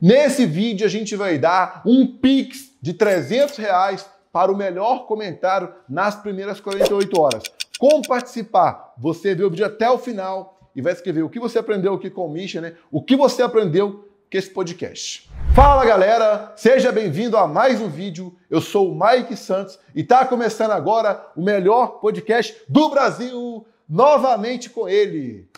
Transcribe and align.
Nesse 0.00 0.46
vídeo 0.46 0.86
a 0.86 0.88
gente 0.88 1.16
vai 1.16 1.38
dar 1.38 1.82
um 1.84 2.06
Pix 2.06 2.70
de 2.80 2.94
300 2.94 3.56
reais 3.56 4.08
para 4.32 4.52
o 4.52 4.56
melhor 4.56 5.08
comentário 5.08 5.74
nas 5.88 6.14
primeiras 6.14 6.60
48 6.60 7.20
horas. 7.20 7.42
Como 7.80 8.06
participar? 8.06 8.94
Você 8.96 9.34
vê 9.34 9.42
o 9.42 9.50
vídeo 9.50 9.66
até 9.66 9.90
o 9.90 9.98
final 9.98 10.60
e 10.74 10.80
vai 10.80 10.92
escrever 10.92 11.22
o 11.22 11.28
que 11.28 11.40
você 11.40 11.58
aprendeu 11.58 11.94
aqui 11.94 12.10
com 12.10 12.26
o 12.26 12.30
Misha, 12.30 12.60
né? 12.60 12.74
O 12.92 13.02
que 13.02 13.16
você 13.16 13.42
aprendeu 13.42 14.08
com 14.30 14.38
esse 14.38 14.48
podcast. 14.48 15.28
Fala 15.52 15.84
galera, 15.84 16.52
seja 16.54 16.92
bem-vindo 16.92 17.36
a 17.36 17.48
mais 17.48 17.80
um 17.80 17.88
vídeo. 17.88 18.32
Eu 18.48 18.60
sou 18.60 18.92
o 18.92 18.96
Mike 18.96 19.34
Santos 19.34 19.80
e 19.96 20.02
está 20.02 20.24
começando 20.24 20.70
agora 20.70 21.26
o 21.34 21.42
melhor 21.42 21.98
podcast 21.98 22.56
do 22.68 22.88
Brasil, 22.88 23.66
novamente 23.88 24.70
com 24.70 24.88
ele, 24.88 25.48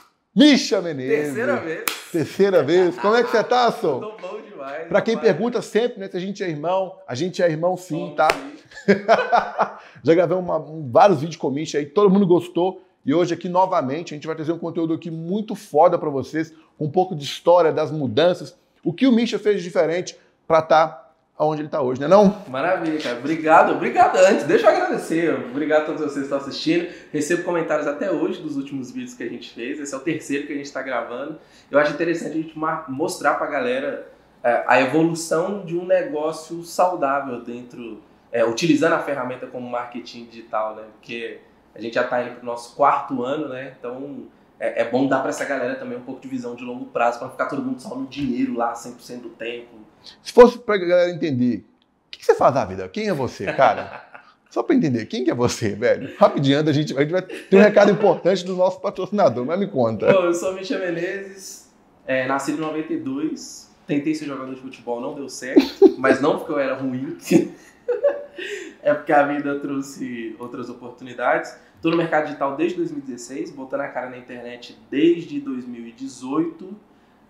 Misha 0.41 0.81
Menezes. 0.81 1.25
Terceira 1.35 1.57
vez. 1.57 1.85
Terceira 2.11 2.63
vez. 2.63 2.99
Como 2.99 3.15
é 3.15 3.23
que 3.23 3.31
você 3.31 3.45
tá, 3.45 3.71
Sol? 3.73 4.01
Tô 4.01 4.17
bom 4.29 4.41
demais. 4.41 4.89
Pra 4.89 5.03
quem 5.03 5.15
rapaz. 5.15 5.33
pergunta 5.33 5.61
sempre, 5.61 6.01
né, 6.01 6.09
se 6.09 6.17
a 6.17 6.21
gente 6.21 6.43
é 6.43 6.49
irmão, 6.49 6.97
a 7.07 7.15
gente 7.15 7.43
é 7.43 7.51
irmão 7.51 7.77
sim, 7.77 7.99
Somos, 7.99 8.17
tá? 8.17 8.29
sim. 8.33 8.57
Já 10.03 10.15
gravei 10.15 10.37
uma- 10.37 10.59
um- 10.59 10.91
vários 10.91 11.21
vídeos 11.21 11.37
com 11.37 11.49
o 11.49 11.51
Misha 11.51 11.79
aí, 11.79 11.85
todo 11.87 12.09
mundo 12.11 12.27
gostou. 12.27 12.83
E 13.05 13.15
hoje 13.15 13.35
aqui 13.35 13.49
novamente 13.49 14.13
a 14.13 14.17
gente 14.17 14.27
vai 14.27 14.37
trazer 14.37 14.53
um 14.53 14.59
conteúdo 14.59 14.95
aqui 14.95 15.11
muito 15.11 15.55
foda 15.55 15.99
pra 15.99 16.09
vocês, 16.11 16.53
com 16.79 16.85
um 16.87 16.91
pouco 16.91 17.15
de 17.15 17.25
história 17.25 17.73
das 17.73 17.91
mudanças, 17.91 18.57
o 18.85 18.93
que 18.93 19.07
o 19.07 19.13
Misha 19.13 19.39
fez 19.39 19.59
de 19.59 19.63
diferente 19.63 20.17
pra 20.47 20.59
estar 20.61 21.10
onde 21.47 21.63
ele 21.63 21.69
tá 21.69 21.81
hoje, 21.81 22.01
né 22.01 22.09
não? 22.09 22.43
Maravilha, 22.49 23.01
cara. 23.01 23.19
Obrigado, 23.19 23.73
obrigado 23.73 24.17
antes. 24.17 24.45
Deixa 24.45 24.67
eu 24.67 24.77
agradecer. 24.77 25.35
Obrigado 25.51 25.83
a 25.83 25.85
todos 25.87 26.01
vocês 26.01 26.15
que 26.15 26.23
estão 26.23 26.39
assistindo. 26.39 26.89
Recebo 27.13 27.45
comentários 27.45 27.87
até 27.87 28.11
hoje 28.11 28.41
dos 28.43 28.57
últimos 28.57 28.91
vídeos 28.91 29.15
que 29.15 29.23
a 29.23 29.29
gente 29.29 29.51
fez. 29.53 29.81
Esse 29.81 29.95
é 29.95 29.97
o 29.97 30.01
terceiro 30.01 30.47
que 30.47 30.53
a 30.53 30.57
gente 30.57 30.67
está 30.67 30.83
gravando. 30.83 31.39
Eu 31.71 31.79
acho 31.79 31.93
interessante 31.93 32.33
a 32.33 32.43
gente 32.43 32.59
mostrar 32.89 33.35
pra 33.35 33.47
galera 33.47 34.07
é, 34.43 34.65
a 34.67 34.81
evolução 34.81 35.65
de 35.65 35.77
um 35.77 35.85
negócio 35.85 36.63
saudável 36.63 37.43
dentro, 37.43 38.03
é, 38.33 38.45
utilizando 38.45 38.95
a 38.95 38.99
ferramenta 38.99 39.47
como 39.47 39.69
marketing 39.69 40.27
digital, 40.27 40.77
né? 40.77 40.83
Porque 40.93 41.39
a 41.75 41.81
gente 41.81 41.95
já 41.95 42.03
está 42.03 42.23
indo 42.23 42.37
pro 42.37 42.47
nosso 42.47 42.75
quarto 42.77 43.23
ano, 43.23 43.49
né? 43.49 43.75
Então 43.79 44.27
é, 44.59 44.83
é 44.83 44.91
bom 44.91 45.07
dar 45.07 45.21
para 45.21 45.31
essa 45.31 45.45
galera 45.45 45.77
também 45.77 45.97
um 45.97 46.03
pouco 46.03 46.21
de 46.21 46.29
visão 46.29 46.55
de 46.55 46.65
longo 46.65 46.87
prazo, 46.87 47.19
para 47.19 47.29
não 47.29 47.33
ficar 47.33 47.47
todo 47.47 47.63
mundo 47.63 47.81
só 47.81 47.95
no 47.95 48.07
dinheiro 48.07 48.55
lá 48.55 48.75
100% 48.75 49.23
do 49.23 49.31
tempo. 49.31 49.90
Se 50.23 50.33
fosse 50.33 50.59
pra 50.59 50.77
galera 50.77 51.11
entender, 51.11 51.65
o 52.07 52.11
que 52.11 52.19
que 52.21 52.25
você 52.25 52.35
faz 52.35 52.55
da 52.55 52.65
vida? 52.65 52.89
Quem 52.89 53.09
é 53.09 53.15
você, 53.15 53.47
cara? 53.53 54.09
Só 54.51 54.65
pra 54.65 54.75
entender, 54.75 55.07
quem 55.07 55.23
que 55.23 55.31
é 55.31 55.35
você, 55.35 55.77
velho? 55.77 56.13
Rapidinho, 56.19 56.59
a 56.59 56.73
gente, 56.73 56.97
a 56.97 57.01
gente 57.03 57.13
vai 57.13 57.23
ter 57.23 57.57
um 57.57 57.61
recado 57.61 57.93
importante 57.93 58.45
do 58.45 58.57
nosso 58.57 58.81
patrocinador, 58.81 59.47
mas 59.47 59.59
me 59.59 59.69
conta. 59.69 60.13
Bom, 60.13 60.25
eu 60.25 60.35
sou 60.35 60.53
Misha 60.53 60.77
Menezes, 60.77 61.71
é, 62.05 62.27
nasci 62.27 62.53
em 62.53 62.57
92, 62.57 63.71
tentei 63.87 64.13
ser 64.13 64.25
jogador 64.25 64.53
de 64.53 64.61
futebol, 64.61 65.01
não 65.01 65.15
deu 65.15 65.29
certo, 65.29 65.95
mas 65.97 66.21
não 66.21 66.37
porque 66.37 66.53
eu 66.53 66.59
era 66.59 66.75
ruim, 66.75 67.17
é 68.83 68.93
porque 68.93 69.13
a 69.13 69.25
vida 69.25 69.61
trouxe 69.61 70.35
outras 70.37 70.69
oportunidades. 70.69 71.57
Estou 71.77 71.93
no 71.93 71.97
mercado 71.97 72.25
digital 72.25 72.57
desde 72.57 72.77
2016, 72.79 73.53
botando 73.53 73.83
a 73.83 73.89
cara 73.89 74.11
na 74.11 74.19
internet 74.19 74.77
desde 74.91 75.39
2018, 75.41 76.77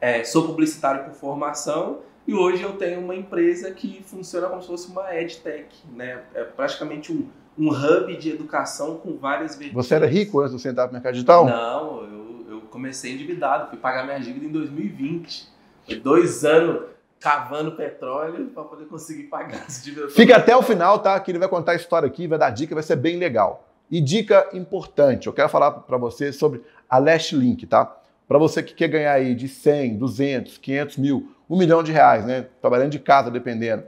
é, 0.01 0.25
sou 0.25 0.47
publicitário 0.47 1.05
por 1.05 1.13
formação 1.13 2.01
e 2.27 2.35
hoje 2.35 2.63
eu 2.63 2.75
tenho 2.75 3.01
uma 3.01 3.15
empresa 3.15 3.71
que 3.71 4.03
funciona 4.05 4.49
como 4.49 4.61
se 4.63 4.69
fosse 4.69 4.91
uma 4.91 5.15
edtech, 5.15 5.69
né? 5.93 6.23
é 6.35 6.45
praticamente 6.45 7.13
um, 7.13 7.29
um 7.59 7.69
hub 7.71 8.17
de 8.17 8.31
educação 8.31 8.97
com 8.99 9.17
várias 9.17 9.57
vertentes. 9.57 9.75
Você 9.75 9.95
era 9.95 10.07
rico 10.07 10.41
antes 10.41 10.55
de 10.55 10.63
você 10.63 10.69
entrar 10.69 10.87
no 10.87 10.93
mercado 10.93 11.15
digital? 11.15 11.47
Não, 11.47 12.05
eu, 12.05 12.47
eu 12.49 12.61
comecei 12.63 13.13
endividado, 13.13 13.71
fui 13.71 13.79
pagar 13.79 14.05
minha 14.05 14.19
dívida 14.19 14.45
em 14.45 14.53
2020. 14.53 15.49
Foi 15.87 15.97
dois 15.97 16.45
anos 16.45 16.91
cavando 17.19 17.73
petróleo 17.73 18.47
para 18.47 18.65
poder 18.65 18.87
conseguir 18.87 19.25
pagar 19.25 19.65
as 19.67 19.83
dívidas. 19.85 20.15
Fica 20.15 20.37
até 20.37 20.57
o 20.57 20.63
final, 20.63 20.99
tá? 21.01 21.19
Que 21.21 21.31
ele 21.31 21.39
vai 21.39 21.49
contar 21.49 21.73
a 21.73 21.77
história 21.77 22.07
aqui, 22.07 22.27
vai 22.27 22.39
dar 22.39 22.51
dica, 22.51 22.75
vai 22.75 22.83
ser 22.83 22.97
bem 22.97 23.19
legal. 23.19 23.69
E 23.91 24.01
dica 24.01 24.49
importante, 24.53 25.27
eu 25.27 25.33
quero 25.33 25.49
falar 25.49 25.73
para 25.73 25.99
você 25.99 26.33
sobre 26.33 26.63
a 26.89 26.99
Last 26.99 27.37
Link, 27.37 27.67
tá? 27.67 28.00
Para 28.31 28.39
você 28.39 28.63
que 28.63 28.75
quer 28.75 28.87
ganhar 28.87 29.15
aí 29.15 29.35
de 29.35 29.49
100, 29.49 29.99
200, 29.99 30.57
500 30.57 30.97
mil, 30.99 31.35
um 31.51 31.59
milhão 31.59 31.83
de 31.83 31.91
reais, 31.91 32.25
né? 32.25 32.47
Trabalhando 32.61 32.93
de 32.93 33.01
casa, 33.01 33.29
dependendo, 33.29 33.83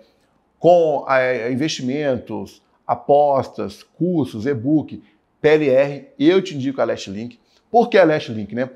com 0.59 1.07
eh, 1.09 1.53
investimentos, 1.53 2.61
apostas, 2.85 3.85
cursos, 3.85 4.45
e-book, 4.45 5.01
PLR, 5.41 6.09
eu 6.19 6.43
te 6.43 6.57
indico 6.57 6.81
a 6.81 6.85
Last 6.85 7.09
Link. 7.09 7.39
Por 7.71 7.89
que 7.89 7.97
a 7.97 8.03
Last 8.03 8.33
Link, 8.33 8.53
né? 8.53 8.69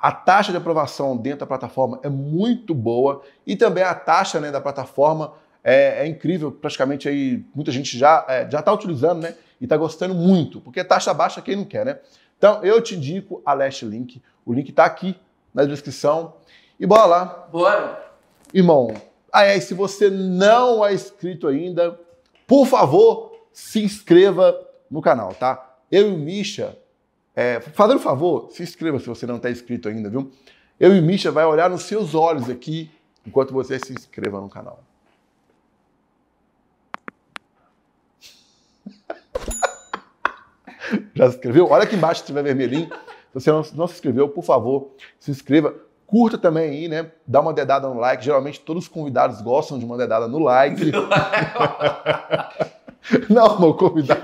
A 0.00 0.10
taxa 0.10 0.50
de 0.50 0.58
aprovação 0.58 1.16
dentro 1.16 1.38
da 1.38 1.46
plataforma 1.46 2.00
é 2.02 2.08
muito 2.08 2.74
boa 2.74 3.22
e 3.46 3.54
também 3.54 3.84
a 3.84 3.94
taxa 3.94 4.40
né, 4.40 4.50
da 4.50 4.60
plataforma 4.60 5.34
é, 5.62 6.04
é 6.04 6.06
incrível. 6.08 6.50
Praticamente 6.50 7.08
aí 7.08 7.44
muita 7.54 7.70
gente 7.70 7.96
já 7.96 8.26
é, 8.28 8.50
já 8.50 8.58
está 8.58 8.72
utilizando, 8.72 9.22
né? 9.22 9.36
E 9.60 9.64
está 9.64 9.76
gostando 9.76 10.12
muito, 10.12 10.60
porque 10.60 10.82
taxa 10.82 11.14
baixa 11.14 11.40
quem 11.40 11.54
não 11.54 11.64
quer, 11.64 11.84
né? 11.86 12.00
Então 12.36 12.64
eu 12.64 12.82
te 12.82 12.96
indico 12.96 13.40
a 13.46 13.54
Last 13.54 13.84
Link. 13.84 14.20
O 14.44 14.52
link 14.52 14.70
está 14.70 14.84
aqui 14.84 15.16
na 15.52 15.64
descrição. 15.64 16.34
E 16.78 16.86
bora 16.86 17.06
lá, 17.06 17.48
Bora! 17.50 18.04
irmão. 18.52 18.94
Ah, 19.32 19.44
é, 19.44 19.56
e 19.56 19.60
se 19.60 19.74
você 19.74 20.10
não 20.10 20.84
é 20.84 20.94
inscrito 20.94 21.48
ainda, 21.48 21.98
por 22.46 22.66
favor, 22.66 23.32
se 23.52 23.82
inscreva 23.82 24.56
no 24.90 25.00
canal, 25.00 25.34
tá? 25.34 25.76
Eu 25.90 26.10
e 26.10 26.14
o 26.14 26.18
Misha, 26.18 26.76
é, 27.34 27.58
fazendo 27.60 27.96
um 27.96 28.02
favor, 28.02 28.50
se 28.50 28.62
inscreva 28.62 28.98
se 28.98 29.06
você 29.06 29.26
não 29.26 29.36
está 29.36 29.50
inscrito 29.50 29.88
ainda, 29.88 30.10
viu? 30.10 30.30
Eu 30.78 30.94
e 30.94 31.00
o 31.00 31.02
Misha 31.02 31.32
vai 31.32 31.44
olhar 31.44 31.70
nos 31.70 31.82
seus 31.82 32.14
olhos 32.14 32.50
aqui 32.50 32.90
enquanto 33.26 33.52
você 33.52 33.78
se 33.78 33.92
inscreva 33.92 34.40
no 34.40 34.48
canal. 34.48 34.82
Já 41.14 41.30
se 41.30 41.36
inscreveu? 41.36 41.68
Olha 41.68 41.84
aqui 41.84 41.96
embaixo 41.96 42.20
se 42.20 42.26
tiver 42.26 42.42
vermelhinho. 42.42 42.90
Se 43.34 43.40
você 43.40 43.50
não, 43.50 43.62
não 43.74 43.86
se 43.86 43.94
inscreveu, 43.94 44.28
por 44.28 44.44
favor, 44.44 44.90
se 45.18 45.30
inscreva. 45.30 45.74
Curta 46.06 46.38
também 46.38 46.70
aí, 46.70 46.88
né? 46.88 47.10
Dá 47.26 47.40
uma 47.40 47.52
dedada 47.52 47.88
no 47.88 47.98
like. 47.98 48.24
Geralmente 48.24 48.60
todos 48.60 48.84
os 48.84 48.88
convidados 48.88 49.40
gostam 49.42 49.78
de 49.78 49.84
uma 49.84 49.96
dedada 49.96 50.28
no 50.28 50.38
like. 50.38 50.92
Não, 53.28 53.60
meu 53.60 53.74
convidado. 53.74 54.20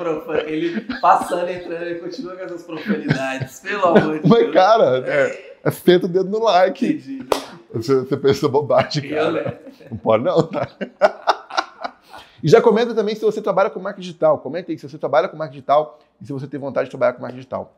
Ele 0.47 0.81
passando, 1.01 1.49
entrando, 1.51 1.83
ele 1.83 1.99
continua 1.99 2.35
com 2.37 2.45
essas 2.45 2.63
profanidades. 2.63 3.61
Pelo 3.61 3.85
amor 3.87 4.21
de 4.21 4.29
Mas, 4.29 4.41
Deus. 4.41 4.55
cara, 4.55 5.05
é, 5.07 5.55
é 5.65 5.71
senta 5.71 6.07
o 6.07 6.09
dedo 6.09 6.31
no 6.31 6.43
like. 6.45 6.87
Entendi. 6.87 7.27
Você, 7.75 8.01
você 8.01 8.17
pensa 8.17 8.49
bobagem, 8.49 9.05
Eu, 9.07 9.17
cara. 9.17 9.33
né? 9.33 9.59
Não 9.91 9.99
pode 9.99 10.25
não, 10.25 10.43
tá? 10.45 10.69
E 12.43 12.49
já 12.49 12.61
comenta 12.63 12.95
também 12.95 13.15
se 13.15 13.21
você 13.21 13.43
trabalha 13.43 13.69
com 13.69 13.81
marketing 13.81 14.07
digital. 14.07 14.39
Comenta 14.39 14.73
aí 14.73 14.79
se 14.79 14.89
você 14.89 14.97
trabalha 14.97 15.29
com 15.29 15.37
marketing 15.37 15.59
digital 15.59 15.99
e 16.21 16.27
se 16.27 16.33
você 16.33 16.47
tem 16.47 16.59
vontade 16.59 16.87
de 16.87 16.91
trabalhar 16.91 17.13
com 17.13 17.21
marketing 17.21 17.41
digital. 17.41 17.75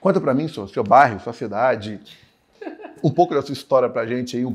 Conta 0.00 0.20
pra 0.20 0.34
mim, 0.34 0.48
seu, 0.48 0.68
seu 0.68 0.84
bairro, 0.84 1.20
sua 1.20 1.32
cidade, 1.32 2.00
um 3.02 3.10
pouco 3.10 3.34
da 3.34 3.42
sua 3.42 3.52
história 3.52 3.88
pra 3.88 4.06
gente 4.06 4.36
aí. 4.36 4.46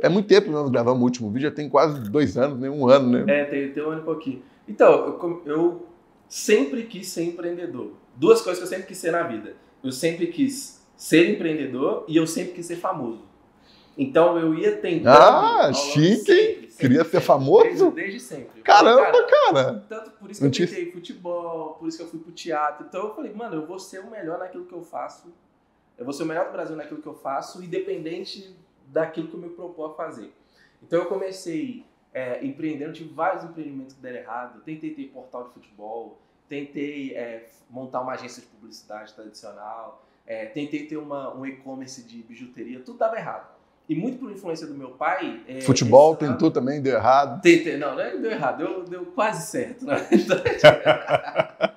É 0.00 0.08
muito 0.08 0.26
tempo 0.26 0.46
que 0.46 0.52
nós 0.52 0.68
gravamos 0.70 1.00
o 1.00 1.04
último 1.04 1.30
vídeo, 1.30 1.48
já 1.48 1.54
tem 1.54 1.68
quase 1.68 2.00
dois 2.10 2.36
anos, 2.36 2.58
nem 2.58 2.68
um 2.68 2.88
ano, 2.88 3.24
né? 3.24 3.40
É, 3.40 3.44
tem, 3.44 3.72
tem 3.72 3.82
um 3.82 3.90
ano 3.90 4.00
e 4.00 4.04
pouquinho. 4.04 4.42
Então, 4.68 5.18
eu, 5.22 5.42
eu 5.46 5.86
sempre 6.28 6.82
quis 6.84 7.08
ser 7.08 7.24
empreendedor. 7.24 7.92
Duas 8.16 8.40
coisas 8.40 8.58
que 8.58 8.64
eu 8.64 8.68
sempre 8.68 8.86
quis 8.86 8.98
ser 8.98 9.12
na 9.12 9.22
vida. 9.22 9.54
Eu 9.82 9.92
sempre 9.92 10.26
quis 10.28 10.82
ser 10.96 11.30
empreendedor 11.30 12.04
e 12.08 12.16
eu 12.16 12.26
sempre 12.26 12.54
quis 12.54 12.66
ser 12.66 12.76
famoso. 12.76 13.22
Então 13.96 14.38
eu 14.38 14.54
ia 14.54 14.76
tentando. 14.76 15.08
Ah, 15.08 15.72
chique, 15.72 16.63
Queria 16.78 17.04
ser 17.04 17.10
sempre, 17.10 17.26
famoso? 17.26 17.90
Desde, 17.90 17.90
desde 17.90 18.20
sempre. 18.20 18.62
Caramba, 18.62 19.02
Cara, 19.04 19.26
cara! 19.26 19.84
tanto 19.88 20.10
por 20.12 20.30
isso 20.30 20.40
que 20.40 20.46
eu 20.46 20.68
tentei 20.68 20.92
futebol, 20.92 21.74
por 21.74 21.88
isso 21.88 21.98
que 21.98 22.04
eu 22.04 22.08
fui 22.08 22.20
pro 22.20 22.32
teatro. 22.32 22.86
Então 22.86 23.08
eu 23.08 23.14
falei, 23.14 23.32
mano, 23.32 23.56
eu 23.56 23.66
vou 23.66 23.78
ser 23.78 24.00
o 24.00 24.10
melhor 24.10 24.38
naquilo 24.38 24.64
que 24.64 24.72
eu 24.72 24.82
faço. 24.82 25.32
Eu 25.96 26.04
vou 26.04 26.12
ser 26.12 26.24
o 26.24 26.26
melhor 26.26 26.46
do 26.46 26.52
Brasil 26.52 26.74
naquilo 26.74 27.00
que 27.00 27.06
eu 27.06 27.14
faço, 27.14 27.62
independente 27.62 28.56
daquilo 28.88 29.28
que 29.28 29.34
eu 29.34 29.40
me 29.40 29.50
propor 29.50 29.92
a 29.92 29.94
fazer. 29.94 30.32
Então 30.82 30.98
eu 30.98 31.06
comecei 31.06 31.84
é, 32.12 32.44
empreendendo, 32.44 32.92
tive 32.92 33.12
vários 33.12 33.44
empreendimentos 33.44 33.94
que 33.94 34.00
deram 34.00 34.18
errado. 34.18 34.62
Tentei 34.62 34.94
ter 34.94 35.04
portal 35.08 35.44
de 35.44 35.54
futebol, 35.54 36.18
tentei 36.48 37.14
é, 37.14 37.48
montar 37.70 38.00
uma 38.00 38.12
agência 38.12 38.42
de 38.42 38.48
publicidade 38.48 39.12
tradicional, 39.14 40.04
é, 40.26 40.46
tentei 40.46 40.86
ter 40.86 40.96
uma, 40.96 41.34
um 41.34 41.44
e-commerce 41.44 42.02
de 42.02 42.22
bijuteria, 42.22 42.80
tudo 42.80 42.98
dava 42.98 43.16
errado. 43.16 43.53
E 43.88 43.94
muito 43.94 44.18
por 44.18 44.30
influência 44.30 44.66
do 44.66 44.74
meu 44.74 44.90
pai. 44.90 45.40
é, 45.46 45.60
Futebol 45.60 46.14
esse 46.14 46.22
lado- 46.24 46.32
tentou 46.32 46.50
também, 46.50 46.80
deu 46.80 46.94
errado. 46.96 47.42
Tentei, 47.42 47.76
não, 47.76 47.94
não 47.94 48.00
é 48.00 48.10
que 48.12 48.18
deu 48.18 48.30
errado, 48.30 48.58
deu, 48.58 48.82
deu 48.84 49.04
quase 49.06 49.46
certo, 49.46 49.84
na 49.84 49.96
verdade. 49.96 50.42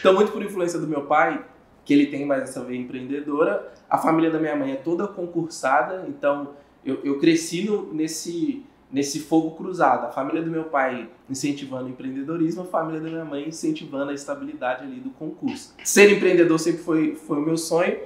então, 0.00 0.14
muito 0.14 0.32
por 0.32 0.42
influência 0.42 0.78
do 0.78 0.86
meu 0.86 1.02
pai, 1.02 1.44
que 1.84 1.92
ele 1.92 2.06
tem 2.06 2.24
mais 2.24 2.42
essa 2.44 2.62
veia 2.64 2.78
empreendedora, 2.78 3.72
a 3.88 3.98
família 3.98 4.30
da 4.30 4.38
minha 4.38 4.56
mãe 4.56 4.72
é 4.72 4.76
toda 4.76 5.06
concursada, 5.06 6.04
então 6.08 6.54
eu, 6.84 7.00
eu 7.04 7.18
cresci 7.18 7.64
no- 7.64 7.92
nesse, 7.92 8.64
nesse 8.90 9.20
fogo 9.20 9.52
cruzado. 9.52 10.06
A 10.06 10.10
família 10.10 10.40
do 10.42 10.50
meu 10.50 10.64
pai 10.64 11.08
incentivando 11.28 11.84
o 11.86 11.88
empreendedorismo, 11.90 12.62
a 12.62 12.66
família 12.66 13.00
da 13.00 13.08
minha 13.10 13.24
mãe 13.24 13.46
incentivando 13.48 14.10
a 14.10 14.14
estabilidade 14.14 14.84
ali 14.84 15.00
do 15.00 15.10
concurso. 15.10 15.74
Ser 15.84 16.10
empreendedor 16.10 16.58
sempre 16.58 16.82
foi, 16.82 17.14
foi 17.14 17.36
o 17.36 17.42
meu 17.42 17.56
sonho. 17.56 17.96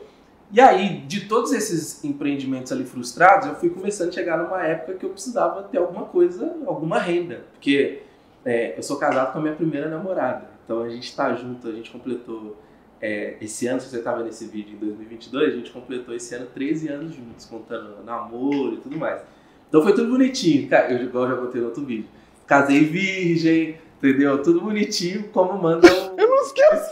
E 0.53 0.61
aí, 0.61 1.03
de 1.03 1.27
todos 1.27 1.53
esses 1.53 2.03
empreendimentos 2.05 2.73
ali 2.73 2.85
frustrados, 2.85 3.47
eu 3.47 3.55
fui 3.55 3.71
começando 3.71 4.09
a 4.09 4.13
chegar 4.13 4.37
numa 4.37 4.63
época 4.65 4.95
que 4.95 5.05
eu 5.05 5.11
precisava 5.11 5.63
ter 5.63 5.79
alguma 5.79 6.07
coisa, 6.07 6.57
alguma 6.67 6.99
renda. 6.99 7.45
Porque 7.53 8.03
é, 8.45 8.77
eu 8.77 8.83
sou 8.83 8.97
casado 8.97 9.33
com 9.33 9.39
a 9.39 9.43
minha 9.43 9.55
primeira 9.55 9.89
namorada. 9.89 10.49
Então 10.65 10.83
a 10.83 10.89
gente 10.89 11.05
está 11.05 11.35
junto, 11.35 11.69
a 11.69 11.73
gente 11.73 11.91
completou 11.91 12.57
é, 13.01 13.37
esse 13.41 13.67
ano, 13.69 13.81
se 13.81 13.89
você 13.89 13.99
estava 13.99 14.25
nesse 14.25 14.47
vídeo 14.47 14.75
em 14.75 14.79
2022, 14.79 15.53
a 15.53 15.57
gente 15.57 15.71
completou 15.71 16.15
esse 16.15 16.35
ano 16.35 16.47
13 16.47 16.89
anos 16.89 17.15
juntos, 17.15 17.47
contando 17.47 18.05
namoro 18.05 18.75
e 18.75 18.79
tudo 18.79 18.97
mais. 18.97 19.23
Então 19.69 19.83
foi 19.83 19.95
tudo 19.95 20.11
bonitinho, 20.11 20.69
cara, 20.69 20.93
eu 20.93 21.03
igual 21.05 21.25
eu 21.25 21.31
já 21.31 21.37
contei 21.37 21.61
no 21.61 21.69
outro 21.69 21.85
vídeo. 21.85 22.09
Casei 22.45 22.85
virgem, 22.85 23.79
entendeu? 23.99 24.43
Tudo 24.43 24.61
bonitinho, 24.61 25.29
como 25.29 25.61
manda 25.63 25.87
um... 25.87 26.19
Eu 26.19 26.29
não 26.29 26.43
esqueço 26.43 26.91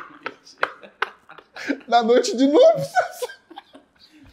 Na 1.88 2.02
noite 2.02 2.36
de 2.36 2.46
núpcias. 2.46 3.36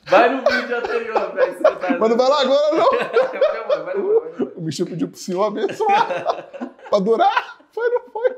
Vai 0.05 0.29
no 0.35 0.43
vídeo 0.43 0.77
anterior. 0.77 1.13
Tá... 1.61 1.97
Mas 1.99 2.09
não 2.09 2.17
vai 2.17 2.29
lá 2.29 2.41
agora, 2.41 2.75
não. 2.75 2.89
vai 3.71 3.83
vai 3.83 3.83
vai. 3.83 4.47
O 4.55 4.61
Michel 4.61 4.85
pediu 4.85 5.07
pro 5.07 5.17
senhor 5.17 5.43
abençoar. 5.43 6.49
pra 6.89 6.99
durar. 6.99 7.57
Foi, 7.71 7.89
não 7.89 8.01
foi? 8.11 8.35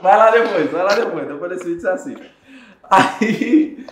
Vai 0.00 0.16
lá 0.16 0.30
depois, 0.30 0.70
vai 0.70 0.82
lá 0.84 0.94
depois. 0.94 1.26
Depois 1.26 1.50
desse 1.50 1.64
vídeo 1.64 1.88
é 1.88 1.92
assim. 1.92 2.16
Aí 2.90 3.86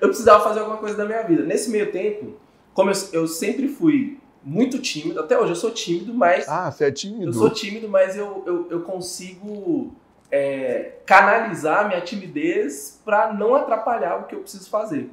eu 0.00 0.08
precisava 0.08 0.42
fazer 0.42 0.60
alguma 0.60 0.78
coisa 0.78 0.96
da 0.96 1.04
minha 1.04 1.22
vida. 1.22 1.44
Nesse 1.44 1.70
meio 1.70 1.92
tempo, 1.92 2.36
como 2.72 2.90
eu, 2.90 2.94
eu 3.12 3.26
sempre 3.28 3.68
fui 3.68 4.18
muito 4.42 4.78
tímido, 4.78 5.20
até 5.20 5.38
hoje 5.38 5.52
eu 5.52 5.56
sou 5.56 5.70
tímido, 5.70 6.14
mas. 6.14 6.48
Ah, 6.48 6.70
você 6.70 6.84
é 6.86 6.90
tímido? 6.90 7.26
Eu 7.26 7.32
sou 7.32 7.50
tímido, 7.50 7.88
mas 7.88 8.16
eu, 8.16 8.42
eu, 8.46 8.66
eu 8.70 8.80
consigo 8.80 9.94
é, 10.30 10.92
canalizar 11.04 11.88
minha 11.88 12.00
timidez 12.00 13.00
para 13.04 13.32
não 13.32 13.54
atrapalhar 13.54 14.16
o 14.16 14.24
que 14.24 14.34
eu 14.34 14.40
preciso 14.40 14.68
fazer. 14.70 15.10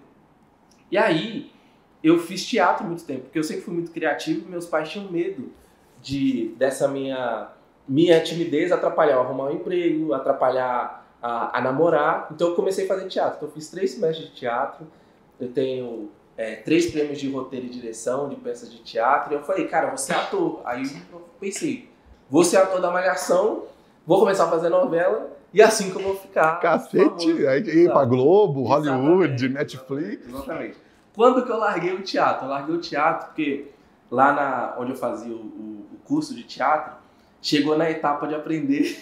E 0.92 0.98
aí, 0.98 1.52
eu 2.04 2.20
fiz 2.20 2.46
teatro 2.46 2.86
muito 2.86 3.04
tempo, 3.04 3.24
porque 3.24 3.40
eu 3.40 3.44
sempre 3.44 3.64
fui 3.64 3.74
muito 3.74 3.92
criativo 3.92 4.48
e 4.48 4.52
meus 4.52 4.66
pais 4.66 4.90
tinham 4.90 5.12
medo 5.12 5.52
de 6.02 6.54
dessa 6.58 6.88
minha 6.88 7.50
minha 7.88 8.22
timidez 8.22 8.72
atrapalhar 8.72 9.18
arrumar 9.18 9.46
um 9.46 9.56
emprego, 9.56 10.14
atrapalhar 10.14 11.08
a, 11.22 11.58
a, 11.58 11.62
namorar. 11.62 12.28
Então 12.32 12.50
eu 12.50 12.56
comecei 12.56 12.86
a 12.86 12.88
fazer 12.88 13.08
teatro. 13.08 13.38
Então 13.38 13.50
eu 13.50 13.54
fiz 13.54 13.70
três 13.70 13.92
semestres 13.92 14.30
de 14.30 14.36
teatro. 14.36 14.86
Eu 15.40 15.52
tenho 15.52 16.10
é, 16.36 16.56
três 16.56 16.92
prêmios 16.92 17.20
de 17.20 17.30
roteiro 17.30 17.66
e 17.66 17.70
direção 17.70 18.30
de 18.30 18.36
peças 18.36 18.72
de 18.72 18.80
teatro. 18.80 19.34
E 19.34 19.36
eu 19.36 19.44
falei, 19.44 19.68
cara, 19.68 19.90
você 19.90 20.12
é 20.12 20.16
ator. 20.16 20.62
Aí 20.66 20.84
eu 21.12 21.22
pensei, 21.40 21.90
vou 22.30 22.44
ser 22.44 22.58
ator 22.58 22.82
da 22.82 22.92
Malhação, 22.92 23.64
vou 24.08 24.20
começar 24.20 24.46
a 24.46 24.50
fazer 24.50 24.70
novela 24.70 25.30
e 25.54 25.62
assim 25.62 25.92
que 25.92 25.98
eu 25.98 26.02
vou 26.02 26.16
ficar. 26.16 26.60
Cacete! 26.60 27.46
Aí 27.46 27.62
ir 27.62 27.92
pra 27.92 28.06
Globo, 28.06 28.64
Hollywood, 28.64 29.46
Exatamente. 29.46 29.50
Netflix. 29.50 30.28
Exatamente. 30.28 30.78
Quando 31.14 31.46
que 31.46 31.52
eu 31.52 31.58
larguei 31.58 31.94
o 31.94 32.02
teatro? 32.02 32.46
Eu 32.46 32.50
larguei 32.50 32.76
o 32.76 32.80
teatro 32.80 33.28
porque 33.28 33.68
lá 34.10 34.34
na, 34.34 34.76
onde 34.80 34.92
eu 34.92 34.96
fazia 34.96 35.34
o, 35.34 35.40
o, 35.40 35.98
curso 36.06 36.34
de 36.34 36.44
teatro, 36.44 36.94
chegou 37.42 37.78
na 37.78 37.92
etapa 37.92 38.26
de 38.28 38.34
aprender 38.34 38.98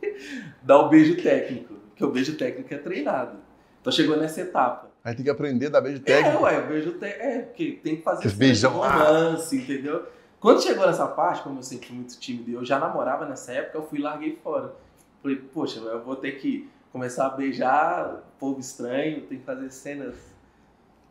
dar 0.62 0.78
o 0.78 0.88
beijo 0.88 1.22
técnico, 1.22 1.74
que 1.94 2.02
o 2.02 2.10
beijo 2.10 2.38
técnico 2.38 2.72
é 2.72 2.78
treinado. 2.78 3.36
Então 3.80 3.92
chegou 3.92 4.16
nessa 4.16 4.40
etapa. 4.40 4.90
Aí 5.04 5.14
tem 5.14 5.24
que 5.24 5.30
aprender 5.30 5.66
a 5.66 5.70
dar 5.70 5.80
beijo 5.82 6.00
técnico. 6.00 6.38
É, 6.38 6.52
ué, 6.52 6.58
o 6.60 6.66
beijo 6.68 6.92
técnico. 6.92 7.22
É, 7.22 7.38
porque 7.40 7.80
tem 7.82 7.96
que 7.96 8.02
fazer 8.02 8.26
esse 8.26 8.36
beijão 8.36 8.72
romance, 8.72 9.54
entendeu? 9.56 10.06
Quando 10.42 10.60
chegou 10.60 10.84
nessa 10.84 11.06
parte, 11.06 11.40
como 11.40 11.60
eu 11.60 11.62
sempre 11.62 11.86
fui 11.86 11.96
muito 11.96 12.18
tímido 12.18 12.50
e 12.50 12.54
eu 12.54 12.64
já 12.64 12.76
namorava 12.76 13.24
nessa 13.24 13.52
época, 13.52 13.78
eu 13.78 13.86
fui 13.86 14.00
e 14.00 14.02
larguei 14.02 14.36
fora. 14.42 14.74
Falei, 15.22 15.36
poxa, 15.36 15.78
eu 15.78 16.02
vou 16.02 16.16
ter 16.16 16.32
que 16.32 16.68
começar 16.90 17.26
a 17.26 17.30
beijar 17.30 18.24
povo 18.40 18.58
estranho, 18.58 19.20
tem 19.22 19.38
que 19.38 19.44
fazer 19.44 19.70
cenas 19.70 20.16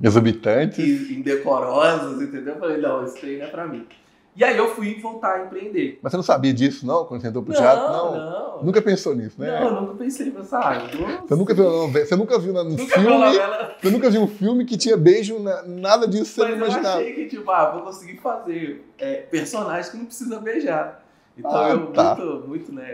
exorbitantes, 0.04 1.10
indecorosas, 1.10 2.22
entendeu? 2.22 2.56
Eu 2.56 2.60
falei, 2.60 2.78
não, 2.82 3.06
isso 3.06 3.26
aí 3.26 3.38
não 3.38 3.46
é 3.46 3.50
pra 3.50 3.66
mim. 3.66 3.88
E 4.34 4.44
aí 4.46 4.58
eu 4.58 4.74
fui 4.74 5.00
voltar 5.00 5.36
a 5.36 5.46
empreender. 5.46 6.00
Mas 6.02 6.12
você 6.12 6.18
não 6.18 6.24
sabia 6.24 6.54
disso, 6.54 6.86
não, 6.86 7.04
quando 7.04 7.22
você 7.22 7.28
entrou 7.28 7.44
pro 7.44 7.54
teatro? 7.54 7.92
Não, 7.92 8.16
não. 8.16 8.64
Nunca 8.64 8.82
pensou 8.82 9.14
nisso, 9.14 9.36
né? 9.40 9.60
Não, 9.60 9.82
nunca 9.82 9.96
pensei, 9.96 10.32
mas 10.34 10.54
ah, 10.54 10.88
você 11.28 11.36
nunca 11.36 11.54
viu, 11.54 11.88
você 11.90 12.16
nunca 12.16 12.40
viu 12.40 12.54
num 12.54 12.64
nunca 12.64 13.00
filme. 13.00 13.40
Você 13.82 13.90
nunca 13.90 14.10
viu 14.10 14.22
um 14.22 14.28
filme 14.28 14.66
que 14.66 14.78
tinha 14.78 14.96
beijo, 14.96 15.38
nada 15.66 16.08
disso 16.08 16.32
você 16.32 16.42
mas 16.42 16.50
não 16.52 16.58
imaginava. 16.58 17.02
Eu 17.02 17.02
achei 17.02 17.14
que, 17.14 17.36
tipo, 17.36 17.52
ah, 17.52 17.72
vou 17.72 17.82
conseguir 17.82 18.18
fazer 18.18 18.86
é, 18.98 19.16
personagens 19.16 19.90
que 19.90 19.98
não 19.98 20.06
precisa 20.06 20.40
beijar. 20.40 21.04
Então 21.38 21.56
ah, 21.56 21.70
eu 21.70 21.88
tá. 21.88 22.16
muito, 22.16 22.48
muito, 22.48 22.74
né? 22.74 22.94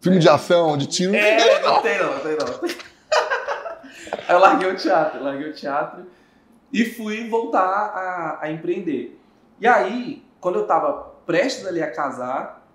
Filme 0.00 0.18
é. 0.18 0.20
de 0.20 0.28
ação, 0.28 0.76
de 0.76 0.86
tiro, 0.86 1.14
é, 1.14 1.62
não 1.62 1.80
tem 1.80 1.98
não, 1.98 2.14
não 2.14 2.20
tem 2.20 2.36
não. 2.36 2.68
Aí 4.28 4.34
eu 4.34 4.38
larguei 4.40 4.68
o 4.68 4.76
teatro, 4.76 5.22
larguei 5.22 5.50
o 5.50 5.54
teatro 5.54 6.04
e 6.72 6.84
fui 6.84 7.28
voltar 7.28 7.60
a, 7.60 8.38
a 8.42 8.50
empreender. 8.50 9.18
E 9.60 9.66
aí, 9.66 10.22
quando 10.42 10.56
eu 10.56 10.62
estava 10.62 11.12
prestes 11.24 11.64
ali 11.64 11.80
a 11.80 11.88
casar, 11.88 12.68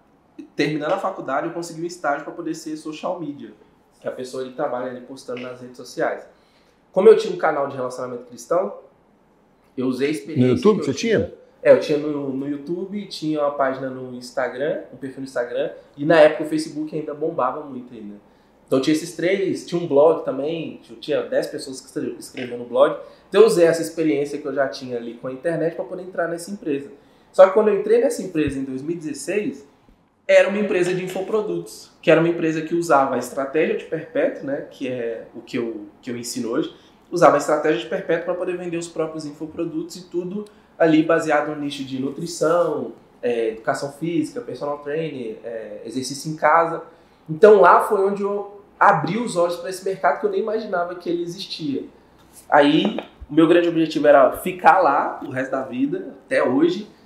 terminando 0.55 0.93
a 0.93 0.97
faculdade, 0.97 1.47
eu 1.47 1.53
consegui 1.53 1.81
um 1.81 1.85
estágio 1.85 2.23
para 2.23 2.33
poder 2.33 2.55
ser 2.55 2.77
social 2.77 3.19
media, 3.19 3.51
que 3.99 4.07
a 4.07 4.11
pessoa 4.11 4.41
ele 4.41 4.53
trabalha 4.53 4.89
ali 4.89 5.01
postando 5.01 5.41
nas 5.41 5.59
redes 5.59 5.75
sociais. 5.75 6.25
Como 6.93 7.09
eu 7.09 7.17
tinha 7.17 7.33
um 7.33 7.37
canal 7.37 7.67
de 7.67 7.75
relacionamento 7.75 8.23
cristão, 8.23 8.73
eu 9.77 9.85
usei 9.85 10.07
a 10.07 10.11
experiência. 10.11 10.47
No 10.47 10.55
YouTube 10.55 10.77
você 10.77 10.93
tinha? 10.93 11.19
tinha? 11.19 11.33
É, 11.61 11.73
eu 11.73 11.79
tinha 11.81 11.97
no, 11.97 12.31
no 12.31 12.47
YouTube, 12.47 13.05
tinha 13.07 13.41
uma 13.41 13.51
página 13.51 13.89
no 13.89 14.15
Instagram, 14.15 14.83
um 14.93 14.95
perfil 14.95 15.19
no 15.19 15.25
Instagram, 15.25 15.71
e 15.97 16.05
na 16.05 16.17
época 16.21 16.45
o 16.45 16.47
Facebook 16.47 16.97
ainda 16.97 17.13
bombava 17.13 17.65
muito 17.65 17.93
ainda. 17.93 18.15
Então 18.65 18.79
tinha 18.79 18.95
esses 18.95 19.13
três, 19.13 19.65
tinha 19.65 19.81
um 19.81 19.87
blog 19.87 20.23
também, 20.23 20.79
tinha 21.01 21.21
10 21.21 21.47
pessoas 21.47 21.81
que 21.81 21.99
escreviam 22.17 22.57
no 22.57 22.65
blog. 22.65 22.97
Então 23.27 23.41
eu 23.41 23.47
usei 23.47 23.65
essa 23.65 23.81
experiência 23.81 24.37
que 24.37 24.45
eu 24.45 24.53
já 24.53 24.69
tinha 24.69 24.95
ali 24.95 25.15
com 25.15 25.27
a 25.27 25.33
internet 25.33 25.75
para 25.75 25.83
poder 25.83 26.03
entrar 26.03 26.29
nessa 26.29 26.49
empresa. 26.49 26.89
Só 27.37 27.45
que 27.45 27.53
quando 27.53 27.67
eu 27.67 27.79
entrei 27.79 28.01
nessa 28.01 28.23
empresa 28.23 28.57
em 28.57 28.63
2016, 28.63 29.63
era 30.27 30.49
uma 30.49 30.57
empresa 30.57 30.91
de 30.91 31.05
infoprodutos, 31.05 31.91
que 32.01 32.09
era 32.09 32.19
uma 32.19 32.29
empresa 32.29 32.63
que 32.63 32.73
usava 32.73 33.13
a 33.13 33.19
estratégia 33.19 33.77
de 33.77 33.85
perpétuo, 33.85 34.47
né, 34.47 34.65
que 34.71 34.87
é 34.87 35.27
o 35.35 35.41
que 35.41 35.55
eu, 35.55 35.85
que 36.01 36.09
eu 36.09 36.17
ensino 36.17 36.49
hoje, 36.49 36.75
usava 37.11 37.35
a 37.35 37.37
estratégia 37.37 37.79
de 37.79 37.85
perpétuo 37.85 38.25
para 38.25 38.33
poder 38.33 38.57
vender 38.57 38.77
os 38.77 38.87
próprios 38.87 39.23
infoprodutos 39.23 39.97
e 39.97 40.09
tudo 40.09 40.45
ali 40.79 41.03
baseado 41.03 41.49
no 41.49 41.61
nicho 41.61 41.83
de 41.83 42.01
nutrição, 42.01 42.93
é, 43.21 43.49
educação 43.49 43.91
física, 43.91 44.41
personal 44.41 44.79
trainer, 44.79 45.37
é, 45.43 45.81
exercício 45.85 46.31
em 46.31 46.35
casa. 46.35 46.81
Então 47.29 47.61
lá 47.61 47.81
foi 47.81 48.03
onde 48.03 48.23
eu 48.23 48.63
abri 48.79 49.19
os 49.19 49.35
olhos 49.35 49.57
para 49.57 49.69
esse 49.69 49.85
mercado 49.85 50.21
que 50.21 50.25
eu 50.25 50.31
nem 50.31 50.39
imaginava 50.39 50.95
que 50.95 51.07
ele 51.07 51.21
existia. 51.21 51.83
Aí 52.49 52.97
o 53.29 53.33
meu 53.35 53.47
grande 53.47 53.69
objetivo 53.69 54.07
era 54.07 54.37
ficar 54.37 54.79
lá 54.79 55.19
o 55.23 55.29
resto 55.29 55.51
da 55.51 55.61
vida, 55.61 56.15
até 56.25 56.43
hoje, 56.43 56.96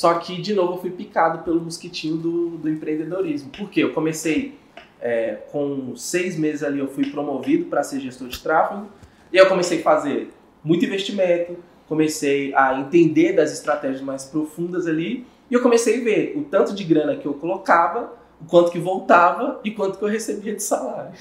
só 0.00 0.14
que, 0.14 0.40
de 0.40 0.54
novo, 0.54 0.72
eu 0.72 0.78
fui 0.78 0.90
picado 0.90 1.44
pelo 1.44 1.60
mosquitinho 1.60 2.16
do, 2.16 2.56
do 2.56 2.70
empreendedorismo. 2.70 3.50
Por 3.50 3.68
quê? 3.68 3.82
Eu 3.82 3.92
comecei 3.92 4.58
é, 4.98 5.40
com 5.52 5.94
seis 5.94 6.38
meses 6.38 6.62
ali, 6.62 6.78
eu 6.78 6.88
fui 6.88 7.10
promovido 7.10 7.66
para 7.66 7.82
ser 7.82 8.00
gestor 8.00 8.28
de 8.28 8.40
tráfego. 8.40 8.86
E 9.30 9.36
eu 9.36 9.46
comecei 9.46 9.80
a 9.80 9.82
fazer 9.82 10.32
muito 10.64 10.86
investimento, 10.86 11.54
comecei 11.86 12.54
a 12.54 12.80
entender 12.80 13.34
das 13.34 13.52
estratégias 13.52 14.00
mais 14.00 14.24
profundas 14.24 14.86
ali. 14.86 15.26
E 15.50 15.54
eu 15.54 15.60
comecei 15.60 16.00
a 16.00 16.02
ver 16.02 16.32
o 16.34 16.44
tanto 16.44 16.74
de 16.74 16.82
grana 16.82 17.14
que 17.16 17.26
eu 17.26 17.34
colocava, 17.34 18.14
o 18.40 18.46
quanto 18.46 18.72
que 18.72 18.78
voltava 18.78 19.60
e 19.62 19.70
quanto 19.70 19.98
que 19.98 20.04
eu 20.06 20.08
recebia 20.08 20.56
de 20.56 20.62
salário. 20.62 21.12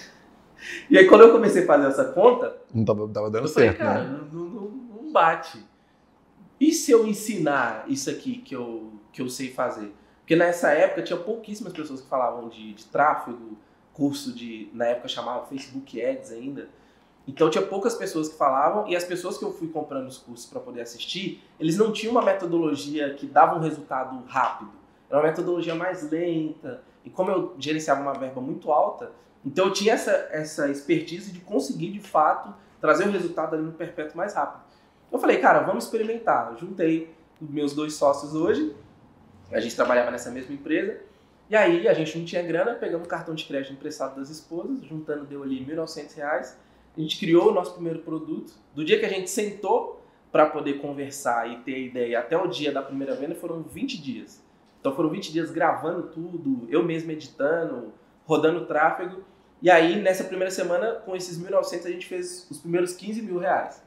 E 0.90 0.98
aí, 0.98 1.06
quando 1.06 1.26
eu 1.26 1.34
comecei 1.34 1.64
a 1.64 1.66
fazer 1.66 1.88
essa 1.88 2.06
conta. 2.06 2.56
Não 2.74 2.86
tava, 2.86 3.06
tava 3.10 3.30
dando 3.30 3.44
eu 3.44 3.50
certo, 3.50 3.78
falei, 3.78 3.94
cara, 3.94 4.08
né? 4.08 4.20
não, 4.32 4.40
não, 4.40 4.72
não 5.04 5.12
bate. 5.12 5.68
E 6.60 6.72
se 6.74 6.92
eu 6.92 7.08
ensinar 7.08 7.86
isso 7.88 8.10
aqui 8.10 8.38
que 8.38 8.56
eu, 8.56 8.92
que 9.14 9.22
eu 9.22 9.30
sei 9.30 9.52
fazer? 9.52 9.94
Porque 10.20 10.36
nessa 10.36 10.72
época 10.72 11.02
tinha 11.02 11.18
pouquíssimas 11.18 11.74
pessoas 11.74 12.02
que 12.02 12.08
falavam 12.08 12.50
de, 12.50 12.74
de 12.74 12.86
tráfego, 12.86 13.58
curso 13.94 14.34
de. 14.34 14.70
Na 14.74 14.86
época 14.86 15.08
chamava 15.08 15.46
Facebook 15.48 16.02
Ads 16.02 16.32
ainda. 16.32 16.70
Então 17.28 17.50
tinha 17.50 17.66
poucas 17.66 17.96
pessoas 17.96 18.30
que 18.30 18.38
falavam 18.38 18.88
e 18.88 18.96
as 18.96 19.04
pessoas 19.04 19.38
que 19.38 19.44
eu 19.46 19.54
fui 19.54 19.68
comprando 19.68 20.08
os 20.08 20.18
cursos 20.18 20.46
para 20.48 20.60
poder 20.60 20.82
assistir, 20.82 21.44
eles 21.60 21.78
não 21.78 21.92
tinham 21.92 22.12
uma 22.12 22.24
metodologia 22.24 23.14
que 23.14 23.28
dava 23.28 23.56
um 23.56 23.60
resultado 23.60 24.24
rápido. 24.28 24.72
Era 25.10 25.20
uma 25.20 25.28
metodologia 25.28 25.76
mais 25.76 26.10
lenta. 26.10 26.82
E 27.06 27.10
como 27.10 27.32
eu 27.32 27.56
gerenciava 27.58 28.02
uma 28.02 28.14
verba 28.14 28.42
muito 28.42 28.72
alta, 28.72 29.12
então 29.46 29.68
eu 29.68 29.74
tinha 29.74 29.94
essa, 29.94 30.12
essa 30.32 30.70
expertise 30.70 31.32
de 31.32 31.40
conseguir 31.40 31.92
de 31.92 32.00
fato 32.00 32.54
trazer 32.82 33.08
o 33.08 33.12
resultado 33.12 33.56
ali 33.56 33.64
no 33.64 33.72
perpétuo 33.72 34.18
mais 34.18 34.34
rápido. 34.34 34.69
Eu 35.12 35.20
falei, 35.20 35.38
cara, 35.38 35.60
vamos 35.62 35.86
experimentar. 35.86 36.56
juntei 36.58 37.14
meus 37.40 37.74
dois 37.74 37.94
sócios 37.94 38.34
hoje, 38.34 38.76
a 39.52 39.60
gente 39.60 39.76
trabalhava 39.76 40.12
nessa 40.12 40.30
mesma 40.30 40.54
empresa, 40.54 41.00
e 41.50 41.56
aí 41.56 41.88
a 41.88 41.94
gente 41.94 42.18
não 42.18 42.26
tinha 42.26 42.44
grana, 42.44 42.76
pegamos 42.76 43.08
o 43.08 43.10
cartão 43.10 43.34
de 43.34 43.46
crédito 43.46 43.74
emprestado 43.74 44.20
das 44.20 44.30
esposas, 44.30 44.84
juntando 44.84 45.26
deu 45.26 45.42
ali 45.42 45.64
R$ 45.64 45.76
1.900, 45.76 46.56
a 46.98 47.02
gente 47.02 47.18
criou 47.18 47.50
o 47.50 47.54
nosso 47.54 47.74
primeiro 47.74 48.00
produto. 48.00 48.54
Do 48.76 48.84
dia 48.84 49.00
que 49.00 49.06
a 49.06 49.10
gente 49.10 49.30
sentou 49.30 50.04
para 50.32 50.46
poder 50.46 50.80
conversar 50.80 51.50
e 51.50 51.58
ter 51.60 51.76
a 51.76 51.80
ideia 51.80 52.20
até 52.20 52.38
o 52.38 52.48
dia 52.48 52.72
da 52.72 52.82
primeira 52.82 53.16
venda 53.16 53.34
foram 53.34 53.64
20 53.64 54.02
dias. 54.02 54.44
Então 54.80 54.96
foram 54.96 55.10
20 55.10 55.32
dias 55.32 55.50
gravando 55.50 56.04
tudo, 56.04 56.68
eu 56.70 56.84
mesmo 56.84 57.12
editando, 57.12 57.94
rodando 58.26 58.66
tráfego. 58.66 59.24
E 59.62 59.70
aí, 59.70 60.00
nessa 60.02 60.24
primeira 60.24 60.52
semana, 60.52 60.94
com 61.06 61.16
esses 61.16 61.42
1.900, 61.42 61.86
a 61.86 61.90
gente 61.90 62.06
fez 62.06 62.48
os 62.50 62.60
primeiros 62.60 62.94
15 62.94 63.22
mil 63.22 63.40
reais. 63.40 63.82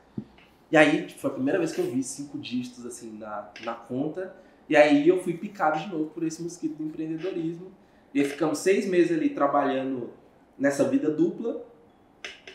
E 0.73 0.77
aí, 0.77 1.07
tipo, 1.07 1.21
foi 1.21 1.31
a 1.31 1.35
primeira 1.35 1.59
vez 1.59 1.73
que 1.73 1.83
eu 1.83 1.85
vi 1.85 2.03
cinco 2.03 2.39
dígitos, 2.39 2.87
assim, 2.87 3.19
na, 3.19 3.51
na 3.63 3.75
conta. 3.75 4.35
E 4.67 4.75
aí 4.75 5.07
eu 5.07 5.23
fui 5.23 5.35
picado 5.35 5.79
de 5.79 5.87
novo 5.87 6.07
por 6.07 6.23
esse 6.23 6.43
mosquito 6.43 6.77
do 6.77 6.85
empreendedorismo. 6.85 7.71
E 8.15 8.21
aí 8.21 8.27
ficamos 8.27 8.59
seis 8.59 8.87
meses 8.87 9.15
ali 9.15 9.29
trabalhando 9.29 10.15
nessa 10.59 10.89
vida 10.89 11.11
dupla. 11.11 11.63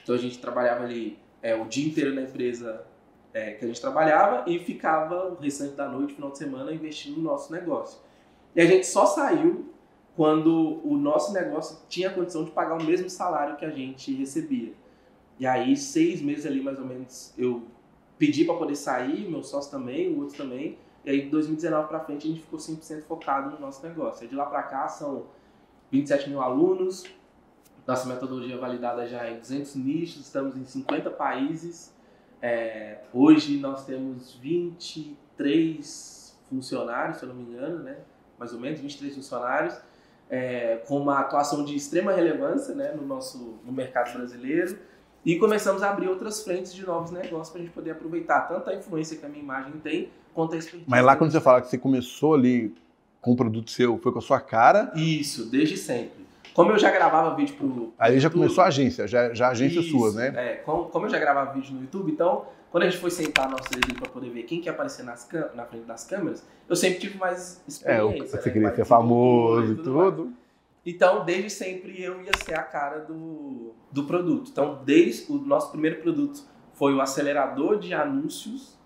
Então 0.02 0.16
a 0.16 0.18
gente 0.18 0.40
trabalhava 0.40 0.84
ali 0.84 1.20
é, 1.44 1.56
o 1.56 1.66
dia 1.66 1.88
inteiro 1.88 2.16
na 2.16 2.24
empresa 2.24 2.84
é, 3.32 3.52
que 3.52 3.64
a 3.64 3.68
gente 3.68 3.80
trabalhava 3.80 4.50
e 4.50 4.58
ficava 4.58 5.28
o 5.28 5.36
restante 5.36 5.76
da 5.76 5.88
noite, 5.88 6.16
final 6.16 6.32
de 6.32 6.40
semana, 6.40 6.74
investindo 6.74 7.18
no 7.18 7.24
nosso 7.24 7.54
negócio. 7.54 8.00
E 8.56 8.62
a 8.62 8.66
gente 8.66 8.88
só 8.88 9.06
saiu 9.06 9.72
quando 10.16 10.82
o 10.84 10.98
nosso 10.98 11.32
negócio 11.34 11.78
tinha 11.88 12.10
condição 12.10 12.44
de 12.44 12.50
pagar 12.50 12.82
o 12.82 12.84
mesmo 12.84 13.12
salário 13.12 13.58
que 13.58 13.66
a 13.66 13.70
gente 13.70 14.12
recebia. 14.16 14.74
E 15.38 15.46
aí, 15.46 15.78
seis 15.78 16.20
meses 16.20 16.48
ali, 16.48 16.62
mais 16.64 16.80
ou 16.80 16.86
menos, 16.86 17.32
eu 17.38 17.62
pedi 18.18 18.46
para 18.46 18.56
poder 18.56 18.76
sair, 18.76 19.30
meu 19.30 19.44
sócio 19.44 19.72
também, 19.72 20.14
o 20.14 20.22
outro 20.22 20.38
também. 20.38 20.78
E 21.06 21.10
aí, 21.10 21.22
de 21.22 21.30
2019 21.30 21.88
para 21.88 22.00
frente, 22.02 22.28
a 22.28 22.30
gente 22.30 22.42
ficou 22.42 22.60
100% 22.60 23.04
focado 23.04 23.52
no 23.52 23.60
nosso 23.60 23.86
negócio. 23.86 24.26
E 24.26 24.28
de 24.28 24.36
lá 24.36 24.46
para 24.46 24.64
cá, 24.64 24.88
são 24.88 25.26
27 25.92 26.30
mil 26.30 26.42
alunos, 26.42 27.06
nossa 27.88 28.08
metodologia 28.10 28.58
validada 28.58 29.08
já 29.08 29.30
em 29.30 29.40
200 29.40 29.76
nichos, 29.76 30.26
estamos 30.26 30.58
em 30.58 30.66
50 30.66 31.10
países. 31.12 31.96
É, 32.42 33.00
hoje 33.14 33.58
nós 33.58 33.86
temos 33.86 34.36
23 34.36 36.38
funcionários, 36.50 37.18
se 37.18 37.24
eu 37.24 37.30
não 37.30 37.36
me 37.36 37.44
engano, 37.44 37.80
né? 37.80 37.98
mais 38.38 38.54
ou 38.54 38.60
menos 38.60 38.82
23 38.82 39.16
funcionários, 39.16 39.80
é, 40.30 40.78
com 40.86 41.00
uma 41.00 41.20
atuação 41.20 41.64
de 41.64 41.76
extrema 41.76 42.12
relevância 42.12 42.76
né? 42.76 42.92
no 42.92 43.06
nosso 43.06 43.58
no 43.64 43.72
mercado 43.72 44.14
brasileiro. 44.14 44.78
E 45.26 45.38
começamos 45.38 45.84
a 45.84 45.90
abrir 45.90 46.08
outras 46.08 46.44
frentes 46.44 46.74
de 46.74 46.86
novos 46.86 47.12
negócios 47.12 47.50
para 47.50 47.60
a 47.60 47.64
gente 47.64 47.74
poder 47.74 47.92
aproveitar 47.92 48.42
tanto 48.42 48.70
a 48.70 48.76
influência 48.76 49.18
que 49.18 49.26
a 49.26 49.30
minha 49.30 49.44
imagem 49.44 49.74
tem, 49.84 50.10
quanto 50.34 50.56
a 50.56 50.58
expertise. 50.58 50.90
Mas 50.90 51.04
lá 51.04 51.16
quando 51.16 51.32
você 51.32 51.42
fala 51.42 51.62
que 51.62 51.68
você 51.68 51.78
começou 51.78 52.34
ali 52.34 52.74
com 53.22 53.32
um 53.32 53.36
produto 53.36 53.72
seu, 53.72 53.98
foi 53.98 54.12
com 54.12 54.20
a 54.20 54.22
sua 54.22 54.40
cara? 54.40 54.92
Isso, 54.96 55.50
desde 55.50 55.76
sempre. 55.76 56.28
Como 56.54 56.72
eu 56.72 56.80
já 56.80 56.90
gravava 56.90 57.36
vídeo 57.36 57.56
pro. 57.56 57.94
Aí 58.00 58.20
já 58.20 58.30
começou 58.30 58.64
a 58.64 58.68
agência, 58.68 59.08
já, 59.08 59.34
já 59.34 59.50
agência 59.50 59.80
Isso, 59.80 59.92
sua, 59.92 60.12
né? 60.12 60.34
É, 60.36 60.56
como, 60.56 60.86
como 60.86 61.06
eu 61.06 61.10
já 61.10 61.20
gravava 61.20 61.54
vídeo 61.54 61.76
no 61.76 61.82
YouTube, 61.82 62.12
então, 62.12 62.46
quando 62.72 62.84
a 62.84 62.90
gente 62.90 63.00
foi 63.00 63.12
sentar 63.12 63.48
nosso 63.48 63.70
desenho 63.70 64.00
para 64.00 64.10
poder 64.10 64.30
ver 64.30 64.44
quem 64.44 64.60
que 64.60 64.68
ia 64.68 64.72
aparecer 64.72 65.04
nas 65.04 65.28
na 65.54 65.66
frente 65.66 65.86
das 65.86 66.04
câmeras, 66.06 66.44
eu 66.68 66.76
sempre 66.76 67.00
tive 67.00 67.18
mais 67.18 67.62
experiência. 67.68 68.24
É, 68.24 68.28
você 68.28 68.48
né? 68.48 68.54
queria 68.54 68.76
ser 68.76 68.86
famoso 68.86 69.74
e 69.74 69.76
tudo 69.76 69.84
tudo. 69.84 70.34
Então, 70.90 71.26
desde 71.26 71.50
sempre 71.50 72.02
eu 72.02 72.22
ia 72.22 72.32
ser 72.46 72.58
a 72.58 72.64
cara 72.64 73.00
do, 73.00 73.74
do 73.92 74.06
produto. 74.06 74.50
Então, 74.50 74.82
desde 74.86 75.30
o 75.30 75.38
nosso 75.38 75.70
primeiro 75.70 76.02
produto 76.02 76.42
foi 76.76 76.94
o 76.94 77.02
acelerador 77.02 77.78
de 77.78 77.94
anúncios, 77.94 78.80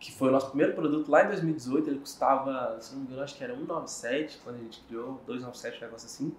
que 0.00 0.10
foi 0.10 0.28
o 0.28 0.32
nosso 0.32 0.48
primeiro 0.48 0.74
produto 0.74 1.08
lá 1.08 1.22
em 1.22 1.28
2018. 1.28 1.88
Ele 1.88 2.00
custava, 2.00 2.76
se 2.80 2.94
não 2.94 3.02
me 3.02 3.06
engano, 3.06 3.22
acho 3.22 3.36
que 3.36 3.44
era 3.44 3.54
197 3.54 4.40
quando 4.42 4.56
a 4.56 4.58
gente 4.58 4.80
criou, 4.88 5.22
297, 5.24 5.78
um 5.78 5.80
negócio 5.82 6.06
assim. 6.06 6.34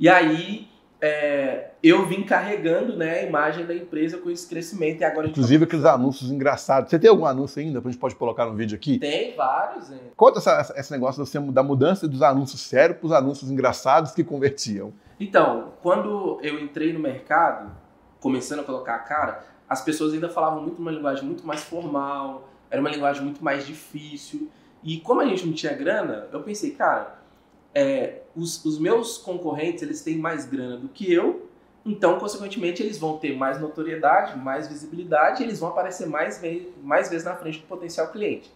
E 0.00 0.08
aí 0.08 0.66
é, 1.06 1.72
eu 1.82 2.06
vim 2.06 2.22
carregando 2.22 2.96
né, 2.96 3.20
a 3.20 3.22
imagem 3.24 3.66
da 3.66 3.74
empresa 3.74 4.16
com 4.16 4.30
esse 4.30 4.48
crescimento. 4.48 5.02
E 5.02 5.04
agora 5.04 5.26
gente 5.26 5.32
Inclusive 5.36 5.64
aqueles 5.64 5.84
anúncios 5.84 6.30
engraçados. 6.30 6.88
Você 6.88 6.98
tem 6.98 7.10
algum 7.10 7.26
anúncio 7.26 7.60
ainda? 7.60 7.78
A 7.78 7.82
gente 7.82 7.98
pode 7.98 8.14
colocar 8.14 8.46
no 8.46 8.54
vídeo 8.54 8.74
aqui? 8.74 8.98
tem 8.98 9.36
vários. 9.36 9.90
hein? 9.92 10.00
Conta 10.16 10.38
essa- 10.38 10.72
esse 10.76 10.90
negócio 10.90 11.22
da 11.52 11.62
mudança 11.62 12.08
dos 12.08 12.22
anúncios 12.22 12.62
sérios 12.62 12.98
para 12.98 13.06
os 13.06 13.12
anúncios 13.12 13.50
engraçados 13.50 14.12
que 14.12 14.24
convertiam. 14.24 14.92
Então, 15.20 15.74
quando 15.82 16.38
eu 16.42 16.58
entrei 16.58 16.92
no 16.92 16.98
mercado, 17.00 17.70
começando 18.18 18.60
a 18.60 18.64
colocar 18.64 18.94
a 18.94 18.98
cara, 19.00 19.44
as 19.68 19.82
pessoas 19.82 20.14
ainda 20.14 20.30
falavam 20.30 20.62
muito 20.62 20.80
uma 20.80 20.90
linguagem 20.90 21.24
muito 21.24 21.46
mais 21.46 21.62
formal, 21.62 22.48
era 22.70 22.80
uma 22.80 22.90
linguagem 22.90 23.22
muito 23.22 23.44
mais 23.44 23.66
difícil. 23.66 24.48
E 24.82 24.98
como 25.00 25.20
a 25.20 25.26
gente 25.26 25.46
não 25.46 25.52
tinha 25.52 25.72
grana, 25.74 26.26
eu 26.32 26.40
pensei, 26.42 26.70
cara, 26.70 27.18
é, 27.74 28.20
os, 28.36 28.64
os 28.64 28.78
meus 28.78 29.18
concorrentes 29.18 29.82
eles 29.82 30.02
têm 30.02 30.18
mais 30.18 30.46
grana 30.46 30.76
do 30.76 30.88
que 30.88 31.12
eu, 31.12 31.48
então, 31.86 32.18
consequentemente, 32.18 32.82
eles 32.82 32.98
vão 32.98 33.18
ter 33.18 33.36
mais 33.36 33.60
notoriedade, 33.60 34.38
mais 34.38 34.66
visibilidade, 34.66 35.42
eles 35.42 35.60
vão 35.60 35.68
aparecer 35.68 36.06
mais, 36.06 36.38
ve 36.38 36.72
mais 36.82 37.10
vezes 37.10 37.26
na 37.26 37.36
frente 37.36 37.58
do 37.58 37.66
potencial 37.66 38.08
cliente. 38.08 38.50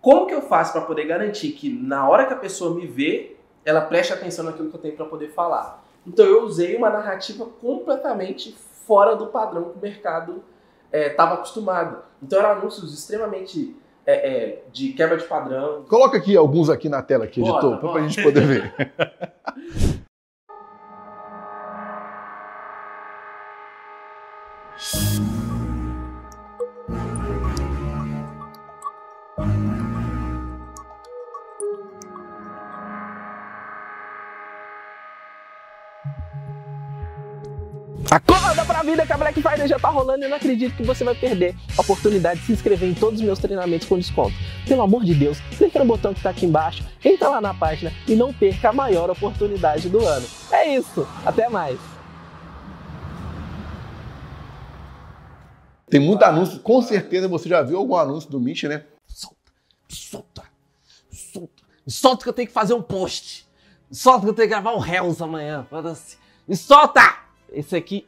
Como 0.00 0.26
que 0.26 0.34
eu 0.34 0.42
faço 0.42 0.72
para 0.72 0.82
poder 0.82 1.04
garantir 1.04 1.52
que 1.52 1.68
na 1.68 2.08
hora 2.08 2.26
que 2.26 2.32
a 2.32 2.36
pessoa 2.36 2.74
me 2.74 2.86
vê, 2.86 3.36
ela 3.64 3.80
preste 3.80 4.12
atenção 4.12 4.44
naquilo 4.44 4.68
que 4.70 4.76
eu 4.76 4.80
tenho 4.80 4.94
para 4.94 5.06
poder 5.06 5.30
falar? 5.30 5.82
Então 6.06 6.24
eu 6.24 6.44
usei 6.44 6.76
uma 6.76 6.90
narrativa 6.90 7.46
completamente 7.60 8.54
fora 8.86 9.16
do 9.16 9.28
padrão 9.28 9.70
que 9.70 9.78
o 9.78 9.80
mercado 9.82 10.44
estava 10.92 11.34
acostumado. 11.34 12.04
Então 12.22 12.38
eram 12.38 12.50
anúncios 12.50 12.92
extremamente 12.96 13.74
é, 14.06 14.12
é, 14.12 14.62
de 14.72 14.90
quebra 14.90 15.16
de 15.16 15.24
padrão. 15.24 15.84
Coloca 15.88 16.16
aqui 16.18 16.36
alguns 16.36 16.68
aqui 16.68 16.88
na 16.88 17.02
tela, 17.02 17.24
aqui, 17.24 17.40
Bota, 17.40 17.66
editor, 17.66 17.92
para 17.92 18.00
a 18.02 18.08
gente 18.08 18.22
poder 18.22 18.40
ver. 18.46 18.74
já 39.68 39.78
tá 39.78 39.88
rolando 39.88 40.22
e 40.22 40.24
eu 40.24 40.30
não 40.30 40.36
acredito 40.36 40.76
que 40.76 40.82
você 40.82 41.04
vai 41.04 41.14
perder 41.14 41.54
a 41.76 41.80
oportunidade 41.80 42.40
de 42.40 42.46
se 42.46 42.52
inscrever 42.52 42.88
em 42.88 42.94
todos 42.94 43.20
os 43.20 43.26
meus 43.26 43.38
treinamentos 43.38 43.88
com 43.88 43.98
desconto. 43.98 44.34
Pelo 44.66 44.82
amor 44.82 45.04
de 45.04 45.14
Deus, 45.14 45.38
clica 45.56 45.78
no 45.78 45.84
botão 45.84 46.14
que 46.14 46.22
tá 46.22 46.30
aqui 46.30 46.46
embaixo, 46.46 46.84
entra 47.04 47.28
lá 47.28 47.40
na 47.40 47.54
página 47.54 47.92
e 48.06 48.14
não 48.14 48.32
perca 48.32 48.70
a 48.70 48.72
maior 48.72 49.10
oportunidade 49.10 49.88
do 49.88 50.04
ano. 50.04 50.26
É 50.50 50.76
isso, 50.76 51.06
até 51.24 51.48
mais. 51.48 51.78
Tem 55.88 56.00
muito 56.00 56.24
anúncio. 56.24 56.58
Com 56.60 56.82
certeza 56.82 57.28
você 57.28 57.48
já 57.48 57.62
viu 57.62 57.78
algum 57.78 57.96
anúncio 57.96 58.30
do 58.30 58.40
Mitch, 58.40 58.64
né? 58.64 58.84
Solta, 59.06 59.52
solta, 59.88 60.42
solta. 61.12 61.62
Me 61.86 61.92
solta 61.92 62.22
que 62.24 62.28
eu 62.28 62.32
tenho 62.32 62.48
que 62.48 62.54
fazer 62.54 62.74
um 62.74 62.82
post. 62.82 63.46
Me 63.88 63.96
solta 63.96 64.22
que 64.22 64.30
eu 64.30 64.34
tenho 64.34 64.48
que 64.48 64.54
gravar 64.54 64.74
um 64.74 64.84
Hells 64.84 65.22
amanhã. 65.22 65.66
Foda-se. 65.70 66.16
Me 66.48 66.56
solta! 66.56 67.00
Esse 67.52 67.76
aqui. 67.76 68.06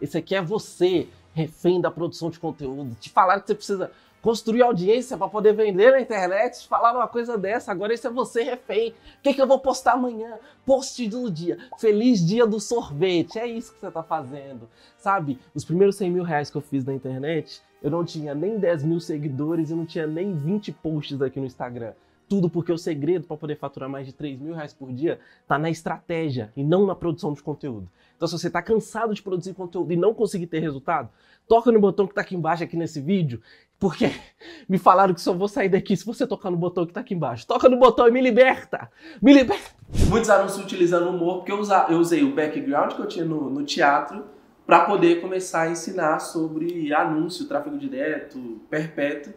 Esse 0.00 0.18
aqui 0.18 0.34
é 0.34 0.42
você, 0.42 1.08
refém 1.34 1.80
da 1.80 1.90
produção 1.90 2.30
de 2.30 2.38
conteúdo. 2.38 2.96
Te 3.00 3.10
falaram 3.10 3.40
que 3.40 3.48
você 3.48 3.54
precisa 3.54 3.90
construir 4.22 4.62
audiência 4.62 5.16
para 5.16 5.28
poder 5.28 5.52
vender 5.52 5.92
na 5.92 6.00
internet. 6.00 6.60
Te 6.60 6.68
falaram 6.68 6.98
uma 6.98 7.08
coisa 7.08 7.36
dessa. 7.38 7.72
Agora 7.72 7.92
esse 7.92 8.06
é 8.06 8.10
você, 8.10 8.42
refém. 8.42 8.90
O 8.90 9.22
que, 9.22 9.34
que 9.34 9.40
eu 9.40 9.46
vou 9.46 9.58
postar 9.58 9.92
amanhã? 9.92 10.38
Post 10.64 11.06
do 11.08 11.30
dia. 11.30 11.58
Feliz 11.78 12.24
dia 12.24 12.46
do 12.46 12.60
sorvete. 12.60 13.38
É 13.38 13.46
isso 13.46 13.72
que 13.72 13.80
você 13.80 13.90
tá 13.90 14.02
fazendo. 14.02 14.68
Sabe? 14.98 15.38
Os 15.54 15.64
primeiros 15.64 15.96
100 15.96 16.10
mil 16.10 16.24
reais 16.24 16.50
que 16.50 16.56
eu 16.56 16.62
fiz 16.62 16.84
na 16.84 16.94
internet, 16.94 17.62
eu 17.82 17.90
não 17.90 18.04
tinha 18.04 18.34
nem 18.34 18.58
10 18.58 18.84
mil 18.84 19.00
seguidores 19.00 19.70
e 19.70 19.74
não 19.74 19.86
tinha 19.86 20.06
nem 20.06 20.34
20 20.34 20.72
posts 20.72 21.20
aqui 21.22 21.40
no 21.40 21.46
Instagram. 21.46 21.92
Tudo 22.30 22.48
porque 22.48 22.70
o 22.70 22.78
segredo 22.78 23.26
para 23.26 23.36
poder 23.36 23.56
faturar 23.56 23.88
mais 23.88 24.06
de 24.06 24.12
3 24.12 24.38
mil 24.38 24.54
reais 24.54 24.72
por 24.72 24.92
dia 24.92 25.18
tá 25.48 25.58
na 25.58 25.68
estratégia 25.68 26.52
e 26.56 26.62
não 26.62 26.86
na 26.86 26.94
produção 26.94 27.32
de 27.32 27.42
conteúdo. 27.42 27.90
Então, 28.16 28.28
se 28.28 28.38
você 28.38 28.48
tá 28.48 28.62
cansado 28.62 29.12
de 29.12 29.20
produzir 29.20 29.52
conteúdo 29.52 29.92
e 29.92 29.96
não 29.96 30.14
conseguir 30.14 30.46
ter 30.46 30.60
resultado, 30.60 31.08
toca 31.48 31.72
no 31.72 31.80
botão 31.80 32.06
que 32.06 32.14
tá 32.14 32.20
aqui 32.20 32.36
embaixo 32.36 32.62
aqui 32.62 32.76
nesse 32.76 33.00
vídeo, 33.00 33.42
porque 33.80 34.12
me 34.68 34.78
falaram 34.78 35.12
que 35.12 35.20
só 35.20 35.32
vou 35.32 35.48
sair 35.48 35.68
daqui 35.68 35.96
se 35.96 36.06
você 36.06 36.24
tocar 36.24 36.52
no 36.52 36.56
botão 36.56 36.86
que 36.86 36.92
tá 36.92 37.00
aqui 37.00 37.14
embaixo. 37.14 37.44
Toca 37.48 37.68
no 37.68 37.76
botão 37.76 38.06
e 38.06 38.12
me 38.12 38.20
liberta! 38.20 38.88
Me 39.20 39.32
liberta! 39.32 39.70
Muitos 40.08 40.30
anúncios 40.30 40.64
utilizando 40.64 41.10
humor, 41.10 41.38
porque 41.38 41.50
eu, 41.50 41.60
eu 41.88 41.98
usei 41.98 42.22
o 42.22 42.32
background 42.32 42.92
que 42.92 43.00
eu 43.00 43.08
tinha 43.08 43.24
no, 43.24 43.50
no 43.50 43.64
teatro 43.64 44.24
para 44.64 44.84
poder 44.84 45.20
começar 45.20 45.62
a 45.62 45.70
ensinar 45.70 46.20
sobre 46.20 46.94
anúncio, 46.94 47.48
tráfego 47.48 47.76
direto, 47.76 48.60
perpétuo. 48.70 49.32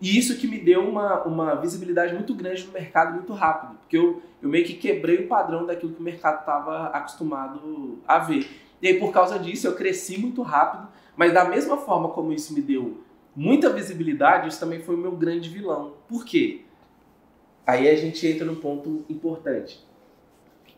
E 0.00 0.18
isso 0.18 0.36
que 0.36 0.46
me 0.46 0.58
deu 0.58 0.86
uma, 0.86 1.22
uma 1.22 1.54
visibilidade 1.54 2.14
muito 2.14 2.34
grande 2.34 2.64
no 2.64 2.72
mercado 2.72 3.14
muito 3.14 3.32
rápido, 3.32 3.78
porque 3.78 3.96
eu, 3.96 4.22
eu 4.42 4.48
meio 4.48 4.64
que 4.64 4.74
quebrei 4.74 5.24
o 5.24 5.28
padrão 5.28 5.64
daquilo 5.64 5.92
que 5.92 6.00
o 6.00 6.02
mercado 6.02 6.40
estava 6.40 6.88
acostumado 6.88 7.98
a 8.06 8.18
ver. 8.18 8.48
E 8.82 8.88
aí, 8.88 8.98
por 8.98 9.12
causa 9.12 9.38
disso, 9.38 9.66
eu 9.66 9.74
cresci 9.74 10.18
muito 10.18 10.42
rápido, 10.42 10.88
mas 11.16 11.32
da 11.32 11.44
mesma 11.44 11.76
forma 11.76 12.08
como 12.10 12.32
isso 12.32 12.52
me 12.52 12.60
deu 12.60 13.02
muita 13.34 13.70
visibilidade, 13.70 14.48
isso 14.48 14.60
também 14.60 14.80
foi 14.80 14.94
o 14.94 14.98
meu 14.98 15.12
grande 15.12 15.48
vilão. 15.48 15.94
Por 16.08 16.24
quê? 16.24 16.62
Aí 17.66 17.88
a 17.88 17.96
gente 17.96 18.26
entra 18.26 18.44
num 18.44 18.56
ponto 18.56 19.04
importante. 19.08 19.82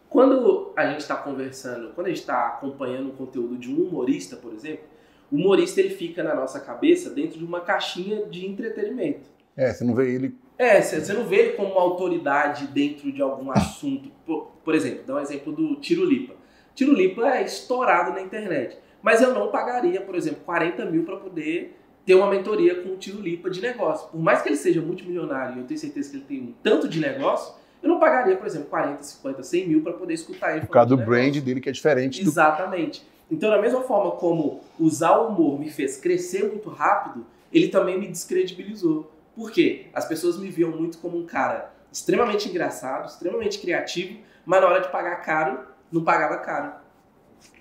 Quando 0.08 0.72
a 0.76 0.86
gente 0.86 1.00
está 1.00 1.16
conversando, 1.16 1.92
quando 1.94 2.06
a 2.06 2.10
gente 2.10 2.20
está 2.20 2.46
acompanhando 2.46 3.08
o 3.08 3.12
conteúdo 3.12 3.56
de 3.56 3.72
um 3.72 3.88
humorista, 3.88 4.36
por 4.36 4.52
exemplo, 4.52 4.84
o 5.30 5.36
humorista 5.36 5.80
ele 5.80 5.90
fica 5.90 6.22
na 6.22 6.34
nossa 6.34 6.60
cabeça 6.60 7.10
dentro 7.10 7.38
de 7.38 7.44
uma 7.44 7.60
caixinha 7.60 8.26
de 8.26 8.46
entretenimento. 8.46 9.28
É, 9.56 9.72
você 9.72 9.84
não 9.84 9.94
vê 9.94 10.14
ele. 10.14 10.36
É, 10.58 10.80
você 10.80 11.12
não 11.12 11.24
vê 11.24 11.36
ele 11.36 11.52
como 11.52 11.72
uma 11.72 11.80
autoridade 11.80 12.66
dentro 12.68 13.10
de 13.10 13.20
algum 13.20 13.50
assunto. 13.50 14.10
Por, 14.24 14.52
por 14.64 14.74
exemplo, 14.74 15.04
dá 15.06 15.16
um 15.16 15.20
exemplo 15.20 15.52
do 15.52 15.76
Tiro 15.76 16.04
Lipa. 16.04 16.34
Tiro 16.74 16.92
Lipa 16.92 17.26
é 17.36 17.42
estourado 17.42 18.12
na 18.12 18.20
internet. 18.20 18.78
Mas 19.02 19.22
eu 19.22 19.32
não 19.32 19.50
pagaria, 19.50 20.00
por 20.00 20.14
exemplo, 20.14 20.40
40 20.44 20.84
mil 20.86 21.04
para 21.04 21.16
poder 21.16 21.76
ter 22.04 22.14
uma 22.14 22.30
mentoria 22.30 22.82
com 22.82 22.90
o 22.90 22.96
Tiro 22.96 23.20
Lipa 23.20 23.50
de 23.50 23.60
negócio. 23.60 24.08
Por 24.08 24.20
mais 24.20 24.42
que 24.42 24.48
ele 24.48 24.56
seja 24.56 24.80
multimilionário 24.80 25.56
e 25.56 25.60
eu 25.60 25.66
tenho 25.66 25.78
certeza 25.78 26.10
que 26.10 26.16
ele 26.16 26.24
tem 26.24 26.40
um 26.40 26.54
tanto 26.62 26.88
de 26.88 27.00
negócio, 27.00 27.54
eu 27.82 27.88
não 27.88 27.98
pagaria, 27.98 28.36
por 28.36 28.46
exemplo, 28.46 28.68
40, 28.68 29.02
50, 29.02 29.42
100 29.42 29.68
mil 29.68 29.82
para 29.82 29.92
poder 29.92 30.14
escutar 30.14 30.56
ele. 30.56 30.66
Por 30.66 30.72
causa 30.72 30.88
do 30.88 30.96
brand 30.96 31.36
dele 31.38 31.60
que 31.60 31.68
é 31.68 31.72
diferente 31.72 32.22
do 32.22 32.28
Exatamente. 32.28 33.06
Então, 33.30 33.50
da 33.50 33.60
mesma 33.60 33.82
forma 33.82 34.12
como 34.12 34.60
usar 34.78 35.18
o 35.18 35.28
humor 35.28 35.58
me 35.58 35.70
fez 35.70 35.96
crescer 35.96 36.44
muito 36.44 36.68
rápido, 36.68 37.26
ele 37.52 37.68
também 37.68 37.98
me 37.98 38.08
descredibilizou. 38.08 39.10
Por 39.34 39.50
quê? 39.50 39.86
As 39.92 40.06
pessoas 40.06 40.38
me 40.38 40.48
viam 40.48 40.70
muito 40.70 40.98
como 40.98 41.18
um 41.18 41.26
cara 41.26 41.72
extremamente 41.92 42.48
engraçado, 42.48 43.08
extremamente 43.08 43.58
criativo, 43.58 44.20
mas 44.44 44.60
na 44.60 44.68
hora 44.68 44.80
de 44.80 44.88
pagar 44.88 45.16
caro, 45.16 45.66
não 45.90 46.04
pagava 46.04 46.38
caro. 46.38 46.74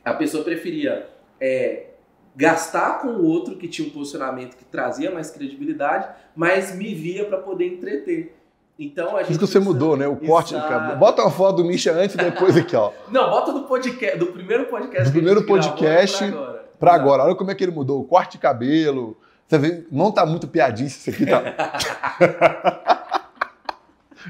A 0.03 0.13
pessoa 0.13 0.43
preferia 0.43 1.10
é, 1.39 1.88
gastar 2.36 3.01
com 3.01 3.07
o 3.07 3.25
outro 3.25 3.55
que 3.55 3.67
tinha 3.67 3.88
um 3.88 3.91
posicionamento 3.91 4.55
que 4.55 4.65
trazia 4.65 5.12
mais 5.12 5.31
credibilidade, 5.31 6.10
mas 6.36 6.75
me 6.75 6.93
via 6.93 7.25
para 7.25 7.38
poder 7.38 7.65
entreter. 7.65 8.36
Então 8.77 9.08
a 9.08 9.12
Por 9.12 9.17
gente 9.20 9.29
isso 9.32 9.39
que 9.39 9.48
você 9.48 9.53
precisa- 9.53 9.74
mudou, 9.74 9.96
né? 9.96 10.05
O 10.08 10.17
corte. 10.17 10.53
Exato. 10.53 10.98
Bota 10.98 11.22
uma 11.22 11.32
foto 11.32 11.58
do 11.58 11.65
Misha 11.65 11.94
antes 11.94 12.13
e 12.15 12.17
depois 12.17 12.58
aqui, 12.58 12.75
ó. 12.75 12.91
Não, 13.10 13.29
bota 13.29 13.53
do 13.53 13.63
podcast, 13.63 14.17
do 14.17 14.27
primeiro 14.27 14.65
podcast. 14.65 15.05
Do 15.05 15.12
primeiro 15.13 15.41
gravou 15.41 15.55
podcast 15.58 16.17
pra 16.17 16.27
agora. 16.39 16.65
Pra 16.79 16.94
agora, 16.94 17.24
olha 17.24 17.36
como 17.36 17.51
é 17.51 17.55
que 17.55 17.63
ele 17.63 17.72
mudou. 17.72 18.01
O 18.01 18.03
corte 18.05 18.34
de 18.34 18.38
cabelo. 18.39 19.15
Você 19.48 19.58
vê, 19.60 19.86
não 19.91 20.12
tá 20.12 20.25
muito 20.25 20.48
piadice 20.48 20.98
isso 21.00 21.10
aqui, 21.12 21.25
tá? 21.25 21.41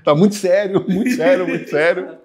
tá 0.03 0.13
muito 0.15 0.35
sério, 0.35 0.83
muito 0.87 1.15
sério, 1.15 1.47
muito 1.47 1.69
sério. 1.69 2.17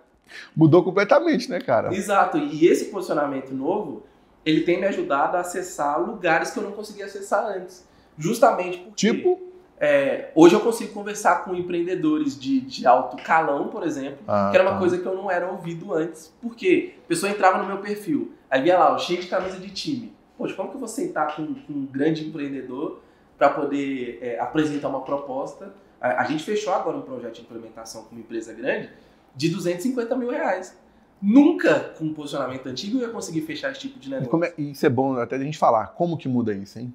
Mudou 0.54 0.82
completamente, 0.82 1.48
né, 1.50 1.60
cara? 1.60 1.94
Exato. 1.94 2.36
E 2.38 2.66
esse 2.66 2.86
posicionamento 2.86 3.52
novo, 3.52 4.02
ele 4.44 4.62
tem 4.62 4.78
me 4.80 4.86
ajudado 4.86 5.36
a 5.36 5.40
acessar 5.40 6.00
lugares 6.00 6.50
que 6.50 6.58
eu 6.58 6.62
não 6.64 6.72
conseguia 6.72 7.04
acessar 7.06 7.44
antes. 7.46 7.86
Justamente 8.18 8.78
porque 8.78 8.94
Tipo. 8.94 9.49
É, 9.80 10.30
hoje 10.34 10.54
eu 10.54 10.60
consigo 10.60 10.92
conversar 10.92 11.42
com 11.44 11.54
empreendedores 11.54 12.38
de, 12.38 12.60
de 12.60 12.86
alto 12.86 13.16
calão, 13.22 13.68
por 13.68 13.82
exemplo, 13.82 14.18
Ah, 14.28 14.48
que 14.50 14.56
era 14.58 14.64
uma 14.64 14.74
tá. 14.74 14.78
coisa 14.78 14.98
que 14.98 15.06
eu 15.06 15.14
não 15.16 15.30
era 15.30 15.50
ouvido 15.50 15.94
antes. 15.94 16.32
Por 16.40 16.54
quê? 16.54 16.94
A 17.04 17.08
pessoa 17.08 17.32
entrava 17.32 17.58
no 17.58 17.66
meu 17.66 17.78
perfil, 17.78 18.32
aí 18.50 18.62
via 18.62 18.78
lá, 18.78 18.92
ó, 18.92 18.98
cheio 18.98 19.20
de 19.20 19.26
camisa 19.26 19.56
de 19.58 19.70
time. 19.70 20.12
Poxa, 20.36 20.54
como 20.54 20.68
que 20.68 20.74
eu 20.76 20.80
vou 20.80 20.88
sentar 20.88 21.34
com, 21.34 21.54
com 21.54 21.72
um 21.72 21.86
grande 21.86 22.26
empreendedor 22.26 23.00
para 23.38 23.48
poder 23.50 24.18
é, 24.20 24.38
apresentar 24.38 24.88
uma 24.88 25.00
proposta? 25.00 25.72
A, 26.00 26.22
a 26.22 26.24
gente 26.24 26.42
fechou 26.44 26.72
agora 26.74 26.96
um 26.96 27.02
projeto 27.02 27.36
de 27.36 27.40
implementação 27.42 28.04
com 28.04 28.10
uma 28.14 28.20
empresa 28.20 28.52
grande 28.52 28.90
de 29.34 29.48
250 29.48 30.14
mil 30.16 30.30
reais. 30.30 30.78
Nunca 31.22 31.78
com 31.98 32.04
um 32.04 32.14
posicionamento 32.14 32.66
antigo 32.66 32.96
eu 32.98 33.02
ia 33.02 33.08
conseguir 33.12 33.42
fechar 33.42 33.70
esse 33.72 33.80
tipo 33.80 33.98
de 33.98 34.08
E 34.08 34.10
negócio. 34.10 34.30
como 34.30 34.44
é- 34.44 34.54
e 34.56 34.70
isso 34.70 34.84
é 34.86 34.88
bom 34.88 35.16
até 35.16 35.36
a 35.36 35.38
gente 35.38 35.58
falar. 35.58 35.88
Como 35.88 36.16
que 36.16 36.26
muda 36.28 36.52
isso, 36.54 36.78
hein? 36.78 36.92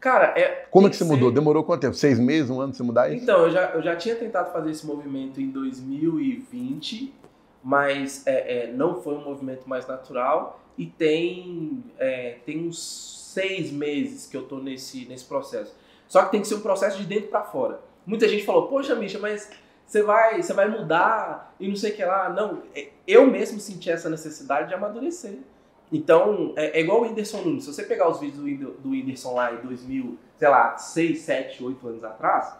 Cara, 0.00 0.32
é. 0.38 0.66
Como 0.70 0.86
é 0.86 0.90
que 0.90 0.96
você 0.96 1.04
mudou? 1.04 1.30
Demorou 1.30 1.64
quanto 1.64 1.80
tempo? 1.80 1.94
Seis 1.94 2.18
meses, 2.18 2.50
um 2.50 2.60
ano 2.60 2.70
pra 2.70 2.76
você 2.76 2.82
mudar 2.82 3.12
isso? 3.12 3.22
Então, 3.22 3.44
eu 3.44 3.50
já, 3.50 3.70
eu 3.70 3.82
já 3.82 3.96
tinha 3.96 4.14
tentado 4.14 4.52
fazer 4.52 4.70
esse 4.70 4.86
movimento 4.86 5.40
em 5.40 5.50
2020, 5.50 7.12
mas 7.62 8.24
é, 8.26 8.66
é, 8.66 8.72
não 8.72 9.02
foi 9.02 9.14
um 9.14 9.24
movimento 9.24 9.68
mais 9.68 9.86
natural 9.86 10.60
e 10.76 10.86
tem, 10.86 11.82
é, 11.98 12.36
tem 12.46 12.68
uns 12.68 13.32
seis 13.34 13.72
meses 13.72 14.26
que 14.26 14.36
eu 14.36 14.42
tô 14.42 14.58
nesse, 14.58 15.04
nesse 15.06 15.24
processo. 15.24 15.74
Só 16.06 16.24
que 16.24 16.30
tem 16.30 16.40
que 16.40 16.46
ser 16.46 16.54
um 16.54 16.60
processo 16.60 16.96
de 16.96 17.04
dentro 17.04 17.28
para 17.28 17.42
fora. 17.42 17.80
Muita 18.06 18.28
gente 18.28 18.44
falou, 18.44 18.68
poxa, 18.68 18.94
Misha, 18.94 19.18
mas 19.18 19.50
você 19.84 20.02
vai, 20.02 20.40
você 20.40 20.52
vai 20.52 20.68
mudar 20.68 21.54
e 21.58 21.66
não 21.66 21.76
sei 21.76 21.92
o 21.92 21.96
que 21.96 22.04
lá. 22.04 22.28
Não, 22.28 22.62
é, 22.74 22.88
eu 23.06 23.26
mesmo 23.26 23.58
senti 23.58 23.90
essa 23.90 24.08
necessidade 24.08 24.68
de 24.68 24.74
amadurecer. 24.74 25.38
Então, 25.90 26.52
é, 26.56 26.78
é 26.78 26.80
igual 26.82 27.00
o 27.00 27.02
Whindersson 27.02 27.42
Nunes. 27.42 27.64
Se 27.64 27.72
você 27.72 27.82
pegar 27.82 28.08
os 28.08 28.20
vídeos 28.20 28.42
do, 28.42 28.72
do 28.72 28.90
Whindersson 28.90 29.34
lá 29.34 29.54
em 29.54 29.60
2000, 29.62 30.18
sei 30.36 30.48
lá, 30.48 30.76
6, 30.76 31.18
7, 31.18 31.64
8 31.64 31.88
anos 31.88 32.04
atrás, 32.04 32.56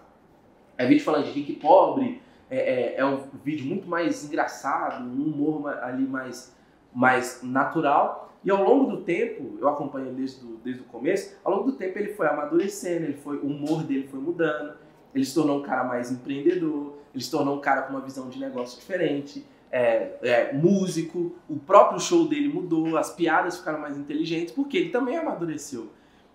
é 0.76 0.87
vídeo 0.87 1.04
falando 1.04 1.25
de 1.25 1.30
rico 1.32 1.52
e 1.52 1.56
pobre, 1.56 2.23
é, 2.50 2.58
é, 2.58 2.94
é 2.97 3.04
um 3.04 3.25
vídeo 3.44 3.66
muito 3.66 3.88
mais 3.88 4.25
engraçado, 4.25 5.04
um 5.04 5.25
humor 5.25 5.69
ali 5.82 6.06
mais, 6.06 6.56
mais 6.95 7.41
natural. 7.43 8.32
E 8.45 8.50
ao 8.50 8.62
longo 8.62 8.91
do 8.91 9.02
tempo, 9.02 9.58
eu 9.60 9.69
acompanho 9.69 10.12
desde, 10.14 10.41
do, 10.41 10.56
desde 10.58 10.82
o 10.82 10.84
começo, 10.84 11.36
ao 11.45 11.56
longo 11.56 11.73
do 11.73 11.76
tempo 11.76 11.99
ele 11.99 12.14
foi 12.14 12.26
amadurecendo, 12.28 13.04
ele 13.04 13.17
foi, 13.17 13.36
o 13.36 13.47
humor 13.47 13.82
dele 13.82 14.06
foi 14.08 14.21
mudando, 14.21 14.75
ele 15.14 15.25
se 15.25 15.34
tornou 15.34 15.58
um 15.58 15.62
cara 15.62 15.84
mais 15.84 16.10
empreendedor, 16.10 16.95
ele 17.12 17.23
se 17.23 17.30
tornou 17.30 17.56
um 17.56 17.60
cara 17.60 17.82
com 17.82 17.91
uma 17.91 18.00
visão 18.00 18.28
de 18.28 18.38
negócio 18.38 18.78
diferente, 18.78 19.45
é, 19.71 20.13
é, 20.23 20.52
músico, 20.52 21.37
o 21.49 21.57
próprio 21.57 22.00
show 22.00 22.26
dele 22.28 22.49
mudou, 22.49 22.97
as 22.97 23.13
piadas 23.15 23.59
ficaram 23.59 23.78
mais 23.81 23.97
inteligentes, 23.99 24.52
porque 24.54 24.76
ele 24.78 24.91
também 24.91 25.17
amadureceu. 25.17 25.89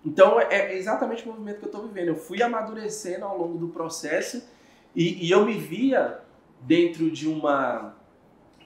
Então 0.06 0.40
é, 0.40 0.48
é 0.52 0.78
exatamente 0.78 1.24
o 1.24 1.32
movimento 1.32 1.60
que 1.60 1.66
eu 1.66 1.70
estou 1.72 1.88
vivendo. 1.88 2.10
Eu 2.10 2.16
fui 2.16 2.42
amadurecendo 2.44 3.26
ao 3.26 3.38
longo 3.38 3.58
do 3.58 3.70
processo 3.70 4.44
e, 4.96 5.26
e 5.26 5.32
eu 5.32 5.46
me 5.46 5.58
via 5.58 6.20
dentro 6.62 7.10
de 7.10 7.28
uma 7.28 7.96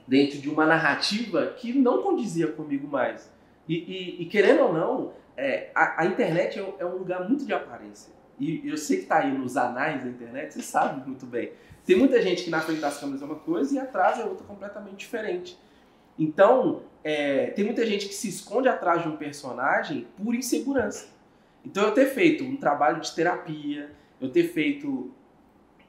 dentro 0.06 0.38
de 0.38 0.48
uma 0.48 0.64
narrativa 0.64 1.48
que 1.58 1.72
não 1.72 2.02
condizia 2.02 2.46
comigo 2.48 2.88
mais. 2.88 3.30
E, 3.68 3.74
e- 3.74 4.22
e 4.22 4.26
querendo 4.26 4.62
ou 4.62 4.72
não, 4.72 5.12
é, 5.36 5.70
a, 5.74 6.02
a 6.02 6.06
internet 6.06 6.58
é, 6.58 6.74
é 6.78 6.86
um 6.86 6.96
lugar 6.96 7.28
muito 7.28 7.44
de 7.44 7.52
aparência. 7.52 8.10
E 8.38 8.68
eu 8.68 8.76
sei 8.76 8.98
que 8.98 9.02
está 9.04 9.18
aí 9.18 9.36
nos 9.36 9.56
anais 9.56 10.02
da 10.02 10.08
internet, 10.08 10.54
você 10.54 10.62
sabe 10.62 11.06
muito 11.06 11.26
bem. 11.26 11.52
Tem 11.84 11.96
muita 11.96 12.20
gente 12.20 12.44
que 12.44 12.50
na 12.50 12.60
frente 12.60 12.80
das 12.80 12.98
câmeras 12.98 13.22
é 13.22 13.24
uma 13.24 13.36
coisa 13.36 13.74
e 13.74 13.78
atrás 13.78 14.18
é 14.18 14.24
outra 14.24 14.46
completamente 14.46 14.98
diferente. 14.98 15.58
Então, 16.18 16.82
é, 17.02 17.46
tem 17.50 17.64
muita 17.64 17.86
gente 17.86 18.08
que 18.08 18.14
se 18.14 18.28
esconde 18.28 18.68
atrás 18.68 19.02
de 19.02 19.08
um 19.08 19.16
personagem 19.16 20.06
por 20.16 20.34
insegurança. 20.34 21.08
Então, 21.64 21.84
eu 21.84 21.92
ter 21.92 22.06
feito 22.06 22.44
um 22.44 22.56
trabalho 22.56 23.00
de 23.00 23.14
terapia, 23.14 23.90
eu 24.20 24.30
ter 24.30 24.44
feito 24.44 25.10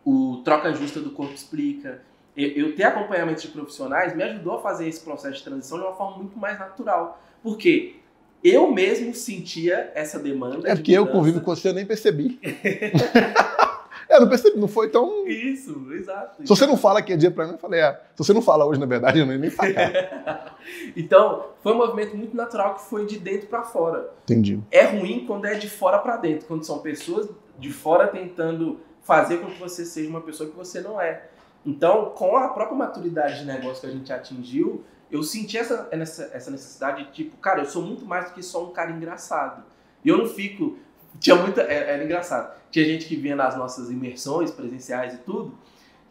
o 0.06 0.42
Troca 0.44 0.74
Justa 0.74 1.00
do 1.02 1.12
Corpo 1.12 1.34
Explica, 1.34 2.02
eu, 2.36 2.50
eu 2.50 2.76
ter 2.76 2.84
acompanhamento 2.84 3.42
de 3.42 3.48
profissionais 3.50 4.16
me 4.16 4.24
ajudou 4.24 4.58
a 4.58 4.62
fazer 4.62 4.88
esse 4.88 5.04
processo 5.04 5.38
de 5.38 5.44
transição 5.44 5.78
de 5.78 5.84
uma 5.84 5.96
forma 5.96 6.18
muito 6.18 6.38
mais 6.38 6.58
natural. 6.58 7.22
Porque 7.44 7.96
eu 8.44 8.72
mesmo 8.72 9.14
sentia 9.14 9.92
essa 9.96 10.20
demanda. 10.20 10.68
É 10.70 10.74
de 10.74 10.80
porque 10.82 10.92
eu 10.92 11.02
mudança. 11.02 11.18
convivo 11.18 11.42
com 11.42 11.56
você, 11.56 11.70
eu 11.70 11.74
nem 11.74 11.86
percebi. 11.86 12.40
é, 14.08 14.20
não 14.20 14.30
percebi, 14.30 14.60
não 14.60 14.68
foi 14.68 14.90
tão. 14.90 15.28
Isso, 15.28 15.92
exato. 15.94 16.42
Se 16.42 16.48
você 16.48 16.66
não 16.66 16.78
fala 16.78 17.02
que 17.02 17.14
é 17.14 17.18
dia 17.18 17.32
pra 17.32 17.46
mim, 17.46 17.54
eu 17.54 17.58
falei, 17.58 17.82
é. 17.82 17.94
Se 18.16 18.24
você 18.24 18.34
não 18.34 18.42
fala 18.42 18.66
hoje, 18.66 18.80
na 18.80 18.86
verdade, 18.86 19.20
eu 19.20 19.26
nem 19.26 19.38
nem 19.38 19.50
sacar. 19.50 20.58
Então, 20.96 21.48
foi 21.64 21.74
um 21.74 21.78
movimento 21.78 22.16
muito 22.16 22.36
natural 22.38 22.76
que 22.76 22.82
foi 22.82 23.06
de 23.06 23.18
dentro 23.18 23.48
para 23.48 23.64
fora. 23.64 24.12
Entendi. 24.24 24.60
É 24.70 24.86
ruim 24.86 25.26
quando 25.26 25.46
é 25.46 25.56
de 25.56 25.70
fora 25.70 25.98
para 25.98 26.18
dentro, 26.18 26.48
quando 26.48 26.64
são 26.64 26.80
pessoas 26.80 27.28
de 27.58 27.72
fora 27.72 28.08
tentando 28.08 28.80
fazer 29.02 29.38
com 29.38 29.48
que 29.48 29.60
você 29.60 29.84
seja 29.84 30.08
uma 30.08 30.22
pessoa 30.22 30.50
que 30.50 30.56
você 30.56 30.80
não 30.82 31.02
é. 31.02 31.24
Então, 31.66 32.12
com 32.16 32.38
a 32.38 32.50
própria 32.50 32.78
maturidade 32.78 33.40
de 33.40 33.46
negócio 33.46 33.82
que 33.82 33.88
a 33.88 33.92
gente 33.92 34.14
atingiu, 34.14 34.84
eu 35.12 35.24
senti 35.24 35.58
essa, 35.58 35.88
essa, 35.92 36.52
necessidade 36.52 37.06
de 37.06 37.12
tipo, 37.12 37.38
cara, 37.38 37.62
eu 37.62 37.66
sou 37.66 37.82
muito 37.82 38.06
mais 38.06 38.26
do 38.26 38.34
que 38.34 38.44
só 38.44 38.64
um 38.64 38.72
cara 38.72 38.92
engraçado. 38.92 39.64
E 40.04 40.10
eu 40.10 40.18
não 40.18 40.28
fico. 40.28 40.78
Tinha 41.20 41.36
muita. 41.36 41.62
Era, 41.62 41.92
era 41.92 42.04
engraçado. 42.04 42.54
Tinha 42.72 42.86
gente 42.86 43.06
que 43.06 43.16
vinha 43.16 43.36
nas 43.36 43.58
nossas 43.58 43.90
imersões 43.90 44.52
presenciais 44.52 45.16
e 45.16 45.18
tudo. 45.18 45.54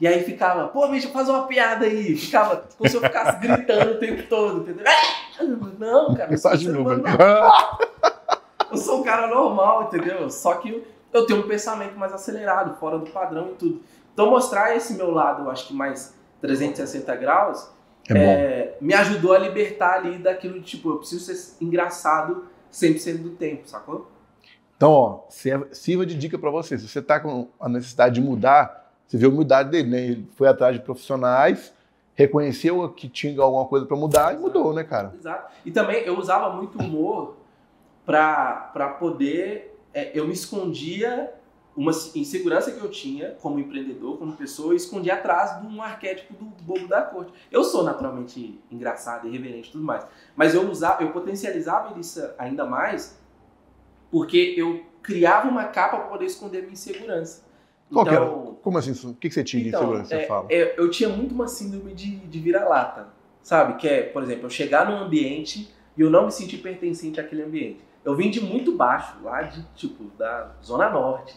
E 0.01 0.07
aí 0.07 0.23
ficava, 0.23 0.69
pô, 0.69 0.87
bicho, 0.89 1.09
faz 1.11 1.29
uma 1.29 1.47
piada 1.47 1.85
aí. 1.87 2.15
Ficava 2.17 2.65
como 2.77 2.89
se 2.89 2.97
eu 2.97 3.01
ficasse 3.01 3.39
gritando 3.45 3.93
o 3.93 3.99
tempo 3.99 4.23
todo, 4.29 4.63
entendeu? 4.63 4.85
Ah, 4.87 5.45
Não, 5.79 6.15
cara. 6.15 6.33
eu 6.33 6.39
sou 6.39 6.57
novo. 6.73 6.81
humano 6.81 7.05
eu 8.71 8.77
sou 8.77 9.01
um 9.01 9.03
cara 9.03 9.27
normal, 9.29 9.85
entendeu? 9.85 10.31
Só 10.31 10.55
que 10.55 10.85
eu 11.13 11.27
tenho 11.27 11.41
um 11.41 11.49
pensamento 11.49 11.97
mais 11.97 12.13
acelerado, 12.13 12.79
fora 12.79 12.99
do 12.99 13.11
padrão 13.11 13.51
e 13.53 13.55
tudo. 13.55 13.83
Então 14.13 14.31
mostrar 14.31 14.77
esse 14.77 14.95
meu 14.95 15.11
lado, 15.11 15.45
eu 15.45 15.51
acho 15.51 15.69
que 15.69 15.75
mais 15.75 16.15
360 16.41 17.17
graus, 17.17 17.71
É 18.15 18.19
é, 18.19 18.77
me 18.81 18.95
ajudou 18.95 19.33
a 19.35 19.39
libertar 19.39 19.95
ali 19.95 20.19
daquilo 20.19 20.55
de 20.61 20.67
tipo, 20.67 20.91
eu 20.91 20.97
preciso 20.99 21.25
ser 21.33 21.63
engraçado 21.65 22.47
100% 22.73 23.19
do 23.23 23.31
tempo, 23.31 23.69
sacou? 23.69 24.11
Então, 24.77 24.91
ó, 24.93 25.21
serva- 25.29 25.69
sirva 25.73 26.07
de 26.07 26.15
dica 26.17 26.39
pra 26.39 26.51
você. 26.51 26.79
Se 26.79 26.87
você 26.89 27.03
tá 27.03 27.19
com 27.19 27.49
a 27.61 27.69
necessidade 27.69 28.15
de 28.15 28.21
mudar, 28.21 28.93
você 29.07 29.17
vê 29.19 29.27
a 29.27 29.29
humildade 29.29 29.71
dele, 29.71 29.89
né? 29.91 30.01
Ele 30.03 30.29
foi 30.37 30.47
atrás 30.49 30.77
de 30.77 30.83
profissionais, 30.83 31.73
reconheceu 32.15 32.89
que 32.91 33.09
tinha 33.09 33.41
alguma 33.43 33.65
coisa 33.67 33.87
pra 33.87 33.97
mudar 33.97 34.35
e 34.35 34.39
mudou, 34.39 34.73
né, 34.73 34.85
cara? 34.85 35.13
Exato. 35.19 35.53
E 35.65 35.71
também 35.71 36.03
eu 36.05 36.17
usava 36.19 36.55
muito 36.57 36.79
humor 36.79 37.37
pra, 38.07 38.71
pra 38.73 38.89
poder. 38.91 39.77
é, 39.93 40.11
eu 40.19 40.27
me 40.27 40.33
escondia 40.33 41.33
uma 41.79 41.93
insegurança 42.17 42.73
que 42.73 42.81
eu 42.81 42.91
tinha 42.91 43.37
como 43.41 43.61
empreendedor, 43.61 44.19
como 44.19 44.33
pessoa, 44.33 44.73
eu 44.73 44.77
escondia 44.77 45.15
atrás 45.15 45.61
de 45.61 45.67
um 45.69 45.81
arquétipo 45.81 46.35
do 46.35 46.45
bobo 46.65 46.89
da 46.89 47.03
corte. 47.03 47.33
Eu 47.53 47.63
sou 47.63 47.85
naturalmente 47.85 48.61
engraçado, 48.69 49.29
irreverente 49.29 49.69
e 49.69 49.73
tudo 49.73 49.85
mais. 49.85 50.05
Mas 50.35 50.55
eu 50.55 50.69
usava, 50.69 51.05
eu 51.05 51.13
potencializava 51.13 51.97
isso 52.01 52.21
ainda 52.37 52.65
mais 52.65 53.17
porque 54.11 54.55
eu 54.57 54.83
criava 55.03 55.49
uma 55.49 55.67
capa 55.67 55.99
para 55.99 56.09
poder 56.09 56.25
esconder 56.25 56.63
minha 56.63 56.73
insegurança. 56.73 57.47
Qual 57.93 58.05
então, 58.05 58.59
Como 58.61 58.77
assim? 58.77 58.91
O 59.09 59.15
que 59.15 59.31
você 59.31 59.45
tinha 59.45 59.63
de 59.63 59.69
então, 59.69 59.83
insegurança? 59.83 60.09
Você 60.09 60.15
é, 60.17 60.27
fala? 60.27 60.47
é, 60.51 60.81
eu 60.81 60.91
tinha 60.91 61.09
muito 61.09 61.33
uma 61.33 61.47
síndrome 61.47 61.95
de, 61.95 62.17
de 62.17 62.41
vira-lata, 62.41 63.07
sabe? 63.41 63.77
Que 63.77 63.87
é, 63.87 64.03
por 64.03 64.25
exemplo, 64.25 64.47
eu 64.47 64.51
chegar 64.51 64.91
num 64.91 64.97
ambiente 64.97 65.73
e 65.97 66.01
eu 66.01 66.11
não 66.11 66.25
me 66.25 66.33
sentir 66.33 66.59
pertencente 66.59 67.21
àquele 67.21 67.45
ambiente. 67.45 67.81
Eu 68.05 68.17
vim 68.17 68.31
de 68.31 68.41
muito 68.41 68.77
baixo, 68.77 69.15
lá 69.23 69.43
de, 69.43 69.65
tipo, 69.77 70.05
da 70.19 70.55
Zona 70.65 70.91
Norte. 70.91 71.37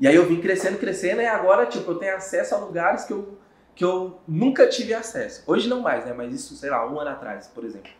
E 0.00 0.08
aí 0.08 0.14
eu 0.14 0.26
vim 0.26 0.40
crescendo, 0.40 0.78
crescendo, 0.78 1.22
e 1.22 1.26
agora, 1.26 1.66
tipo, 1.66 1.90
eu 1.90 1.96
tenho 1.96 2.16
acesso 2.16 2.54
a 2.54 2.58
lugares 2.58 3.04
que 3.04 3.12
eu, 3.12 3.38
que 3.74 3.84
eu 3.84 4.18
nunca 4.26 4.68
tive 4.68 4.92
acesso. 4.92 5.42
Hoje 5.46 5.68
não 5.68 5.80
mais, 5.80 6.04
né? 6.04 6.12
Mas 6.12 6.34
isso, 6.34 6.56
sei 6.56 6.70
lá, 6.70 6.90
um 6.90 6.98
ano 6.98 7.10
atrás, 7.10 7.46
por 7.48 7.64
exemplo. 7.64 7.90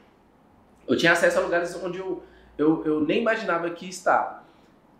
Eu 0.86 0.96
tinha 0.96 1.12
acesso 1.12 1.38
a 1.38 1.42
lugares 1.42 1.74
onde 1.82 1.98
eu, 1.98 2.22
eu, 2.58 2.84
eu 2.84 3.00
nem 3.00 3.20
imaginava 3.20 3.70
que 3.70 3.88
estava. 3.88 4.42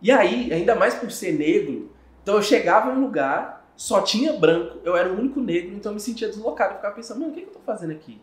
E 0.01 0.11
aí, 0.11 0.51
ainda 0.53 0.75
mais 0.75 0.95
por 0.95 1.11
ser 1.11 1.33
negro, 1.33 1.91
então 2.23 2.35
eu 2.35 2.41
chegava 2.41 2.91
em 2.91 2.95
um 2.95 3.01
lugar, 3.01 3.69
só 3.75 4.01
tinha 4.01 4.33
branco, 4.33 4.79
eu 4.83 4.95
era 4.95 5.09
o 5.11 5.17
único 5.17 5.39
negro, 5.39 5.75
então 5.75 5.91
eu 5.91 5.95
me 5.95 6.01
sentia 6.01 6.27
deslocado. 6.27 6.71
Eu 6.71 6.75
ficava 6.77 6.95
pensando, 6.95 7.19
mano, 7.19 7.31
o 7.31 7.35
que, 7.35 7.41
que 7.41 7.49
eu 7.49 7.53
tô 7.53 7.59
fazendo 7.59 7.91
aqui? 7.91 8.21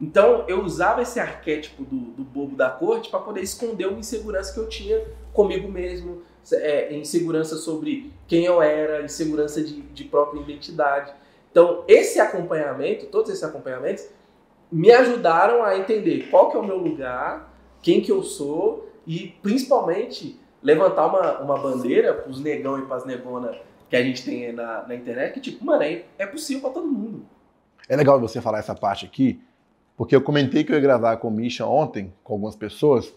Então 0.00 0.44
eu 0.48 0.62
usava 0.62 1.02
esse 1.02 1.20
arquétipo 1.20 1.84
do, 1.84 1.96
do 1.96 2.24
bobo 2.24 2.56
da 2.56 2.68
corte 2.68 3.10
para 3.10 3.20
poder 3.20 3.42
esconder 3.42 3.86
uma 3.86 3.98
insegurança 3.98 4.52
que 4.52 4.58
eu 4.58 4.68
tinha 4.68 5.00
comigo 5.32 5.68
mesmo, 5.68 6.22
é, 6.52 6.94
insegurança 6.96 7.56
sobre 7.56 8.12
quem 8.26 8.44
eu 8.44 8.60
era, 8.60 9.02
insegurança 9.02 9.62
de, 9.62 9.80
de 9.80 10.04
própria 10.04 10.40
identidade. 10.40 11.12
Então 11.50 11.84
esse 11.86 12.20
acompanhamento, 12.20 13.06
todos 13.06 13.30
esses 13.30 13.44
acompanhamentos, 13.44 14.06
me 14.70 14.90
ajudaram 14.90 15.62
a 15.62 15.78
entender 15.78 16.28
qual 16.30 16.50
que 16.50 16.56
é 16.56 16.60
o 16.60 16.66
meu 16.66 16.78
lugar, 16.78 17.52
quem 17.80 18.00
que 18.00 18.10
eu 18.10 18.22
sou 18.22 18.88
e 19.06 19.34
principalmente 19.42 20.40
levantar 20.62 21.06
uma, 21.06 21.40
uma 21.40 21.58
bandeira 21.58 22.14
para 22.14 22.30
os 22.30 22.40
negão 22.40 22.78
e 22.78 22.86
para 22.86 22.96
as 22.96 23.04
negonas 23.04 23.56
que 23.88 23.96
a 23.96 24.02
gente 24.02 24.24
tem 24.24 24.50
na, 24.52 24.86
na 24.88 24.94
internet, 24.94 25.34
que 25.34 25.40
tipo, 25.40 25.64
mano, 25.64 25.82
é, 25.82 26.04
é 26.18 26.26
possível 26.26 26.62
para 26.62 26.70
todo 26.70 26.86
mundo. 26.86 27.26
É 27.88 27.94
legal 27.94 28.18
você 28.18 28.40
falar 28.40 28.58
essa 28.58 28.74
parte 28.74 29.04
aqui, 29.04 29.40
porque 29.96 30.16
eu 30.16 30.22
comentei 30.22 30.64
que 30.64 30.72
eu 30.72 30.76
ia 30.76 30.80
gravar 30.80 31.18
com 31.18 31.28
o 31.28 31.30
Misha 31.30 31.66
ontem, 31.66 32.12
com 32.24 32.32
algumas 32.32 32.56
pessoas, 32.56 33.14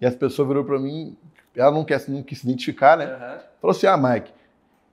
e 0.00 0.06
as 0.06 0.16
pessoas 0.16 0.48
viram 0.48 0.64
para 0.64 0.78
mim, 0.78 1.16
ela 1.56 1.70
não, 1.70 1.84
quer, 1.84 2.02
não 2.08 2.22
quis 2.22 2.38
se 2.38 2.46
identificar, 2.46 2.96
né? 2.96 3.06
Uhum. 3.06 3.40
Falou 3.60 3.76
assim: 3.76 3.86
ah, 3.86 3.96
Mike, 3.96 4.30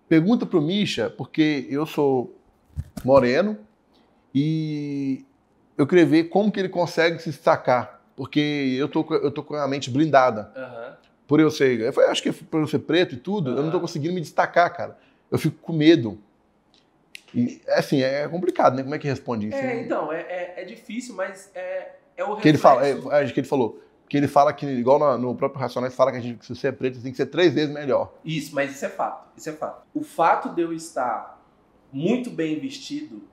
pergunta 0.08 0.46
pro 0.46 0.62
Misha, 0.62 1.10
porque 1.10 1.68
eu 1.70 1.86
sou 1.86 2.36
moreno 3.04 3.58
e 4.34 5.26
eu 5.78 5.86
queria 5.86 6.06
ver 6.06 6.26
como 6.26 6.52
que 6.52 6.60
ele 6.60 6.70
consegue 6.70 7.20
se 7.20 7.30
destacar, 7.30 8.02
porque 8.16 8.76
eu 8.78 8.88
tô, 8.88 9.06
eu 9.16 9.32
tô 9.32 9.44
com 9.44 9.56
a 9.56 9.68
mente 9.68 9.90
blindada. 9.90 10.52
Uhum. 10.56 10.94
Por 11.28 11.40
eu 11.40 11.50
ser, 11.50 11.80
eu 11.80 11.94
falei, 11.94 12.10
acho 12.10 12.22
que 12.22 12.32
por 12.32 12.62
eu 12.62 12.68
ser 12.68 12.80
preto 12.80 13.16
e 13.16 13.18
tudo, 13.18 13.52
uhum. 13.52 13.58
eu 13.58 13.64
não 13.64 13.72
tô 13.72 13.80
conseguindo 13.80 14.14
me 14.14 14.22
destacar, 14.22 14.74
cara. 14.76 14.98
Eu 15.32 15.40
fico 15.40 15.58
com 15.62 15.74
medo. 15.74 16.20
E, 17.34 17.60
assim, 17.70 18.04
é 18.04 18.28
complicado, 18.28 18.76
né? 18.76 18.84
Como 18.84 18.94
é 18.94 19.00
que 19.00 19.08
responde 19.08 19.48
isso? 19.48 19.58
É, 19.58 19.82
então, 19.82 20.14
é, 20.14 20.22
é, 20.22 20.54
é, 20.58 20.64
difícil, 20.64 21.16
mas 21.16 21.50
é, 21.56 21.94
é 22.16 22.24
o 22.24 22.36
reflexo. 22.36 22.42
Que 22.42 22.50
ele 22.50 22.58
fala, 22.60 22.88
é, 22.88 23.26
que 23.26 23.40
ele 23.40 23.48
falou, 23.48 23.82
que 24.14 24.18
ele 24.18 24.28
fala 24.28 24.54
que, 24.54 24.68
igual 24.68 25.00
no, 25.00 25.18
no 25.18 25.36
próprio 25.36 25.60
Racionais, 25.60 25.96
fala 25.96 26.12
que, 26.12 26.18
a 26.18 26.22
gente, 26.22 26.38
que 26.38 26.46
se 26.46 26.56
você 26.56 26.68
é 26.68 26.72
preto, 26.72 26.98
você 26.98 27.02
tem 27.02 27.12
que 27.12 27.18
ser 27.18 27.26
três 27.26 27.52
vezes 27.52 27.74
melhor. 27.74 28.14
Isso, 28.24 28.54
mas 28.54 28.70
isso 28.70 28.86
é 28.86 28.90
fato, 28.90 29.28
isso 29.36 29.50
é 29.50 29.54
fato. 29.54 29.88
O 29.92 30.04
fato 30.04 30.50
de 30.50 30.62
eu 30.62 30.72
estar 30.72 31.42
muito 31.92 32.30
bem 32.30 32.60
vestido 32.60 33.24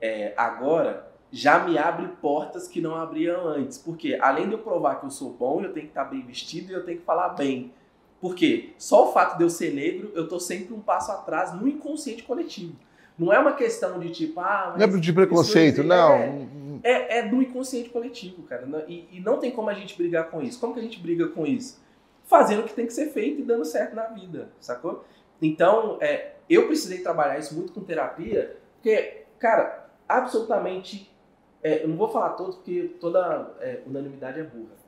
é, 0.00 0.34
agora 0.36 1.08
já 1.30 1.60
me 1.60 1.78
abre 1.78 2.08
portas 2.20 2.66
que 2.66 2.80
não 2.80 2.96
abriam 2.96 3.46
antes. 3.46 3.78
Porque 3.78 4.18
além 4.20 4.48
de 4.48 4.54
eu 4.54 4.58
provar 4.58 4.96
que 4.96 5.06
eu 5.06 5.10
sou 5.10 5.32
bom, 5.32 5.62
eu 5.62 5.72
tenho 5.72 5.86
que 5.86 5.92
estar 5.92 6.06
bem 6.06 6.26
vestido 6.26 6.72
e 6.72 6.74
eu 6.74 6.84
tenho 6.84 6.98
que 6.98 7.04
falar 7.04 7.28
bem. 7.28 7.72
Porque 8.20 8.74
só 8.78 9.08
o 9.08 9.12
fato 9.12 9.38
de 9.38 9.44
eu 9.44 9.48
ser 9.48 9.72
negro, 9.72 10.10
eu 10.16 10.26
tô 10.26 10.40
sempre 10.40 10.74
um 10.74 10.80
passo 10.80 11.12
atrás 11.12 11.54
no 11.54 11.68
inconsciente 11.68 12.24
coletivo. 12.24 12.74
Não 13.20 13.30
é 13.30 13.38
uma 13.38 13.52
questão 13.52 13.98
de 13.98 14.08
tipo, 14.08 14.40
ah. 14.40 14.74
não 14.78 14.82
é 14.82 14.88
de 14.88 15.12
preconceito, 15.12 15.84
não. 15.84 16.14
É, 16.14 16.48
é, 16.82 17.18
é, 17.18 17.28
do 17.28 17.42
inconsciente 17.42 17.90
coletivo, 17.90 18.42
cara. 18.44 18.66
E, 18.88 19.06
e, 19.12 19.20
não 19.20 19.38
tem 19.38 19.50
como 19.50 19.68
a 19.68 19.74
gente 19.74 19.94
brigar 19.94 20.30
com 20.30 20.40
isso. 20.40 20.58
Como 20.58 20.72
que 20.72 20.80
a 20.80 20.82
gente 20.82 20.98
briga 20.98 21.28
com 21.28 21.44
isso? 21.46 21.78
Fazendo 22.24 22.60
o 22.60 22.64
que 22.64 22.72
tem 22.72 22.86
que 22.86 22.94
ser 22.94 23.10
feito 23.10 23.42
e 23.42 23.44
dando 23.44 23.66
certo 23.66 23.94
na 23.94 24.04
vida, 24.04 24.48
sacou? 24.58 25.04
Então, 25.42 25.98
é, 26.00 26.32
eu 26.48 26.66
precisei 26.66 27.00
trabalhar 27.02 27.38
isso 27.38 27.54
muito 27.54 27.74
com 27.74 27.82
terapia, 27.82 28.56
porque, 28.76 29.24
cara, 29.38 29.90
absolutamente. 30.08 31.14
É, 31.62 31.84
eu 31.84 31.88
não 31.88 31.96
vou 31.98 32.08
falar 32.08 32.30
todos, 32.30 32.56
porque 32.56 32.96
toda 32.98 33.54
é, 33.60 33.82
unanimidade 33.86 34.40
é 34.40 34.44
burra. 34.44 34.80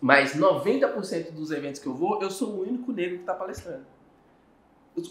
Mas 0.00 0.36
90% 0.36 1.32
dos 1.32 1.50
eventos 1.50 1.80
que 1.80 1.88
eu 1.88 1.94
vou, 1.94 2.22
eu 2.22 2.30
sou 2.30 2.50
o 2.50 2.62
único 2.62 2.92
negro 2.92 3.16
que 3.16 3.22
está 3.22 3.34
palestrando. 3.34 3.84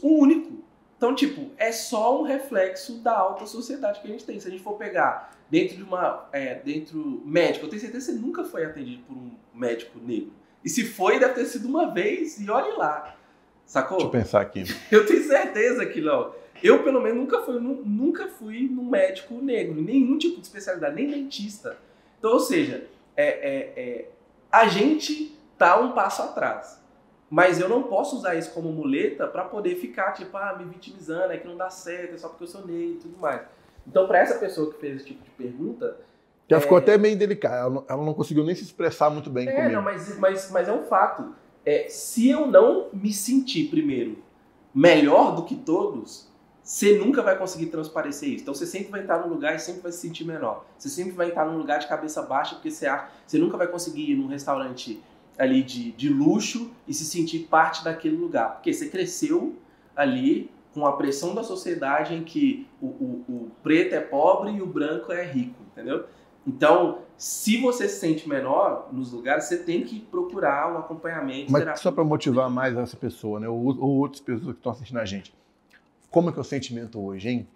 O 0.01 0.21
único. 0.21 0.65
Então, 0.97 1.13
tipo, 1.13 1.51
é 1.57 1.71
só 1.71 2.19
um 2.19 2.23
reflexo 2.23 2.97
da 2.97 3.15
alta 3.15 3.45
sociedade 3.45 4.01
que 4.01 4.07
a 4.07 4.11
gente 4.11 4.25
tem. 4.25 4.39
Se 4.39 4.47
a 4.47 4.51
gente 4.51 4.63
for 4.63 4.73
pegar 4.73 5.31
dentro 5.49 5.77
de 5.77 5.83
uma. 5.83 6.27
É, 6.33 6.55
dentro. 6.55 7.21
médico, 7.23 7.65
eu 7.65 7.69
tenho 7.69 7.81
certeza 7.81 8.07
que 8.07 8.13
você 8.13 8.25
nunca 8.25 8.43
foi 8.43 8.65
atendido 8.65 9.03
por 9.03 9.15
um 9.15 9.31
médico 9.53 9.99
negro. 9.99 10.33
E 10.65 10.69
se 10.69 10.83
foi, 10.83 11.19
deve 11.19 11.35
ter 11.35 11.45
sido 11.45 11.67
uma 11.67 11.93
vez, 11.93 12.39
e 12.39 12.49
olhe 12.49 12.75
lá. 12.75 13.15
Sacou? 13.65 13.97
Deixa 13.97 14.07
eu 14.07 14.11
pensar 14.11 14.41
aqui. 14.41 14.63
Eu 14.89 15.05
tenho 15.05 15.21
certeza 15.23 15.85
que 15.85 15.99
não. 15.99 16.33
Eu, 16.63 16.83
pelo 16.83 17.01
menos, 17.01 17.17
nunca 17.17 17.41
fui, 17.41 17.59
nunca 17.59 18.27
fui 18.29 18.61
num 18.67 18.89
médico 18.89 19.35
negro, 19.35 19.79
nenhum 19.79 20.17
tipo 20.17 20.37
de 20.37 20.47
especialidade, 20.47 20.95
nem 20.95 21.07
dentista. 21.09 21.77
Então, 22.17 22.31
ou 22.31 22.39
seja, 22.39 22.87
é, 23.15 23.27
é, 23.27 23.73
é 23.75 24.09
a 24.49 24.67
gente 24.67 25.37
tá 25.57 25.79
um 25.79 25.91
passo 25.91 26.23
atrás. 26.23 26.81
Mas 27.29 27.59
eu 27.59 27.67
não 27.67 27.83
posso 27.83 28.15
usar 28.15 28.35
isso 28.35 28.51
como 28.51 28.71
muleta 28.71 29.27
para 29.27 29.43
poder 29.43 29.75
ficar, 29.75 30.13
tipo, 30.13 30.35
ah, 30.37 30.55
me 30.57 30.65
vitimizando, 30.65 31.33
é 31.33 31.37
que 31.37 31.47
não 31.47 31.57
dá 31.57 31.69
certo, 31.69 32.15
é 32.15 32.17
só 32.17 32.29
porque 32.29 32.45
eu 32.45 32.47
sou 32.47 32.65
negro 32.65 32.93
e 32.93 32.97
tudo 32.97 33.17
mais. 33.17 33.41
Então, 33.85 34.07
para 34.07 34.19
essa 34.19 34.37
pessoa 34.37 34.71
que 34.71 34.79
fez 34.79 34.97
esse 34.97 35.05
tipo 35.05 35.23
de 35.23 35.29
pergunta. 35.31 35.97
Já 36.49 36.57
é... 36.57 36.59
ficou 36.59 36.77
até 36.77 36.97
meio 36.97 37.17
delicada, 37.17 37.57
ela 37.57 37.69
não, 37.69 37.85
ela 37.87 38.05
não, 38.05 38.13
conseguiu 38.13 38.43
nem 38.43 38.55
se 38.55 38.63
expressar 38.63 39.09
muito 39.09 39.29
bem 39.29 39.47
é, 39.47 39.51
comigo. 39.51 39.73
Não, 39.73 39.81
mas, 39.81 40.17
mas, 40.17 40.51
mas 40.51 40.67
é 40.67 40.73
um 40.73 40.83
fato. 40.83 41.35
É, 41.65 41.87
se 41.89 42.29
eu 42.29 42.47
não 42.47 42.87
me 42.93 43.11
sentir, 43.11 43.69
primeiro, 43.69 44.23
melhor 44.73 45.35
do 45.35 45.43
que 45.43 45.55
todos, 45.55 46.27
você 46.63 46.97
nunca 46.97 47.21
vai 47.21 47.37
conseguir 47.37 47.67
transparecer 47.67 48.29
isso. 48.29 48.43
Então 48.43 48.53
você 48.53 48.65
sempre 48.65 48.89
vai 48.89 49.01
estar 49.01 49.19
num 49.19 49.27
lugar 49.27 49.55
e 49.55 49.59
sempre 49.59 49.81
vai 49.81 49.91
se 49.91 49.99
sentir 49.99 50.25
menor. 50.25 50.65
Você 50.77 50.89
sempre 50.89 51.13
vai 51.13 51.29
estar 51.29 51.45
num 51.45 51.57
lugar 51.57 51.79
de 51.79 51.87
cabeça 51.87 52.21
baixa 52.21 52.55
porque 52.55 52.69
você 52.69 52.87
acha, 52.87 53.09
você 53.25 53.37
nunca 53.37 53.57
vai 53.57 53.67
conseguir 53.67 54.11
ir 54.11 54.15
num 54.15 54.27
restaurante 54.27 55.01
ali 55.37 55.61
de, 55.61 55.91
de 55.91 56.09
luxo 56.09 56.71
e 56.87 56.93
se 56.93 57.05
sentir 57.05 57.47
parte 57.49 57.83
daquele 57.83 58.15
lugar. 58.15 58.55
Porque 58.55 58.73
você 58.73 58.89
cresceu 58.89 59.55
ali 59.95 60.49
com 60.73 60.85
a 60.85 60.93
pressão 60.93 61.33
da 61.33 61.43
sociedade 61.43 62.13
em 62.13 62.23
que 62.23 62.67
o, 62.81 62.85
o, 62.85 63.25
o 63.27 63.51
preto 63.63 63.95
é 63.95 63.99
pobre 63.99 64.51
e 64.51 64.61
o 64.61 64.67
branco 64.67 65.11
é 65.11 65.25
rico, 65.25 65.55
entendeu? 65.71 66.05
Então, 66.45 66.99
se 67.17 67.59
você 67.59 67.89
se 67.89 67.99
sente 67.99 68.29
menor 68.29 68.87
nos 68.91 69.11
lugares, 69.11 69.45
você 69.45 69.57
tem 69.57 69.83
que 69.83 69.99
procurar 69.99 70.73
um 70.73 70.77
acompanhamento. 70.77 71.51
Mas 71.51 71.79
só 71.79 71.91
para 71.91 72.03
motivar 72.03 72.49
mais 72.49 72.77
essa 72.77 72.95
pessoa, 72.95 73.39
né? 73.39 73.49
Ou, 73.49 73.65
ou 73.79 73.97
outras 73.97 74.21
pessoas 74.21 74.51
que 74.51 74.59
estão 74.59 74.71
assistindo 74.71 74.99
a 74.99 75.05
gente. 75.05 75.35
Como 76.09 76.29
é 76.29 76.31
que 76.31 76.37
é 76.37 76.41
o 76.41 76.45
sentimento 76.45 77.03
hoje, 77.03 77.29
hein? 77.29 77.47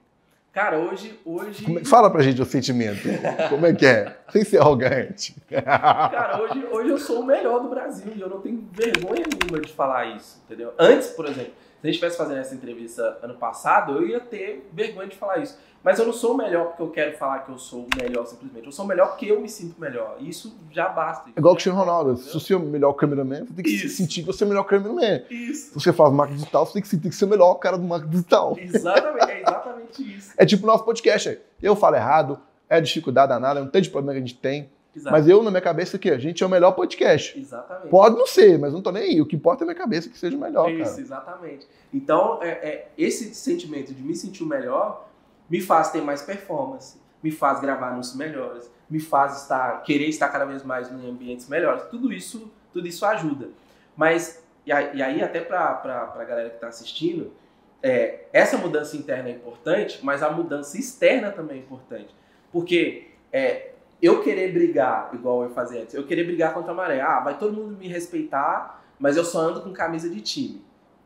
Cara, 0.54 0.78
hoje. 0.78 1.18
hoje... 1.26 1.64
Como, 1.64 1.86
fala 1.86 2.10
pra 2.10 2.22
gente 2.22 2.42
o 2.42 2.46
sentimento. 2.46 3.08
Como 3.50 3.66
é 3.66 3.74
que 3.74 3.86
é? 3.86 4.18
Sem 4.30 4.44
ser 4.44 4.58
arrogante. 4.60 5.34
Cara, 5.50 6.42
hoje, 6.42 6.66
hoje 6.70 6.90
eu 6.90 6.98
sou 6.98 7.22
o 7.22 7.26
melhor 7.26 7.62
do 7.62 7.70
Brasil 7.70 8.12
e 8.14 8.20
eu 8.20 8.30
não 8.30 8.42
tenho 8.42 8.68
vergonha 8.72 9.24
nenhuma 9.32 9.62
de 9.66 9.72
falar 9.72 10.08
isso, 10.16 10.42
entendeu? 10.46 10.74
Antes, 10.78 11.08
por 11.12 11.26
exemplo, 11.26 11.54
se 11.82 11.88
a 11.88 11.88
gente 11.88 11.96
estivesse 11.96 12.18
fazendo 12.18 12.38
essa 12.38 12.54
entrevista 12.54 13.18
ano 13.24 13.34
passado, 13.34 13.94
eu 13.94 14.08
ia 14.08 14.20
ter 14.20 14.70
vergonha 14.72 15.08
de 15.08 15.16
falar 15.16 15.40
isso. 15.40 15.58
Mas 15.84 15.98
eu 15.98 16.06
não 16.06 16.14
sou 16.14 16.36
o 16.36 16.38
melhor 16.38 16.68
porque 16.68 16.84
eu 16.84 16.92
quero 16.92 17.18
falar 17.18 17.40
que 17.40 17.52
eu 17.52 17.58
sou 17.58 17.88
o 17.88 17.88
melhor 18.00 18.24
simplesmente. 18.28 18.68
Eu 18.68 18.72
sou 18.72 18.86
o 18.86 18.88
melhor 18.88 19.08
porque 19.08 19.26
eu 19.26 19.42
me 19.42 19.50
sinto 19.50 19.82
melhor. 19.82 20.16
E 20.20 20.30
isso 20.30 20.56
já 20.72 20.88
basta. 20.90 21.32
É 21.36 21.40
igual 21.40 21.54
o 21.54 21.56
Cristiano 21.56 21.80
Ronaldo. 21.80 22.18
Se 22.18 22.32
você 22.32 22.54
é 22.54 22.58
o 22.58 22.60
melhor 22.60 22.94
cameraman, 22.94 23.46
você 23.46 23.54
tem 23.56 23.66
que 23.66 23.72
isso. 23.72 23.98
sentir 23.98 24.22
que 24.22 24.28
você 24.28 24.44
é 24.44 24.46
o 24.46 24.50
melhor 24.50 24.64
cameraman. 24.66 25.24
Isso. 25.28 25.70
Se 25.70 25.74
você 25.74 25.92
faz 25.92 26.14
marketing 26.14 26.38
digital, 26.38 26.68
você 26.68 26.74
tem 26.74 26.82
que 26.84 26.88
sentir 26.88 27.10
que 27.10 27.16
você 27.16 27.24
é 27.24 27.28
o 27.28 27.30
melhor 27.32 27.56
cara 27.56 27.80
do 27.80 27.84
marketing 27.84 28.12
digital. 28.12 28.56
Exatamente, 28.60 29.32
é 29.32 29.42
exatamente 29.42 30.18
isso. 30.18 30.34
é 30.38 30.46
tipo 30.46 30.64
o 30.64 30.68
nosso 30.68 30.86
podcast. 30.86 31.40
Eu 31.60 31.76
falo 31.76 31.96
errado, 31.96 32.40
é 32.70 32.80
dificuldade 32.80 33.30
danada, 33.30 33.60
é 33.60 33.64
um 33.64 33.68
tanto 33.68 33.82
de 33.82 33.90
problema 33.90 34.14
que 34.14 34.24
a 34.24 34.28
gente 34.28 34.38
tem. 34.40 34.70
Exato. 34.96 35.12
Mas 35.12 35.28
eu, 35.28 35.42
na 35.42 35.50
minha 35.50 35.62
cabeça, 35.62 35.98
que 35.98 36.10
a 36.10 36.18
gente 36.18 36.44
é 36.44 36.46
o 36.46 36.50
melhor 36.50 36.72
podcast. 36.72 37.40
Exatamente. 37.40 37.90
Pode 37.90 38.18
não 38.18 38.28
ser, 38.28 38.60
mas 38.60 38.74
não 38.74 38.82
tô 38.82 38.92
nem 38.92 39.04
aí. 39.04 39.22
O 39.22 39.26
que 39.26 39.36
importa 39.36 39.64
é 39.64 39.66
na 39.66 39.74
minha 39.74 39.82
cabeça 39.82 40.10
que 40.10 40.18
seja 40.18 40.36
o 40.36 40.40
melhor, 40.40 40.70
Isso, 40.70 40.92
cara. 40.92 41.02
exatamente. 41.02 41.68
Então, 41.94 42.40
é, 42.42 42.50
é, 42.50 42.92
esse 42.98 43.34
sentimento 43.34 43.94
de 43.94 44.02
me 44.04 44.16
sentir 44.16 44.44
o 44.44 44.46
melhor 44.46 45.08
me 45.50 45.62
faz 45.62 45.92
ter 45.92 46.02
mais 46.02 46.22
performance, 46.22 46.98
me 47.24 47.32
faz 47.32 47.60
gravar 47.60 47.90
anúncios 47.90 48.16
melhores, 48.16 48.70
me 48.90 49.00
faz 49.00 49.42
estar 49.42 49.84
querer 49.84 50.08
estar 50.08 50.30
cada 50.30 50.46
vez 50.46 50.64
mais 50.64 50.92
em 50.92 51.10
ambientes 51.10 51.48
melhores. 51.48 51.84
Tudo 51.90 52.12
isso, 52.12 52.52
tudo 52.74 52.88
isso 52.88 53.06
ajuda. 53.06 53.50
Mas 53.96 54.42
e 54.66 54.72
aí 54.72 55.24
até 55.24 55.40
para 55.42 55.82
a 56.16 56.24
galera 56.24 56.50
que 56.50 56.56
está 56.56 56.68
assistindo, 56.68 57.34
é, 57.82 58.26
essa 58.32 58.58
mudança 58.58 58.96
interna 58.96 59.30
é 59.30 59.32
importante, 59.32 60.00
mas 60.04 60.22
a 60.22 60.30
mudança 60.30 60.78
externa 60.78 61.32
também 61.32 61.58
é 61.58 61.60
importante, 61.60 62.16
porque 62.52 63.08
é, 63.34 63.71
eu 64.02 64.22
querer 64.22 64.52
brigar 64.52 65.12
igual 65.14 65.44
eu 65.44 65.52
fazia 65.52 65.82
antes, 65.82 65.94
eu 65.94 66.06
querer 66.06 66.24
brigar 66.24 66.54
contra 66.54 66.72
a 66.72 66.76
maré, 66.76 67.02
ah, 67.02 67.20
vai 67.20 67.38
todo 67.38 67.54
mundo 67.54 67.78
me 67.78 67.88
respeitar, 67.88 68.84
mas 69.00 69.16
eu 69.16 69.24
só 69.24 69.40
ando 69.40 69.62
com 69.62 69.72
camisa 69.72 70.10
de 70.10 70.22
time. 70.22 70.64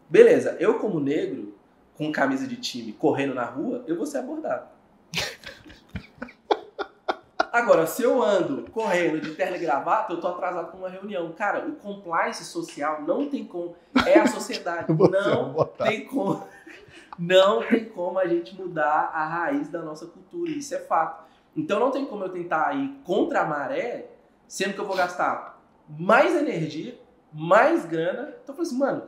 Beleza, 0.10 0.56
eu 0.60 0.80
como 0.80 1.00
negro 1.00 1.54
com 1.96 2.12
camisa 2.12 2.48
de 2.48 2.58
time 2.58 2.94
correndo 2.94 3.34
na 3.34 3.46
rua, 3.46 3.84
eu 3.88 3.96
vou 3.96 4.06
ser 4.06 4.20
abordado. 4.20 4.68
Agora, 7.56 7.88
se 7.88 8.04
eu 8.04 8.22
ando 8.22 8.70
correndo 8.70 9.22
de 9.22 9.34
terno 9.34 9.56
e 9.56 9.60
gravata, 9.60 10.12
eu 10.12 10.20
tô 10.20 10.28
atrasado 10.28 10.68
pra 10.68 10.78
uma 10.78 10.90
reunião. 10.90 11.32
Cara, 11.32 11.66
o 11.66 11.72
compliance 11.78 12.44
social 12.44 13.02
não 13.04 13.30
tem 13.30 13.46
como. 13.46 13.78
É 14.06 14.20
a 14.20 14.28
sociedade. 14.28 14.92
Não 14.92 15.54
tem 15.78 16.04
como. 16.06 16.46
Não 17.18 17.64
tem 17.64 17.86
como 17.86 18.20
a 18.20 18.28
gente 18.28 18.54
mudar 18.54 19.10
a 19.14 19.26
raiz 19.26 19.70
da 19.70 19.82
nossa 19.82 20.06
cultura. 20.06 20.52
Isso 20.52 20.76
é 20.76 20.80
fato. 20.80 21.25
Então 21.56 21.80
não 21.80 21.92
tem 21.92 22.06
como 22.06 22.24
eu 22.24 22.30
tentar 22.30 22.76
ir 22.76 23.00
contra 23.04 23.42
a 23.42 23.46
maré, 23.46 24.10
sendo 24.48 24.74
que 24.74 24.80
eu 24.80 24.86
vou 24.86 24.96
gastar 24.96 25.62
mais 25.88 26.36
energia, 26.36 27.00
mais 27.34 27.86
grana. 27.86 28.34
Então 28.44 28.54
eu 28.54 28.56
falei 28.56 28.62
assim, 28.64 28.78
mano, 28.78 29.04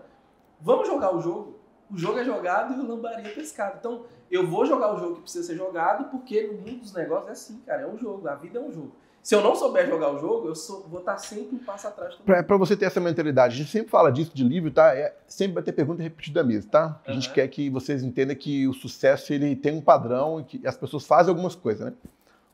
vamos 0.61 0.87
jogar 0.87 1.15
o 1.15 1.21
jogo. 1.21 1.57
O 1.89 1.97
jogo 1.97 2.19
é 2.19 2.23
jogado 2.25 2.73
e 2.73 2.79
o 2.79 2.87
lambari 2.87 3.25
é 3.25 3.29
pescado. 3.31 3.77
Então 3.79 4.03
eu 4.29 4.45
vou 4.45 4.65
jogar 4.65 4.93
o 4.93 4.99
jogo 4.99 5.15
que 5.15 5.21
precisa 5.21 5.45
ser 5.45 5.55
jogado, 5.55 6.09
porque 6.09 6.47
no 6.47 6.53
mundo 6.53 6.81
dos 6.81 6.93
negócios 6.93 7.29
é 7.29 7.31
assim, 7.31 7.61
cara. 7.65 7.83
É 7.83 7.87
um 7.87 7.97
jogo. 7.97 8.27
A 8.27 8.35
vida 8.35 8.59
é 8.59 8.61
um 8.61 8.71
jogo. 8.71 8.91
Se 9.23 9.35
eu 9.35 9.41
não 9.41 9.55
souber 9.55 9.87
jogar 9.87 10.09
o 10.13 10.19
jogo, 10.19 10.47
eu 10.47 10.55
sou- 10.55 10.87
vou 10.87 10.99
estar 10.99 11.17
sempre 11.17 11.53
um 11.55 11.59
passo 11.59 11.87
atrás. 11.87 12.15
Pra, 12.15 12.41
pra 12.43 12.55
você 12.55 12.77
ter 12.77 12.85
essa 12.85 12.99
mentalidade, 13.01 13.55
a 13.55 13.57
gente 13.57 13.69
sempre 13.69 13.89
fala 13.89 14.09
disso 14.09 14.31
de 14.33 14.41
livro, 14.43 14.71
tá? 14.71 14.95
É, 14.95 15.17
sempre 15.27 15.53
vai 15.55 15.63
ter 15.63 15.73
pergunta 15.73 16.01
repetida 16.01 16.43
mesmo, 16.45 16.71
tá? 16.71 17.01
A 17.05 17.11
gente 17.11 17.33
quer 17.33 17.45
que 17.49 17.69
vocês 17.69 18.03
entendam 18.03 18.35
que 18.37 18.65
o 18.69 18.73
sucesso 18.73 19.33
ele 19.33 19.53
tem 19.55 19.73
um 19.75 19.81
padrão 19.81 20.39
e 20.39 20.43
que 20.45 20.65
as 20.67 20.77
pessoas 20.77 21.05
fazem 21.05 21.29
algumas 21.29 21.55
coisas, 21.55 21.87
né? 21.87 21.93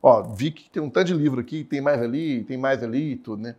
Ó, 0.06 0.22
vi 0.22 0.52
que 0.52 0.70
tem 0.70 0.84
um 0.84 0.90
tanto 0.90 1.08
de 1.08 1.14
livro 1.14 1.40
aqui, 1.40 1.64
tem 1.64 1.80
mais 1.80 2.02
ali, 2.02 2.44
tem 2.44 2.58
mais 2.58 2.84
ali 2.84 3.14
e 3.14 3.16
tudo, 3.16 3.42
né? 3.42 3.56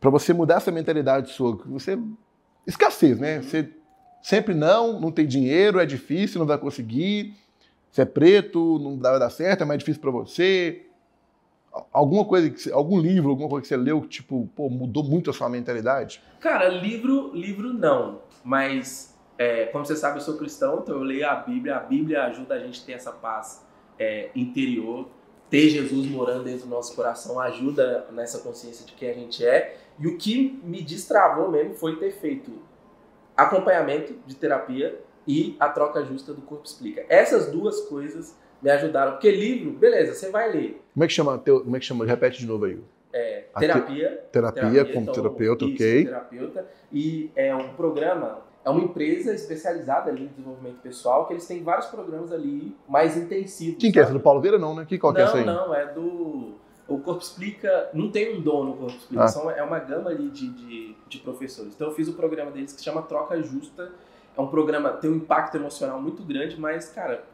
Pra 0.00 0.10
você 0.10 0.32
mudar 0.32 0.56
essa 0.56 0.72
mentalidade 0.72 1.30
sua, 1.30 1.56
você 1.66 1.96
escassez, 2.66 3.20
né? 3.20 3.40
Você 3.40 3.70
sempre 4.20 4.54
não, 4.54 5.00
não 5.00 5.12
tem 5.12 5.24
dinheiro, 5.24 5.78
é 5.78 5.86
difícil, 5.86 6.40
não 6.40 6.46
vai 6.46 6.58
conseguir. 6.58 7.32
Você 7.92 8.02
é 8.02 8.04
preto, 8.04 8.80
não 8.80 8.98
vai 8.98 9.20
dar 9.20 9.30
certo, 9.30 9.62
é 9.62 9.64
mais 9.64 9.78
difícil 9.78 10.02
pra 10.02 10.10
você. 10.10 10.84
Alguma 11.92 12.24
coisa, 12.24 12.50
que 12.50 12.72
algum 12.72 12.98
livro, 12.98 13.30
alguma 13.30 13.48
coisa 13.48 13.62
que 13.62 13.68
você 13.68 13.76
leu 13.76 14.02
que 14.02 14.08
tipo, 14.08 14.50
pô, 14.56 14.68
mudou 14.68 15.04
muito 15.04 15.30
a 15.30 15.32
sua 15.32 15.48
mentalidade? 15.48 16.20
Cara, 16.40 16.66
livro, 16.68 17.30
livro 17.32 17.72
não. 17.72 18.20
Mas, 18.42 19.16
é, 19.38 19.66
como 19.66 19.84
você 19.84 19.94
sabe, 19.94 20.16
eu 20.16 20.22
sou 20.22 20.36
cristão, 20.36 20.80
então 20.82 20.96
eu 20.96 21.02
leio 21.02 21.28
a 21.28 21.36
Bíblia. 21.36 21.76
A 21.76 21.80
Bíblia 21.80 22.24
ajuda 22.24 22.54
a 22.54 22.58
gente 22.58 22.82
a 22.82 22.84
ter 22.84 22.92
essa 22.94 23.12
paz 23.12 23.64
é, 23.96 24.30
interior. 24.34 25.08
Ter 25.50 25.68
Jesus 25.68 26.06
morando 26.06 26.44
dentro 26.44 26.64
do 26.66 26.70
nosso 26.70 26.94
coração 26.96 27.38
ajuda 27.40 28.06
nessa 28.12 28.38
consciência 28.40 28.84
de 28.84 28.92
quem 28.92 29.10
a 29.10 29.14
gente 29.14 29.44
é. 29.46 29.76
E 29.98 30.06
o 30.06 30.16
que 30.18 30.60
me 30.64 30.82
destravou 30.82 31.50
mesmo 31.50 31.74
foi 31.74 31.96
ter 31.96 32.12
feito 32.12 32.50
acompanhamento 33.36 34.14
de 34.26 34.34
terapia 34.34 34.98
e 35.26 35.56
a 35.58 35.68
troca 35.68 36.04
justa 36.04 36.32
do 36.32 36.42
Corpo 36.42 36.64
Explica. 36.66 37.04
Essas 37.08 37.50
duas 37.50 37.80
coisas 37.82 38.36
me 38.62 38.70
ajudaram. 38.70 39.12
Porque 39.12 39.30
livro, 39.30 39.72
beleza, 39.72 40.14
você 40.14 40.30
vai 40.30 40.50
ler. 40.50 40.82
Como 40.94 41.04
é 41.04 41.06
que 41.06 41.12
chama? 41.12 41.38
teu- 41.38 41.60
como 41.62 41.76
é 41.76 41.80
que 41.80 41.84
chama? 41.84 42.04
Repete 42.06 42.38
de 42.38 42.46
novo 42.46 42.64
aí. 42.64 42.78
É, 43.12 43.44
A 43.54 43.60
te- 43.60 43.66
terapia, 43.66 44.24
Terapia, 44.30 44.84
como 44.84 45.00
então, 45.02 45.14
terapeuta, 45.14 45.64
isso, 45.64 45.74
ok. 45.74 46.04
terapeuta. 46.04 46.66
E 46.92 47.30
é 47.34 47.54
um 47.54 47.72
programa, 47.74 48.40
é 48.66 48.70
uma 48.70 48.82
empresa 48.82 49.32
especializada 49.32 50.10
ali 50.10 50.24
em 50.24 50.26
desenvolvimento 50.26 50.78
pessoal, 50.82 51.26
que 51.26 51.32
eles 51.34 51.46
têm 51.46 51.62
vários 51.62 51.86
programas 51.86 52.32
ali 52.32 52.76
mais 52.88 53.16
intensivos. 53.16 53.78
Quem 53.80 53.92
que 53.92 53.98
é 53.98 54.02
essa? 54.02 54.12
Do 54.12 54.18
Paulo 54.20 54.40
Vieira 54.40 54.58
não, 54.58 54.74
né? 54.74 54.84
Que, 54.84 54.98
qual 54.98 55.14
que 55.14 55.20
é 55.20 55.24
essa 55.24 55.40
Não, 55.40 55.40
aí? 55.40 55.46
não, 55.46 55.74
é 55.74 55.86
do. 55.86 56.54
O 56.88 56.98
Corpo 56.98 57.22
Explica. 57.22 57.90
Não 57.94 58.10
tem 58.10 58.36
um 58.36 58.40
dono 58.40 58.72
o 58.72 58.76
Corpo 58.76 58.96
Explica, 58.96 59.24
Ah. 59.24 59.28
são, 59.28 59.50
é 59.50 59.62
uma 59.62 59.78
gama 59.78 60.10
ali 60.10 60.28
de, 60.30 60.48
de, 60.50 60.96
de 61.08 61.18
professores. 61.18 61.74
Então 61.74 61.88
eu 61.88 61.94
fiz 61.94 62.08
o 62.08 62.14
programa 62.14 62.50
deles 62.50 62.72
que 62.72 62.78
se 62.78 62.84
chama 62.84 63.02
Troca 63.02 63.40
Justa. 63.42 63.92
É 64.36 64.40
um 64.40 64.48
programa, 64.48 64.90
tem 64.90 65.10
um 65.10 65.16
impacto 65.16 65.56
emocional 65.56 66.02
muito 66.02 66.22
grande, 66.24 66.60
mas, 66.60 66.88
cara, 66.90 67.24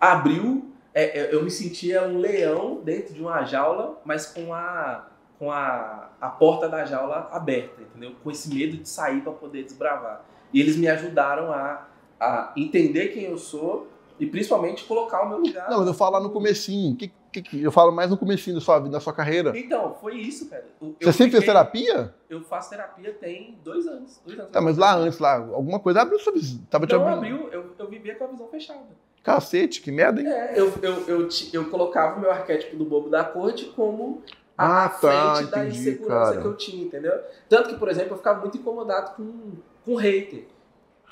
abriu. 0.00 0.70
é, 0.94 1.20
é, 1.20 1.34
eu 1.34 1.42
me 1.42 1.50
sentia 1.50 2.02
um 2.04 2.18
leão 2.18 2.80
dentro 2.84 3.14
de 3.14 3.20
uma 3.20 3.42
jaula, 3.44 4.00
mas 4.04 4.26
com 4.26 4.52
a, 4.54 5.06
com 5.38 5.50
a, 5.50 6.10
a 6.20 6.28
porta 6.28 6.68
da 6.68 6.84
jaula 6.84 7.28
aberta, 7.32 7.82
entendeu? 7.82 8.12
Com 8.22 8.30
esse 8.30 8.52
medo 8.54 8.76
de 8.76 8.88
sair 8.88 9.20
para 9.22 9.32
poder 9.32 9.64
desbravar. 9.64 10.24
E 10.52 10.60
eles 10.60 10.76
me 10.76 10.88
ajudaram 10.88 11.52
a, 11.52 11.86
a 12.20 12.52
entender 12.56 13.08
quem 13.08 13.24
eu 13.24 13.38
sou 13.38 13.88
e 14.18 14.26
principalmente 14.26 14.84
colocar 14.84 15.22
o 15.22 15.28
meu 15.28 15.38
lugar. 15.38 15.68
Não, 15.70 15.78
mas 15.78 15.86
eu 15.86 15.94
falo 15.94 16.12
lá 16.14 16.20
no 16.20 16.30
comecinho. 16.30 16.96
Que, 16.96 17.12
que, 17.30 17.42
que- 17.42 17.62
eu 17.62 17.70
falo 17.70 17.92
mais 17.92 18.10
no 18.10 18.16
comecinho 18.16 18.56
da 18.56 18.62
sua 18.62 18.78
vida, 18.78 18.90
da 18.92 19.00
sua 19.00 19.12
carreira. 19.12 19.56
Então, 19.56 19.94
foi 20.00 20.16
isso, 20.16 20.48
cara. 20.48 20.64
Eu- 20.80 20.88
Você 20.98 21.08
eu 21.08 21.12
sempre 21.12 21.30
fez 21.32 21.44
fiquei- 21.44 21.46
terapia? 21.46 22.14
Eu 22.28 22.40
faço 22.42 22.70
terapia 22.70 23.12
tem 23.12 23.58
dois 23.62 23.86
anos. 23.86 24.20
Dois 24.26 24.38
anos 24.38 24.50
Tá, 24.50 24.60
mas 24.60 24.76
lá 24.78 24.94
antes, 24.96 25.18
lá, 25.18 25.34
alguma 25.36 25.78
coisa 25.78 26.00
abriu 26.02 26.18
sua 26.18 26.32
visão. 26.32 26.58
Tava 26.70 26.86
te 26.86 26.94
abrindo. 26.94 27.16
abriu, 27.18 27.48
eu, 27.52 27.70
eu 27.78 27.86
vivia 27.88 28.14
com 28.16 28.24
a 28.24 28.26
visão 28.28 28.48
fechada. 28.48 28.80
Cacete, 29.22 29.82
que 29.82 29.92
merda, 29.92 30.20
hein? 30.20 30.26
É, 30.26 30.58
eu, 30.58 30.72
eu, 30.80 30.94
eu, 31.06 31.28
eu 31.52 31.70
colocava 31.70 32.16
o 32.16 32.20
meu 32.20 32.30
arquétipo 32.30 32.76
do 32.76 32.84
bobo 32.84 33.10
da 33.10 33.22
corte 33.24 33.66
como 33.76 34.22
a, 34.56 34.86
Ah, 34.86 34.88
tá, 34.88 34.98
frente 35.34 35.50
da 35.50 35.64
entendi, 35.66 35.78
insegurança 35.80 36.30
cara. 36.30 36.40
que 36.40 36.46
eu 36.46 36.56
tinha, 36.56 36.82
entendeu? 36.84 37.12
Tanto 37.48 37.68
que, 37.68 37.76
por 37.76 37.88
exemplo, 37.88 38.14
eu 38.14 38.16
ficava 38.16 38.40
muito 38.40 38.56
incomodado 38.56 39.14
com, 39.16 39.52
com 39.84 39.94
hater. 39.96 40.44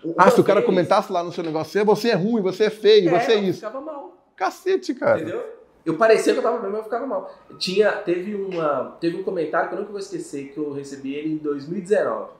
Uma 0.04 0.14
Ah, 0.18 0.30
se 0.30 0.40
o 0.40 0.44
cara 0.44 0.60
vez- 0.60 0.66
comentasse 0.66 1.10
lá 1.12 1.22
no 1.22 1.32
seu 1.32 1.42
negócio, 1.42 1.84
você 1.84 2.10
é 2.10 2.14
ruim, 2.14 2.42
você 2.42 2.64
é 2.64 2.70
feio, 2.70 3.14
é, 3.14 3.20
você 3.20 3.32
é 3.32 3.36
eu 3.36 3.42
isso. 3.44 3.58
ficava 3.60 3.80
mal. 3.80 4.16
Cacete, 4.36 4.94
cara. 4.94 5.20
Entendeu? 5.20 5.56
Eu 5.84 5.96
parecia 5.96 6.32
que 6.32 6.38
eu 6.38 6.42
tava 6.42 6.58
bem, 6.58 6.68
mas 6.68 6.78
eu 6.78 6.84
ficava 6.84 7.06
mal. 7.06 7.32
Tinha, 7.58 7.92
teve, 7.92 8.34
uma, 8.34 8.96
teve 9.00 9.16
um 9.16 9.22
comentário 9.22 9.68
que 9.68 9.74
eu 9.74 9.78
nunca 9.78 9.92
vou 9.92 10.00
esquecer, 10.00 10.48
que 10.52 10.58
eu 10.58 10.72
recebi 10.72 11.14
ele 11.14 11.34
em 11.34 11.36
2019. 11.36 12.30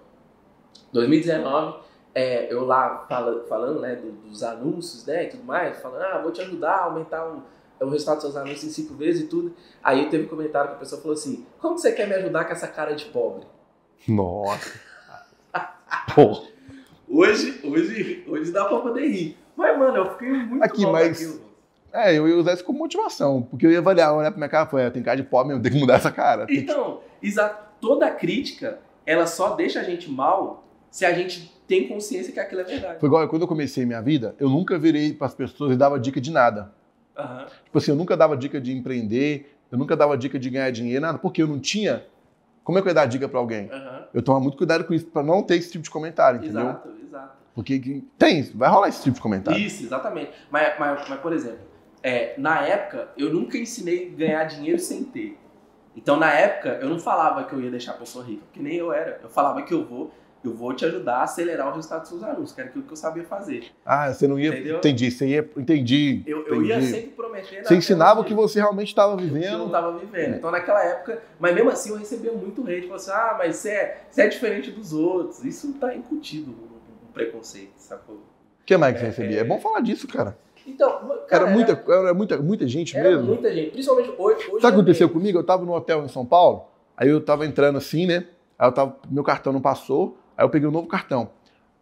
2019, 0.93 1.79
é, 2.15 2.53
eu 2.53 2.65
lá 2.65 3.07
fala- 3.09 3.45
falando 3.49 3.81
né, 3.81 3.95
do- 3.97 4.13
dos 4.29 4.43
anúncios 4.43 5.05
né, 5.07 5.25
e 5.25 5.29
tudo 5.29 5.45
mais, 5.45 5.79
falando, 5.81 6.03
ah, 6.03 6.21
vou 6.23 6.33
te 6.33 6.41
ajudar 6.41 6.73
a 6.73 6.85
aumentar 6.85 7.25
o, 7.27 7.43
o 7.85 7.89
resultado 7.91 8.17
dos 8.17 8.25
seus 8.25 8.37
anúncios 8.37 8.65
em 8.65 8.71
cinco 8.71 8.95
vezes 8.95 9.23
e 9.23 9.27
tudo. 9.27 9.55
Aí 9.83 10.09
teve 10.09 10.25
um 10.25 10.29
comentário 10.29 10.71
que 10.71 10.77
a 10.77 10.79
pessoa 10.81 11.01
falou 11.01 11.15
assim, 11.15 11.47
como 11.61 11.79
você 11.79 11.93
quer 11.93 12.09
me 12.09 12.15
ajudar 12.15 12.45
com 12.47 12.53
essa 12.53 12.69
cara 12.69 12.95
de 12.95 13.05
pobre? 13.07 13.47
Nossa. 14.09 14.81
Porra. 16.15 16.43
Hoje, 17.09 17.61
hoje, 17.65 18.25
hoje 18.27 18.51
dá 18.53 18.65
pra 18.65 18.79
poder 18.79 19.07
rir. 19.09 19.37
Mas, 19.57 19.79
mano, 19.79 19.97
eu 19.97 20.11
fiquei 20.13 20.29
muito 20.31 20.63
Aqui, 20.63 20.83
mal 20.83 20.93
mas- 20.93 21.19
daquilo. 21.21 21.47
É, 21.93 22.13
eu 22.19 22.29
ia 22.29 22.37
usar 22.37 22.53
isso 22.53 22.65
como 22.65 22.79
motivação, 22.79 23.41
porque 23.43 23.65
eu 23.67 23.71
ia 23.73 23.79
avaliar, 23.79 24.15
olhar 24.15 24.31
pra 24.31 24.37
minha 24.37 24.49
cara 24.51 24.67
e 24.67 24.71
falar, 24.71 24.83
"É, 24.83 24.91
tem 24.91 25.03
cara 25.03 25.17
de 25.17 25.23
pobre 25.23 25.49
mesmo, 25.49 25.63
tem 25.63 25.73
que 25.73 25.79
mudar 25.79 25.95
essa 25.95 26.11
cara. 26.13 26.47
Então, 26.51 27.01
exato. 27.23 27.65
Toda 27.81 28.11
crítica, 28.11 28.79
ela 29.07 29.27
só 29.27 29.55
deixa 29.55 29.81
a 29.81 29.83
gente 29.83 30.11
mal 30.11 30.65
se 30.91 31.07
a 31.07 31.13
gente 31.15 31.51
tem 31.67 31.89
consciência 31.89 32.33
que 32.33 32.41
aquilo 32.41 32.61
é 32.63 32.65
verdade. 32.65 33.01
Foi 33.01 33.07
igual 33.09 33.27
quando 33.29 33.43
eu 33.43 33.49
comecei 33.49 33.87
minha 33.87 34.03
vida, 34.03 34.35
eu 34.39 34.49
nunca 34.51 34.79
virei 34.79 35.13
pras 35.15 35.33
pessoas 35.35 35.73
e 35.73 35.77
dava 35.77 35.99
dica 35.99 36.21
de 36.21 36.31
nada. 36.31 36.73
Aham. 37.17 37.47
Tipo 37.65 37.79
assim, 37.79 37.91
eu 37.93 37.97
nunca 37.97 38.15
dava 38.17 38.37
dica 38.37 38.61
de 38.61 38.73
empreender, 38.77 39.57
eu 39.73 39.79
nunca 39.79 39.97
dava 39.97 40.19
dica 40.19 40.39
de 40.39 40.51
ganhar 40.51 40.71
dinheiro, 40.71 41.01
nada, 41.01 41.19
porque 41.19 41.43
eu 41.43 41.47
não 41.47 41.59
tinha. 41.59 42.05
Como 42.67 42.79
é 42.79 42.83
que 42.83 42.89
eu 42.89 42.91
ia 42.91 42.95
dar 42.95 43.07
dica 43.07 43.29
pra 43.29 43.39
alguém? 43.39 43.71
Aham. 43.71 44.09
Eu 44.13 44.21
tomava 44.23 44.43
muito 44.43 44.59
cuidado 44.59 44.83
com 44.85 44.93
isso, 44.93 45.07
pra 45.07 45.23
não 45.23 45.41
ter 45.41 45.55
esse 45.57 45.71
tipo 45.71 45.85
de 45.85 45.91
comentário, 45.91 46.41
entendeu? 46.41 46.63
Exato, 46.63 46.89
exato. 47.07 47.37
Porque 47.55 47.79
que- 47.79 48.05
tem, 48.19 48.43
vai 48.57 48.69
rolar 48.69 48.89
esse 48.89 49.05
tipo 49.05 49.15
de 49.15 49.21
comentário. 49.23 49.61
Isso, 49.61 49.85
exatamente. 49.85 50.33
Mas, 50.51 50.77
mas, 50.77 51.09
mas 51.09 51.21
por 51.21 51.33
exemplo, 51.33 51.61
é, 52.03 52.35
na 52.37 52.63
época, 52.63 53.09
eu 53.17 53.33
nunca 53.33 53.57
ensinei 53.57 54.13
a 54.13 54.19
ganhar 54.19 54.45
dinheiro 54.45 54.81
sem 54.81 55.05
ter. 55.05 55.39
Então, 55.97 56.17
na 56.17 56.33
época, 56.33 56.71
eu 56.83 56.89
não 56.91 56.99
falava 56.99 57.45
que 57.45 57.53
eu 57.55 57.61
ia 57.61 57.71
deixar 57.71 57.93
a 57.93 57.95
pessoa 57.99 58.25
rica, 58.25 58.43
porque 58.47 58.61
nem 58.61 58.75
eu 58.75 58.93
era. 58.93 59.21
Eu 59.23 59.29
falava 59.31 59.63
que 59.63 59.73
eu 59.73 59.85
vou, 59.87 60.13
eu 60.49 60.55
vou 60.55 60.73
te 60.75 60.85
ajudar 60.85 61.17
a 61.19 61.23
acelerar 61.25 61.69
o 61.69 61.75
resultado 61.75 62.01
dos 62.01 62.09
seus 62.11 62.23
anúncios, 62.23 62.53
que 62.53 62.61
era 62.61 62.69
aquilo 62.71 62.85
que 62.85 62.93
eu 62.93 62.97
sabia 62.97 63.25
fazer. 63.25 63.65
Ah, 63.85 64.13
você 64.13 64.27
não 64.29 64.39
ia. 64.39 64.49
Entendeu? 64.51 64.77
Entendi, 64.79 65.11
você 65.11 65.27
ia. 65.27 65.51
Entendi. 65.57 66.23
Eu, 66.27 66.47
eu 66.47 66.63
ia 66.63 66.81
sempre 66.83 67.11
prometer. 67.11 67.65
Você 67.65 67.75
ensinava 67.77 68.21
o 68.21 68.25
que 68.25 68.35
você 68.35 68.59
realmente 68.61 68.89
estava 68.89 69.17
que 69.17 69.23
eu 69.23 69.27
não 69.29 69.35
vivendo. 69.35 69.67
estava 69.67 69.99
vivendo. 69.99 70.35
Então, 70.37 70.51
naquela 70.51 70.83
época, 70.85 71.23
mas 71.39 71.55
mesmo 71.55 71.71
assim, 71.71 71.91
eu 71.91 71.97
recebia 71.97 72.33
muito 72.33 72.63
hate. 72.63 72.83
Falava 72.83 72.97
assim, 72.97 73.11
ah, 73.11 73.35
mas 73.39 73.57
você 73.57 73.71
é, 73.71 74.03
você 74.11 74.23
é 74.23 74.29
diferente 74.29 74.71
dos 74.71 74.93
outros. 74.93 75.45
Isso 75.45 75.73
tá 75.75 75.95
incutido 75.95 76.51
no, 76.51 76.57
no 76.57 77.13
preconceito, 77.13 77.73
sacou? 77.77 78.17
O 78.17 78.65
que 78.67 78.77
mais 78.77 78.95
que 78.95 79.01
você 79.01 79.07
É, 79.07 79.09
recebia? 79.11 79.37
é. 79.39 79.41
É 79.41 79.45
bom 79.45 79.61
falar 79.61 79.81
disso, 79.81 80.09
cara. 80.09 80.37
Então, 80.67 80.91
cara, 81.29 81.45
Era 81.45 81.47
muita, 81.53 81.85
era 81.89 82.13
muita, 82.13 82.37
muita 82.39 82.67
gente 82.67 82.97
era 82.97 83.09
mesmo. 83.11 83.25
muita 83.27 83.55
gente. 83.55 83.71
Principalmente 83.71 84.09
hoje. 84.19 84.19
hoje 84.19 84.45
Sabe 84.45 84.57
o 84.57 84.61
que 84.61 84.67
é 84.67 84.69
aconteceu 84.71 85.09
comigo? 85.09 85.39
Eu 85.39 85.45
tava 85.45 85.65
no 85.65 85.73
hotel 85.73 86.05
em 86.05 86.09
São 86.09 86.27
Paulo, 86.27 86.65
aí 86.97 87.09
eu 87.09 87.21
tava 87.21 87.47
entrando 87.47 87.79
assim, 87.79 88.05
né? 88.05 88.27
Aí 88.59 88.67
eu 88.69 88.73
tava, 88.73 88.97
meu 89.09 89.23
cartão 89.23 89.53
não 89.53 89.61
passou, 89.61 90.19
aí 90.37 90.45
eu 90.45 90.51
peguei 90.51 90.69
um 90.69 90.73
novo 90.73 90.87
cartão. 90.87 91.31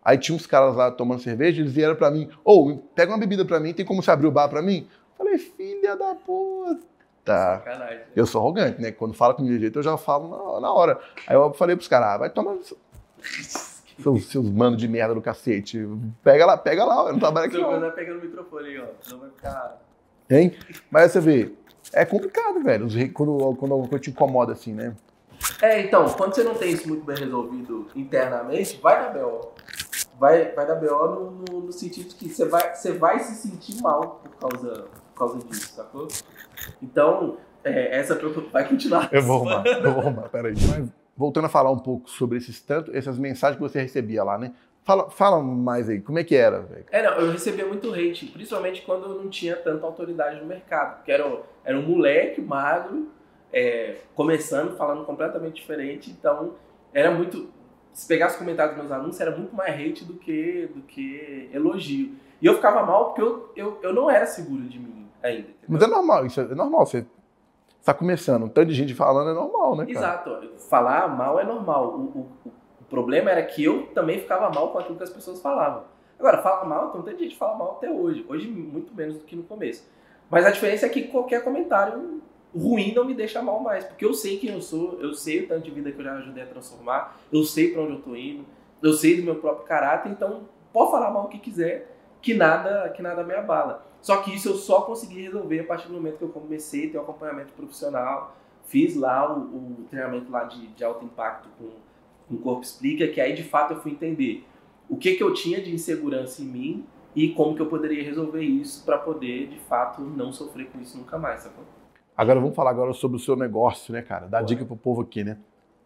Aí 0.05 0.19
tinha 0.19 0.37
uns 0.37 0.47
caras 0.47 0.77
lá 0.77 0.91
tomando 0.91 1.23
cerveja, 1.23 1.63
eles 1.63 1.73
vieram 1.73 1.97
pra 1.97 2.11
mim, 2.11 2.29
ô, 2.45 2.77
pega 2.95 3.11
uma 3.11 3.19
bebida 3.19 3.45
pra 3.45 3.59
mim, 3.59 3.73
tem 3.73 3.87
como 3.87 4.03
você 4.03 4.11
abrir 4.11 4.27
o 4.27 4.31
bar 4.31 4.49
pra 4.49 4.61
mim? 4.61 4.87
Falei, 5.17 5.39
filha 5.39 5.97
da 5.97 6.15
puta. 6.15 6.85
Sacanagem. 7.25 8.01
Eu 8.15 8.27
sou 8.27 8.41
arrogante, 8.43 8.83
né? 8.83 8.93
Quando 8.93 9.15
fala 9.15 9.33
comigo 9.33 9.55
de 9.55 9.61
jeito, 9.61 9.79
eu 9.79 9.83
já 9.83 9.97
falo 9.97 10.61
na, 10.61 10.71
hora. 10.71 11.01
Aí 11.27 11.35
eu 11.35 11.53
falei 11.55 11.75
pros 11.75 11.89
caras, 11.89 12.09
ah, 12.09 12.19
vai 12.19 12.31
tomar 12.31 12.57
seus, 13.99 14.27
seus 14.27 14.51
manos 14.51 14.79
de 14.79 14.87
merda 14.87 15.15
do 15.15 15.23
cacete. 15.23 15.89
Pega 16.23 16.45
lá, 16.45 16.59
pega 16.59 16.85
lá, 16.85 17.07
eu 17.07 17.13
não 17.13 17.19
trabalho 17.19 17.47
aqui 17.47 17.57
não. 17.57 17.65
coisa 17.65 17.81
vai 17.81 17.93
pegando 17.93 18.19
o 18.19 18.23
microfone 18.23 18.69
aí, 18.69 18.79
ó. 18.79 18.87
Não 19.11 19.19
vai 19.19 19.31
ficar. 19.31 19.81
Hein? 20.29 20.53
Mas 20.91 21.13
você 21.13 21.21
vê, 21.21 21.53
é 21.93 22.05
complicado, 22.05 22.63
velho, 22.63 22.89
quando, 23.13 23.57
quando 23.57 23.89
coisa 23.89 23.99
te 23.99 24.11
incomoda 24.11 24.53
assim, 24.53 24.75
né? 24.75 24.95
É, 25.65 25.81
então, 25.81 26.07
quando 26.11 26.35
você 26.35 26.45
não 26.45 26.55
tem 26.55 26.73
isso 26.73 26.87
muito 26.87 27.05
bem 27.07 27.17
resolvido 27.17 27.87
internamente, 27.97 28.79
vai 28.83 29.01
dar 29.01 29.19
BO. 29.19 29.53
Vai, 30.19 30.53
vai 30.53 30.67
dar 30.67 30.75
BO 30.75 30.87
no, 30.87 31.31
no, 31.31 31.61
no 31.67 31.73
sentido 31.73 32.15
que 32.15 32.29
você 32.29 32.45
vai, 32.45 32.75
você 32.75 32.93
vai 32.93 33.19
se 33.21 33.35
sentir 33.35 33.81
mal 33.81 34.21
por 34.23 34.37
causa, 34.37 34.83
por 35.15 35.19
causa 35.19 35.39
disso, 35.39 35.73
sacou? 35.75 36.07
Então, 36.83 37.39
É, 37.65 37.99
essa 37.99 38.15
vai 38.53 38.69
continuar. 38.69 39.09
Eu 39.11 39.23
vou 39.23 39.37
arrumar, 39.37 39.67
eu 39.67 39.91
vou 39.91 40.01
arrumar, 40.03 40.29
peraí. 40.29 40.53
Mas 40.69 40.87
voltando 41.17 41.47
a 41.47 41.49
falar 41.49 41.71
um 41.71 41.79
pouco 41.79 42.11
sobre 42.11 42.37
esses 42.37 42.61
tanto, 42.61 42.95
essas 42.95 43.19
mensagens 43.19 43.57
que 43.57 43.63
você 43.63 43.81
recebia 43.81 44.23
lá, 44.23 44.37
né? 44.37 44.53
Fala, 44.83 45.09
fala 45.09 45.43
mais 45.43 45.89
aí, 45.89 45.99
como 45.99 46.19
é 46.19 46.25
que 46.25 46.37
era? 46.37 46.61
Véio? 46.61 46.85
É, 46.93 47.03
não, 47.03 47.13
eu 47.13 47.33
recebia 47.33 47.65
muito 47.65 47.91
hate, 47.95 48.27
principalmente 48.27 48.83
quando 48.83 49.05
eu 49.07 49.15
não 49.15 49.31
tinha 49.31 49.57
tanta 49.57 49.87
autoridade 49.87 50.39
no 50.41 50.47
mercado. 50.47 50.97
Porque 50.97 51.11
era, 51.11 51.41
era 51.65 51.79
um 51.79 51.83
moleque 51.83 52.43
magro, 52.43 53.09
é, 53.55 53.99
começando, 54.17 54.77
falando 54.77 55.05
completamente 55.05 55.55
diferente, 55.55 56.11
então 56.11 56.55
era 56.93 57.11
muito. 57.13 57.49
Se 57.93 58.09
pegasse 58.09 58.35
os 58.35 58.41
comentários 58.41 58.75
dos 58.77 58.85
meus 58.85 58.93
anúncios, 58.93 59.21
era 59.21 59.31
muito 59.31 59.55
mais 59.55 59.73
hate 59.73 60.05
do 60.05 60.15
que, 60.15 60.69
do 60.75 60.83
que 60.83 61.49
elogio. 61.55 62.17
E 62.43 62.47
eu 62.47 62.55
ficava 62.55 62.83
mal 62.85 63.07
porque 63.07 63.23
eu, 63.23 63.53
eu, 63.55 63.79
eu 63.81 63.95
não 63.95 64.11
era 64.11 64.27
seguro 64.27 64.63
de 64.63 64.81
mim 64.81 65.09
ainda. 65.23 65.49
Entendeu? 65.49 65.69
Mas 65.69 65.83
é 65.83 65.87
normal, 65.87 66.27
isso 66.27 66.41
é 66.41 66.55
normal. 66.57 66.85
Você 66.85 67.07
está 67.79 67.95
começando, 67.95 68.47
um 68.47 68.49
tanto 68.49 68.67
de 68.67 68.75
gente 68.75 68.93
falando 68.95 69.31
é 69.31 69.35
normal, 69.35 69.77
né? 69.77 69.87
Cara? 69.87 69.99
Exato. 69.99 70.51
Falar 70.69 71.07
mal 71.07 71.39
é 71.39 71.45
normal. 71.45 71.91
O, 71.91 72.01
o, 72.19 72.51
o, 72.81 72.85
problema 72.91 73.31
era 73.31 73.43
que 73.45 73.63
eu 73.63 73.87
também 73.95 74.19
ficava 74.19 74.51
mal 74.51 74.73
com 74.73 74.79
aquilo 74.79 74.97
que 74.97 75.05
as 75.05 75.11
pessoas 75.11 75.41
falavam. 75.41 75.85
Agora, 76.19 76.43
fala 76.43 76.65
mal, 76.65 76.91
tem 76.91 77.03
tanta 77.03 77.17
gente 77.17 77.33
que 77.33 77.39
fala 77.39 77.57
mal 77.57 77.73
até 77.77 77.89
hoje. 77.89 78.27
Hoje, 78.29 78.49
muito 78.49 78.93
menos 78.93 79.19
do 79.19 79.25
que 79.25 79.37
no 79.37 79.45
começo. 79.45 79.89
Mas 80.29 80.45
a 80.45 80.51
diferença 80.51 80.87
é 80.87 80.89
que 80.89 81.05
qualquer 81.05 81.45
comentário 81.45 82.23
ruim 82.55 82.95
não 82.95 83.05
me 83.05 83.15
deixa 83.15 83.43
mal 83.43 83.61
mais, 83.61 83.85
porque 83.85 84.05
eu 84.05 84.15
sei 84.15 84.39
quem 84.39 84.51
eu 84.51 84.63
sou, 84.63 84.99
eu 85.01 85.13
sei 85.13 85.45
o 85.45 85.49
tanto 85.49 85.65
de 85.65 85.71
vida 85.71 85.91
que 85.91 85.99
eu 85.99 86.05
já 86.05 86.15
ajudei 86.15 86.43
a 86.43 86.47
transformar, 86.47 87.19
eu 87.33 87.43
sei 87.43 87.73
para 87.73 87.83
onde 87.83 87.93
eu 87.93 88.01
tô 88.01 88.15
indo, 88.15 88.45
eu 88.83 88.93
sei 88.93 89.17
do 89.17 89.23
meu 89.23 89.37
próprio 89.37 89.67
caráter, 89.67 90.11
então 90.11 90.43
pode 90.73 90.91
falar 90.91 91.11
mal 91.11 91.25
o 91.25 91.29
que 91.29 91.39
quiser, 91.39 91.97
que 92.23 92.35
nada, 92.35 92.89
que 92.91 93.03
nada 93.03 93.25
me 93.25 93.35
abala. 93.35 93.85
Só 94.01 94.19
que 94.19 94.35
isso 94.35 94.51
eu 94.51 94.57
só 94.57 94.83
consegui 94.83 95.23
resolver 95.23 95.61
a 95.61 95.65
partir 95.65 95.89
do 95.89 95.95
momento 95.95 96.19
que 96.19 96.25
eu 96.25 96.29
comecei 96.29 96.89
a 96.89 96.91
ter 96.91 96.99
um 96.99 97.03
acompanhamento 97.03 97.53
profissional, 97.55 98.37
fiz 98.67 98.95
lá 98.95 99.35
o, 99.35 99.41
o 99.41 99.87
treinamento 99.89 100.31
lá 100.31 100.45
de, 100.45 100.67
de, 100.69 100.85
alto 100.85 101.05
impacto 101.05 101.49
com, 101.59 101.71
com 102.29 102.35
o 102.35 102.39
Corpo 102.39 102.63
Explica, 102.63 103.09
que 103.09 103.21
aí 103.21 103.35
de 103.35 103.43
fato 103.43 103.73
eu 103.75 103.81
fui 103.81 103.93
entender 103.93 104.47
o 104.89 104.97
que, 104.97 105.15
que 105.15 105.23
eu 105.23 105.33
tinha 105.33 105.61
de 105.63 105.73
insegurança 105.73 106.43
em 106.43 106.47
mim 106.47 106.87
e 107.17 107.31
como 107.31 107.55
que 107.55 107.63
eu 107.63 107.67
poderia 107.67 108.03
resolver 108.03 108.43
isso 108.43 108.85
para 108.85 108.99
poder 108.99 109.49
de 109.49 109.59
fato 109.61 110.03
não 110.03 110.33
sofrer 110.33 110.67
com 110.67 110.81
isso 110.81 110.99
nunca 110.99 111.19
mais, 111.19 111.43
sacou? 111.43 111.65
Agora 112.17 112.39
vamos 112.39 112.55
falar 112.55 112.71
agora 112.71 112.93
sobre 112.93 113.17
o 113.17 113.21
seu 113.21 113.35
negócio, 113.35 113.93
né, 113.93 114.01
cara? 114.01 114.27
Dá 114.27 114.41
dica 114.41 114.65
pro 114.65 114.77
povo 114.77 115.03
aqui, 115.03 115.25
né? 115.25 115.39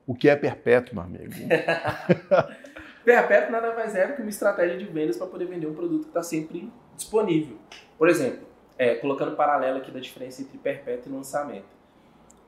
O 0.06 0.14
que 0.14 0.28
é 0.28 0.36
perpétuo, 0.36 0.94
meu 0.94 1.04
amigo? 1.04 1.32
perpétuo 3.04 3.50
nada 3.50 3.74
mais 3.74 3.94
é 3.94 4.06
do 4.06 4.14
que 4.14 4.20
uma 4.20 4.28
estratégia 4.28 4.76
de 4.76 4.84
vendas 4.84 5.16
para 5.16 5.26
poder 5.26 5.46
vender 5.46 5.66
um 5.66 5.74
produto 5.74 6.02
que 6.02 6.08
está 6.08 6.22
sempre 6.22 6.70
disponível. 6.94 7.56
Por 7.96 8.08
exemplo, 8.08 8.46
é, 8.76 8.94
colocando 8.96 9.36
paralelo 9.36 9.78
aqui 9.78 9.90
da 9.90 10.00
diferença 10.00 10.42
entre 10.42 10.58
perpétuo 10.58 11.10
e 11.10 11.14
lançamento. 11.14 11.78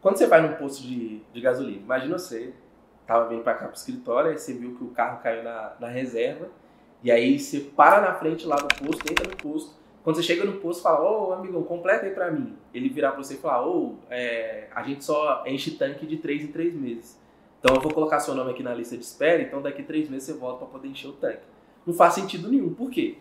Quando 0.03 0.17
você 0.17 0.27
vai 0.27 0.41
num 0.43 0.57
posto 0.57 0.83
de, 0.83 1.21
de 1.33 1.41
gasolina, 1.41 1.83
imagina 1.83 2.19
você, 2.19 2.53
tava 3.07 3.29
vindo 3.29 3.43
para 3.43 3.55
cá 3.55 3.67
pro 3.67 3.77
escritório, 3.77 4.31
aí 4.31 4.39
você 4.39 4.53
viu 4.55 4.75
que 4.77 4.85
o 4.85 4.89
carro 4.89 5.23
caiu 5.23 5.43
na, 5.43 5.75
na 5.81 5.89
reserva, 5.89 6.49
e 7.03 7.11
aí 7.11 7.39
você 7.39 7.61
para 7.61 8.01
na 8.01 8.15
frente 8.15 8.47
lá 8.47 8.57
do 8.57 8.69
posto, 8.69 9.11
entra 9.11 9.29
no 9.29 9.37
posto, 9.37 9.80
quando 10.03 10.17
você 10.17 10.23
chega 10.23 10.45
no 10.45 10.55
posto, 10.55 10.83
fala, 10.83 11.01
ô 11.01 11.29
oh, 11.29 11.33
amigão, 11.35 11.63
completa 11.63 12.07
aí 12.07 12.13
pra 12.13 12.31
mim. 12.31 12.57
Ele 12.73 12.89
virar 12.89 13.13
pra 13.13 13.23
você 13.23 13.35
e 13.35 13.37
falar, 13.37 13.67
ô, 13.67 13.87
oh, 13.87 13.95
é, 14.11 14.69
a 14.75 14.83
gente 14.83 15.05
só 15.05 15.45
enche 15.47 15.73
tanque 15.73 16.07
de 16.07 16.17
3 16.17 16.45
em 16.45 16.47
3 16.47 16.75
meses. 16.75 17.21
Então 17.59 17.75
eu 17.77 17.81
vou 17.83 17.93
colocar 17.93 18.21
seu 18.21 18.35
nome 18.35 18.51
aqui 18.51 18.63
na 18.63 18.73
lista 18.73 18.97
de 18.97 19.05
espera, 19.05 19.43
então 19.43 19.61
daqui 19.61 19.83
a 19.83 19.85
3 19.85 20.09
meses 20.09 20.27
você 20.27 20.33
volta 20.33 20.61
para 20.61 20.69
poder 20.69 20.89
encher 20.89 21.09
o 21.09 21.13
tanque. 21.13 21.43
Não 21.87 21.93
faz 21.93 22.15
sentido 22.15 22.49
nenhum. 22.49 22.73
Por 22.73 22.91
quê? 22.91 23.19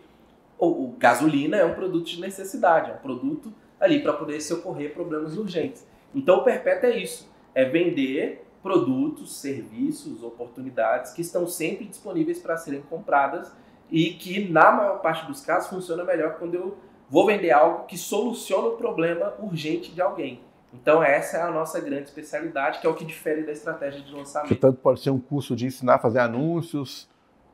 O, 0.58 0.66
o 0.66 0.96
gasolina 0.98 1.58
é 1.58 1.64
um 1.64 1.74
produto 1.74 2.06
de 2.06 2.20
necessidade, 2.20 2.90
é 2.90 2.94
um 2.94 2.98
produto 2.98 3.52
ali 3.78 4.02
para 4.02 4.14
poder 4.14 4.40
se 4.40 4.52
ocorrer 4.54 4.94
problemas 4.94 5.36
urgentes. 5.36 5.86
Então 6.14 6.38
o 6.38 6.44
perpétuo 6.44 6.88
é 6.88 6.98
isso, 6.98 7.30
é 7.54 7.64
vender 7.64 8.44
produtos, 8.62 9.36
serviços, 9.36 10.22
oportunidades 10.22 11.12
que 11.12 11.22
estão 11.22 11.46
sempre 11.46 11.86
disponíveis 11.86 12.38
para 12.38 12.56
serem 12.56 12.82
compradas 12.82 13.52
e 13.90 14.10
que 14.10 14.48
na 14.50 14.70
maior 14.70 15.00
parte 15.00 15.26
dos 15.26 15.40
casos 15.40 15.68
funciona 15.68 16.04
melhor 16.04 16.36
quando 16.38 16.54
eu 16.54 16.78
vou 17.08 17.26
vender 17.26 17.50
algo 17.50 17.86
que 17.86 17.98
soluciona 17.98 18.68
o 18.68 18.76
problema 18.76 19.34
urgente 19.40 19.90
de 19.92 20.00
alguém. 20.00 20.40
Então 20.72 21.02
essa 21.02 21.38
é 21.38 21.42
a 21.42 21.50
nossa 21.50 21.80
grande 21.80 22.04
especialidade, 22.04 22.80
que 22.80 22.86
é 22.86 22.90
o 22.90 22.94
que 22.94 23.04
difere 23.04 23.42
da 23.42 23.52
estratégia 23.52 24.00
de 24.00 24.14
lançamento. 24.14 24.48
Portanto, 24.48 24.78
pode 24.80 25.00
ser 25.00 25.10
um 25.10 25.18
curso 25.18 25.56
de 25.56 25.66
ensinar 25.66 25.96
a 25.96 25.98
fazer 25.98 26.20
anúncios. 26.20 27.08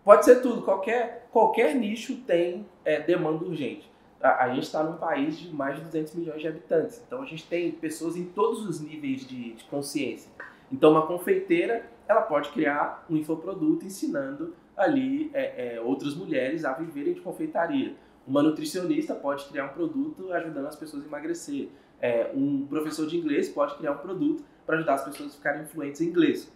Pode 0.05 0.25
ser 0.25 0.43
tudo. 0.43 0.63
Qualquer, 0.63 1.27
qualquer 1.33 1.75
nicho 1.75 2.17
tem 2.27 2.67
é, 2.85 3.01
demanda 3.01 3.45
urgente. 3.45 3.91
A, 4.23 4.45
a 4.45 4.55
gente 4.55 4.65
está 4.65 4.83
num 4.83 4.99
país 4.99 5.39
de 5.39 5.53
mais 5.53 5.77
de 5.77 5.83
200 5.85 6.15
milhões 6.15 6.41
de 6.41 6.49
habitantes. 6.49 7.03
Então 7.07 7.23
a 7.23 7.25
gente 7.25 7.47
tem 7.47 7.73
pessoas 7.73 8.17
em 8.17 8.25
todos 8.25 8.67
os 8.67 8.81
níveis 8.81 9.27
de, 9.27 9.55
de 9.55 9.65
consciência. 9.65 10.31
Então 10.71 10.91
uma 10.91 11.07
confeiteira 11.07 11.87
ela 12.07 12.23
pode 12.23 12.51
criar 12.51 13.05
um 13.11 13.17
infoproduto 13.17 13.85
ensinando 13.85 14.55
ali 14.77 15.31
é, 15.33 15.77
é, 15.77 15.81
outras 15.81 16.15
mulheres 16.15 16.65
a 16.65 16.73
viverem 16.73 17.15
de 17.15 17.21
confeitaria. 17.21 17.95
Uma 18.27 18.43
nutricionista 18.43 19.15
pode 19.15 19.45
criar 19.47 19.67
um 19.67 19.75
produto 19.75 20.33
ajudando 20.33 20.67
as 20.67 20.77
pessoas 20.77 21.05
a 21.05 21.07
emagrecer. 21.07 21.69
É, 22.01 22.31
um 22.35 22.67
professor 22.67 23.07
de 23.07 23.17
inglês 23.17 23.49
pode 23.49 23.77
criar 23.77 23.93
um 23.93 23.99
produto 23.99 24.45
para 24.67 24.77
ajudar 24.77 24.95
as 24.95 25.05
pessoas 25.05 25.33
a 25.33 25.37
ficarem 25.37 25.65
fluentes 25.65 26.01
em 26.01 26.07
inglês. 26.07 26.53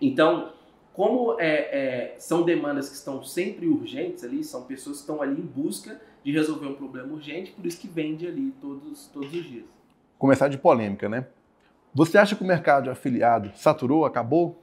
Então, 0.00 0.52
como 0.92 1.40
é, 1.40 1.46
é, 1.46 2.14
são 2.18 2.42
demandas 2.42 2.88
que 2.88 2.94
estão 2.94 3.22
sempre 3.22 3.66
urgentes 3.66 4.24
ali, 4.24 4.44
são 4.44 4.64
pessoas 4.64 4.96
que 4.96 5.02
estão 5.02 5.20
ali 5.20 5.40
em 5.40 5.44
busca 5.44 6.00
de 6.24 6.30
resolver 6.30 6.66
um 6.66 6.74
problema 6.74 7.12
urgente, 7.12 7.50
por 7.52 7.66
isso 7.66 7.80
que 7.80 7.88
vende 7.88 8.26
ali 8.26 8.52
todos, 8.60 9.08
todos 9.08 9.34
os 9.34 9.44
dias. 9.44 9.64
Começar 10.18 10.48
de 10.48 10.56
polêmica, 10.56 11.08
né? 11.08 11.26
Você 11.94 12.16
acha 12.16 12.36
que 12.36 12.42
o 12.42 12.46
mercado 12.46 12.90
afiliado 12.90 13.50
saturou, 13.54 14.04
acabou? 14.04 14.61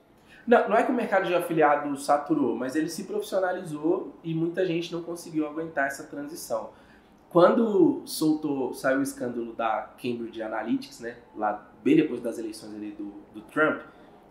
Não, 0.50 0.68
não 0.68 0.76
é 0.76 0.82
que 0.82 0.92
o 0.92 0.96
mercado 0.96 1.28
de 1.28 1.36
afiliado 1.36 1.96
saturou, 1.96 2.56
mas 2.56 2.76
ele 2.76 2.90
se 2.90 3.04
profissionalizou 3.04 4.16
e 4.24 4.34
muita 4.34 4.66
gente 4.66 4.92
não 4.92 5.04
conseguiu 5.04 5.48
aguentar 5.48 5.86
essa 5.86 6.06
transição. 6.06 6.72
Quando 7.30 8.02
soltou, 8.04 8.74
saiu 8.74 8.98
o 8.98 9.04
escândalo 9.04 9.54
da 9.54 9.92
Cambridge 10.02 10.42
Analytics, 10.42 11.02
né, 11.02 11.18
lá 11.36 11.70
bem 11.84 11.96
depois 11.96 12.20
das 12.20 12.40
eleições 12.40 12.74
ali 12.74 12.90
do, 12.90 13.14
do 13.32 13.42
Trump, 13.42 13.82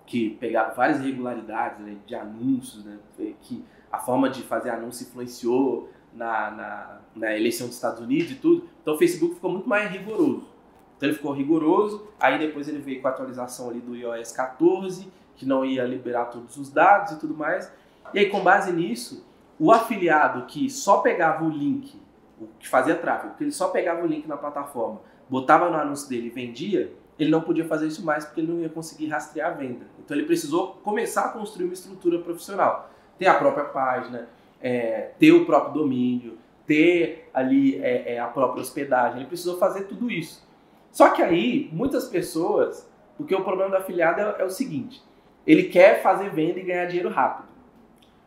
que 0.06 0.30
pegaram 0.30 0.74
várias 0.74 0.98
irregularidades 0.98 1.78
né, 1.78 1.96
de 2.04 2.16
anúncios, 2.16 2.84
né, 2.84 2.98
que 3.40 3.64
a 3.92 4.00
forma 4.00 4.28
de 4.28 4.42
fazer 4.42 4.70
anúncio 4.70 5.06
influenciou 5.06 5.88
na, 6.12 6.50
na, 6.50 7.00
na, 7.14 7.36
eleição 7.36 7.68
dos 7.68 7.76
Estados 7.76 8.00
Unidos 8.00 8.32
e 8.32 8.34
tudo. 8.34 8.68
Então 8.82 8.94
o 8.94 8.98
Facebook 8.98 9.36
ficou 9.36 9.52
muito 9.52 9.68
mais 9.68 9.88
rigoroso. 9.88 10.48
Então 10.96 11.08
ele 11.08 11.16
ficou 11.16 11.30
rigoroso, 11.32 12.08
aí 12.18 12.40
depois 12.40 12.66
ele 12.66 12.80
veio 12.80 13.00
com 13.00 13.06
a 13.06 13.12
atualização 13.12 13.70
ali 13.70 13.78
do 13.78 13.94
iOS 13.94 14.32
14 14.32 15.16
que 15.38 15.46
não 15.46 15.64
ia 15.64 15.84
liberar 15.84 16.26
todos 16.26 16.56
os 16.56 16.70
dados 16.70 17.12
e 17.12 17.18
tudo 17.18 17.34
mais. 17.34 17.72
E 18.12 18.18
aí, 18.18 18.28
com 18.28 18.42
base 18.42 18.72
nisso, 18.72 19.26
o 19.58 19.72
afiliado 19.72 20.46
que 20.46 20.68
só 20.68 20.98
pegava 20.98 21.44
o 21.44 21.48
link, 21.48 22.00
o 22.40 22.46
que 22.58 22.68
fazia 22.68 22.94
tráfego, 22.94 23.34
que 23.36 23.44
ele 23.44 23.52
só 23.52 23.68
pegava 23.68 24.02
o 24.02 24.06
link 24.06 24.26
na 24.26 24.36
plataforma, 24.36 25.00
botava 25.28 25.70
no 25.70 25.76
anúncio 25.76 26.08
dele 26.08 26.26
e 26.26 26.30
vendia, 26.30 26.92
ele 27.18 27.30
não 27.30 27.40
podia 27.40 27.64
fazer 27.64 27.86
isso 27.86 28.04
mais 28.04 28.24
porque 28.24 28.40
ele 28.40 28.52
não 28.52 28.60
ia 28.60 28.68
conseguir 28.68 29.08
rastrear 29.08 29.50
a 29.50 29.54
venda. 29.54 29.86
Então 29.98 30.16
ele 30.16 30.26
precisou 30.26 30.74
começar 30.84 31.26
a 31.26 31.28
construir 31.30 31.66
uma 31.66 31.74
estrutura 31.74 32.18
profissional. 32.20 32.90
Ter 33.18 33.26
a 33.26 33.34
própria 33.34 33.64
página, 33.64 34.28
é, 34.60 35.10
ter 35.18 35.32
o 35.32 35.44
próprio 35.44 35.74
domínio, 35.74 36.38
ter 36.64 37.28
ali 37.34 37.82
é, 37.82 38.14
é, 38.14 38.18
a 38.20 38.28
própria 38.28 38.60
hospedagem. 38.60 39.18
Ele 39.18 39.26
precisou 39.26 39.58
fazer 39.58 39.84
tudo 39.84 40.10
isso. 40.10 40.46
Só 40.92 41.10
que 41.10 41.20
aí, 41.20 41.68
muitas 41.72 42.06
pessoas, 42.06 42.88
porque 43.16 43.34
o 43.34 43.42
problema 43.42 43.70
do 43.70 43.76
afiliado 43.76 44.20
é, 44.20 44.36
é 44.38 44.44
o 44.44 44.50
seguinte: 44.50 45.02
ele 45.48 45.64
quer 45.64 46.02
fazer 46.02 46.28
venda 46.28 46.60
e 46.60 46.62
ganhar 46.62 46.84
dinheiro 46.84 47.08
rápido. 47.08 47.48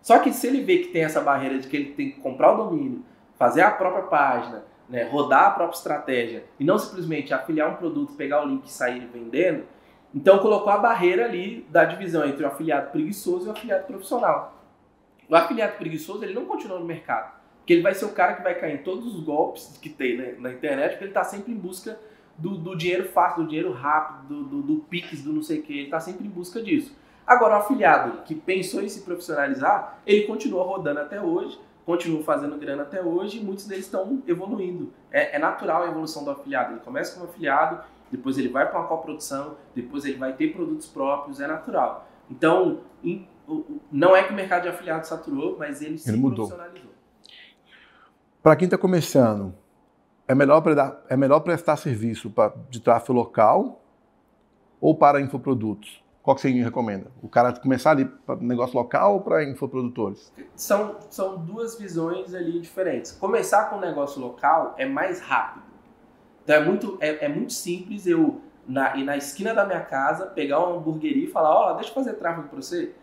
Só 0.01 0.17
que 0.17 0.34
se 0.34 0.47
ele 0.47 0.62
vê 0.62 0.79
que 0.79 0.88
tem 0.88 1.03
essa 1.03 1.21
barreira 1.21 1.60
de 1.60 1.67
que 1.67 1.77
ele 1.77 1.91
tem 1.91 2.10
que 2.10 2.19
comprar 2.19 2.53
o 2.53 2.65
domínio, 2.65 3.05
fazer 3.38 3.62
a 3.62 3.69
própria 3.69 4.05
página, 4.05 4.63
né, 4.89 5.03
rodar 5.03 5.45
a 5.45 5.51
própria 5.51 5.77
estratégia 5.77 6.43
e 6.60 6.63
não 6.63 6.79
simplesmente 6.79 7.31
afiliar 7.31 7.69
um 7.69 7.75
produto, 7.75 8.15
pegar 8.15 8.43
o 8.43 8.47
link 8.47 8.65
e 8.65 8.71
sair 8.71 9.07
vendendo, 9.13 9.65
então 10.13 10.39
colocou 10.39 10.73
a 10.73 10.79
barreira 10.79 11.25
ali 11.25 11.63
da 11.69 11.86
divisão 11.86 12.26
entre 12.26 12.43
o 12.43 12.47
afiliado 12.47 12.89
preguiçoso 12.89 13.45
e 13.45 13.49
o 13.49 13.51
afiliado 13.51 13.86
profissional. 13.86 14.59
O 15.30 15.36
afiliado 15.36 15.78
preguiçoso 15.78 16.24
ele 16.26 16.34
não 16.34 16.45
continua 16.45 16.80
no 16.80 16.86
mercado, 16.86 17.34
porque 17.59 17.74
ele 17.74 17.84
vai 17.84 17.93
ser 17.93 18.05
o 18.05 18.13
cara 18.13 18.34
que 18.34 18.41
vai 18.41 18.55
cair 18.55 18.80
em 18.80 18.84
todos 18.84 19.05
os 19.05 19.24
golpes 19.24 19.78
que 19.80 19.89
tem 19.89 20.17
né, 20.17 20.36
na 20.39 20.51
internet, 20.51 20.93
porque 20.93 21.03
ele 21.03 21.11
está 21.11 21.24
sempre 21.24 21.53
em 21.53 21.55
busca 21.55 21.99
do, 22.36 22.57
do, 22.57 22.76
dinheiro 22.76 23.07
fácil, 23.09 23.43
do 23.43 23.47
dinheiro 23.47 23.72
rápido, 23.72 24.28
do, 24.28 24.43
do, 24.43 24.61
do 24.63 24.76
Pix, 24.82 25.22
do 25.22 25.32
não 25.32 25.43
sei 25.43 25.59
o 25.59 25.61
que, 25.61 25.74
ele 25.74 25.84
está 25.84 25.99
sempre 25.99 26.26
em 26.26 26.30
busca 26.30 26.61
disso. 26.61 26.99
Agora, 27.26 27.55
o 27.55 27.57
afiliado 27.59 28.24
que 28.24 28.36
pensou 28.36 28.82
em 28.82 28.89
se 28.89 29.01
profissionalizar, 29.01 29.99
ele 30.05 30.24
continua 30.24 30.63
rodando 30.63 30.99
até 30.99 31.22
hoje, 31.22 31.59
continua 31.86 32.24
fazendo 32.24 32.57
grana 32.57 32.84
até 32.84 33.01
hoje 33.01 33.39
e 33.39 33.43
muitos 33.43 33.65
deles 33.65 33.86
estão 33.86 34.22
evoluindo. 34.28 34.91
É, 35.11 35.36
é, 35.36 35.39
natural 35.39 35.84
a 35.84 35.88
evolução 35.88 36.24
do 36.24 36.32
afiliado. 36.32 36.74
Ele 36.74 36.82
começa 36.82 37.13
como 37.13 37.26
afiliado, 37.26 37.84
depois 38.11 38.38
ele 38.38 38.49
vai 38.49 38.69
para 38.69 38.80
uma 38.80 38.88
coprodução, 38.88 39.55
depois 39.74 40.05
ele 40.05 40.17
vai 40.17 40.34
ter 40.34 40.53
produtos 40.53 40.88
próprios, 40.88 41.39
é 41.39 41.47
natural. 41.47 42.07
Então, 42.30 42.82
in, 43.03 43.28
não 43.91 44.15
é 44.15 44.24
que 44.24 44.32
o 44.32 44.36
mercado 44.36 44.63
de 44.63 44.69
afiliado 44.69 45.05
saturou, 45.05 45.57
mas 45.57 45.82
ele, 45.82 45.91
ele 45.91 45.97
se 45.97 46.11
mudou. 46.13 46.47
profissionalizou. 46.47 46.91
Para 48.41 48.55
quem 48.55 48.65
está 48.65 48.78
começando, 48.78 49.53
é 50.28 50.34
melhor, 50.34 50.63
é 51.09 51.17
melhor 51.17 51.39
prestar 51.41 51.78
serviço 51.78 52.30
pra, 52.30 52.53
de 52.69 52.80
tráfego 52.80 53.13
local 53.13 53.82
ou 54.80 54.95
para 54.95 55.22
infoprodutos? 55.22 56.01
Qual 56.24 56.36
que 56.36 56.41
você 56.41 56.51
recomenda? 56.51 57.07
O 57.22 57.28
cara 57.28 57.51
começar 57.53 57.91
ali 57.91 58.05
para 58.05 58.36
negócio 58.36 58.78
local 58.78 59.15
ou 59.15 59.22
para 59.22 59.43
infoprodutores? 59.43 60.32
São, 60.55 60.97
são 61.09 61.38
duas 61.38 61.80
visões 61.80 62.36
ali 62.36 62.59
diferentes. 62.59 63.11
Começar 63.11 63.69
com 63.69 63.78
um 63.78 63.80
negócio 63.80 64.22
local 64.22 64.76
é 64.78 64.86
mais 64.86 65.19
rápido. 65.19 65.65
Então 66.43 66.55
é 66.55 66.63
muito, 66.63 66.97
é, 67.01 67.26
é 67.26 67.28
muito 67.28 67.53
simples 67.53 68.05
eu 68.05 68.39
na, 68.67 68.95
ir 68.95 69.03
na 69.03 69.17
esquina 69.17 69.53
da 69.53 69.65
minha 69.65 69.82
casa, 69.82 70.28
pegar 70.28 70.59
uma 70.59 70.78
hamburgueria 70.78 71.24
e 71.24 71.28
falar, 71.28 71.55
ó, 71.55 71.72
oh, 71.72 71.74
deixa 71.76 71.89
eu 71.89 71.95
fazer 71.95 72.13
tráfego 72.13 72.47
para 72.49 72.61
você. 72.61 72.93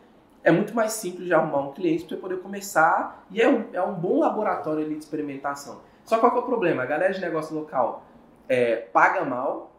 É 0.45 0.53
muito 0.53 0.73
mais 0.73 0.93
simples 0.93 1.27
de 1.27 1.35
arrumar 1.35 1.69
um 1.69 1.73
cliente 1.73 2.05
para 2.05 2.17
você 2.17 2.21
poder 2.21 2.39
começar 2.41 3.27
e 3.33 3.43
é 3.43 3.49
um, 3.49 3.65
é 3.73 3.83
um 3.83 3.95
bom 3.95 4.21
laboratório 4.21 4.85
ali 4.85 4.95
de 4.95 5.03
experimentação. 5.03 5.81
Só 6.05 6.19
qual 6.19 6.31
que 6.31 6.39
é 6.39 6.41
o 6.41 6.47
problema? 6.47 6.85
A 6.85 6.87
galera 6.87 7.13
de 7.13 7.21
negócio 7.21 7.55
local 7.55 8.05
é, 8.49 8.77
paga 8.77 9.25
mal, 9.25 9.73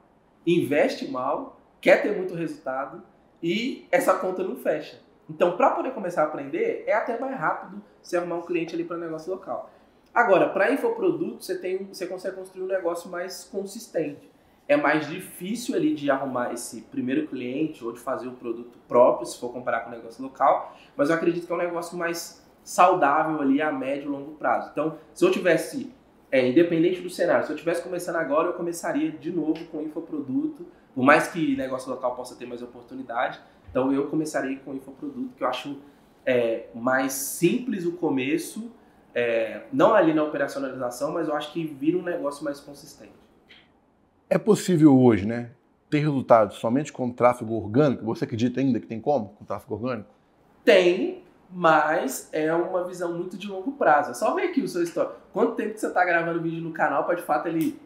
investe 0.46 1.10
mal, 1.10 1.58
quer 1.80 2.02
ter 2.02 2.16
muito 2.16 2.36
resultado 2.36 3.02
e 3.42 3.88
essa 3.92 4.14
conta 4.16 4.44
não 4.44 4.56
fecha. 4.56 5.00
Então, 5.30 5.56
para 5.56 5.72
poder 5.72 5.92
começar 5.92 6.24
a 6.24 6.26
aprender, 6.26 6.84
é 6.88 6.94
até 6.94 7.20
mais 7.20 7.38
rápido 7.38 7.82
você 8.02 8.18
arrumar 8.18 8.38
um 8.38 8.42
cliente 8.42 8.74
ali 8.74 8.84
para 8.84 8.98
negócio 8.98 9.32
local. 9.32 9.70
Agora, 10.14 10.50
para 10.50 10.72
infoproduto, 10.72 11.44
você, 11.44 11.58
tem, 11.58 11.86
você 11.86 12.08
consegue 12.08 12.36
construir 12.36 12.64
um 12.64 12.68
negócio 12.68 13.10
mais 13.10 13.44
consistente. 13.44 14.30
É 14.68 14.76
mais 14.76 15.08
difícil 15.08 15.76
ali 15.76 15.94
de 15.94 16.10
arrumar 16.10 16.54
esse 16.54 16.82
primeiro 16.82 17.28
cliente 17.28 17.84
ou 17.84 17.92
de 17.92 18.00
fazer 18.00 18.28
o 18.28 18.34
produto 18.34 18.78
próprio, 18.88 19.26
se 19.26 19.40
for 19.40 19.52
comparar 19.52 19.82
com 19.82 19.90
o 19.90 19.94
negócio 19.96 20.22
local, 20.22 20.76
mas 20.96 21.10
eu 21.10 21.16
acredito 21.16 21.46
que 21.46 21.52
é 21.52 21.56
um 21.56 21.60
negócio 21.60 21.98
mais 21.98 22.46
saudável 22.64 23.42
ali 23.42 23.62
a 23.62 23.72
médio 23.72 24.06
e 24.06 24.10
longo 24.10 24.32
prazo. 24.34 24.70
Então, 24.72 24.98
se 25.14 25.26
eu 25.26 25.32
tivesse, 25.32 25.92
é, 26.32 26.48
independente 26.48 27.02
do 27.02 27.10
cenário, 27.10 27.46
se 27.46 27.52
eu 27.52 27.56
tivesse 27.56 27.82
começando 27.82 28.18
agora, 28.18 28.50
eu 28.50 28.54
começaria 28.54 29.12
de 29.12 29.32
novo 29.32 29.64
com 29.66 29.82
infoproduto, 29.82 30.68
por 31.00 31.06
mais 31.06 31.30
que 31.30 31.56
negócio 31.56 31.90
local 31.90 32.14
possa 32.14 32.36
ter 32.36 32.46
mais 32.46 32.62
oportunidade, 32.62 33.40
então 33.72 33.90
eu 33.94 34.08
começaria 34.08 34.60
com 34.60 34.74
infoproduto, 34.74 35.30
que 35.38 35.42
eu 35.42 35.48
acho 35.48 35.78
é, 36.26 36.66
mais 36.76 37.14
simples 37.14 37.86
o 37.86 37.94
começo, 37.94 38.70
é, 39.16 39.62
não 39.72 39.94
ali 39.94 40.14
na 40.14 40.26
operacionalização, 40.26 41.14
mas 41.14 41.30
eu 41.30 41.36
acho 41.38 41.54
que 41.54 41.64
vira 41.64 41.98
um 41.98 42.02
negócio 42.02 42.44
mais 42.44 42.60
consistente. 42.60 43.14
É 44.30 44.38
possível 44.38 45.00
hoje, 45.00 45.26
né, 45.26 45.52
ter 45.90 46.00
resultados 46.00 46.58
somente 46.58 46.92
com 46.92 47.10
tráfego 47.10 47.54
orgânico? 47.54 48.04
Você 48.04 48.26
acredita 48.26 48.60
ainda 48.60 48.78
que 48.78 48.86
tem 48.86 49.00
como 49.00 49.30
com 49.30 49.46
tráfego 49.46 49.76
orgânico? 49.76 50.10
Tem, 50.66 51.24
mas 51.50 52.28
é 52.34 52.54
uma 52.54 52.84
visão 52.84 53.18
muito 53.18 53.38
de 53.38 53.48
longo 53.48 53.72
prazo. 53.72 54.12
É 54.12 54.14
só 54.14 54.36
ver 54.36 54.50
aqui 54.50 54.62
o 54.62 54.68
seu 54.68 54.84
história. 54.84 55.12
Quanto 55.32 55.56
tempo 55.56 55.76
que 55.76 55.80
você 55.80 55.88
está 55.88 56.04
gravando 56.04 56.42
vídeo 56.42 56.62
no 56.62 56.74
canal 56.74 57.06
para 57.06 57.16
de 57.16 57.22
fato 57.22 57.48
ele 57.48 57.80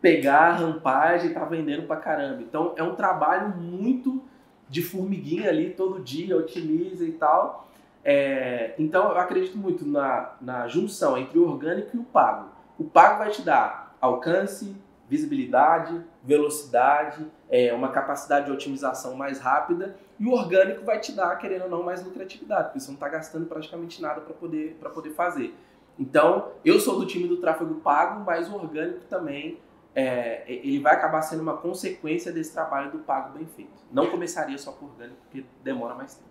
pegar 0.00 0.48
a 0.48 0.52
rampagem 0.52 1.30
e 1.30 1.34
tá 1.34 1.44
vendendo 1.44 1.86
pra 1.86 1.96
caramba. 1.96 2.42
Então 2.42 2.72
é 2.76 2.82
um 2.82 2.94
trabalho 2.94 3.48
muito 3.56 4.22
de 4.68 4.82
formiguinha 4.82 5.48
ali 5.48 5.70
todo 5.70 6.00
dia, 6.00 6.36
otimiza 6.36 7.04
e 7.04 7.12
tal. 7.12 7.68
É, 8.04 8.74
então 8.78 9.10
eu 9.10 9.18
acredito 9.18 9.58
muito 9.58 9.86
na, 9.86 10.32
na 10.40 10.68
junção 10.68 11.18
entre 11.18 11.38
o 11.38 11.48
orgânico 11.48 11.96
e 11.96 12.00
o 12.00 12.04
pago. 12.04 12.50
O 12.78 12.84
pago 12.84 13.18
vai 13.18 13.30
te 13.30 13.42
dar 13.42 13.96
alcance, 14.00 14.76
visibilidade, 15.08 16.00
velocidade, 16.22 17.26
é, 17.50 17.72
uma 17.72 17.88
capacidade 17.88 18.46
de 18.46 18.52
otimização 18.52 19.14
mais 19.14 19.40
rápida 19.40 19.96
e 20.20 20.26
o 20.26 20.32
orgânico 20.32 20.84
vai 20.84 21.00
te 21.00 21.12
dar, 21.12 21.34
querendo 21.36 21.62
ou 21.62 21.70
não, 21.70 21.82
mais 21.82 22.04
lucratividade, 22.04 22.64
porque 22.64 22.80
você 22.80 22.88
não 22.88 22.94
está 22.94 23.08
gastando 23.08 23.46
praticamente 23.46 24.02
nada 24.02 24.20
para 24.20 24.34
poder, 24.34 24.76
poder 24.94 25.10
fazer. 25.10 25.54
Então, 25.98 26.52
eu 26.64 26.78
sou 26.78 26.98
do 26.98 27.06
time 27.06 27.26
do 27.26 27.38
tráfego 27.38 27.76
pago, 27.76 28.24
mas 28.24 28.48
o 28.48 28.54
orgânico 28.54 29.00
também 29.08 29.58
é, 29.94 30.44
ele 30.46 30.78
vai 30.78 30.94
acabar 30.94 31.22
sendo 31.22 31.42
uma 31.42 31.56
consequência 31.56 32.32
desse 32.32 32.52
trabalho 32.52 32.90
do 32.92 32.98
pago 32.98 33.36
bem 33.36 33.46
feito. 33.46 33.82
Não 33.90 34.08
começaria 34.10 34.56
só 34.58 34.72
por 34.72 34.90
orgânico, 34.90 35.18
porque 35.22 35.44
demora 35.62 35.94
mais 35.94 36.14
tempo. 36.14 36.28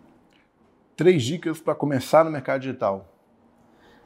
Três 0.96 1.24
dicas 1.24 1.60
para 1.60 1.76
começar 1.76 2.24
no 2.24 2.32
mercado 2.32 2.62
digital. 2.62 3.14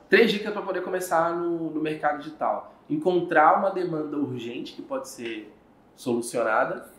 Três 0.10 0.32
dicas 0.32 0.52
para 0.52 0.62
poder 0.62 0.82
começar 0.82 1.34
no, 1.36 1.70
no 1.70 1.82
mercado 1.82 2.18
digital. 2.18 2.76
Encontrar 2.90 3.60
uma 3.60 3.70
demanda 3.70 4.18
urgente 4.18 4.74
que 4.74 4.82
pode 4.82 5.08
ser 5.08 5.54
solucionada, 5.96 6.90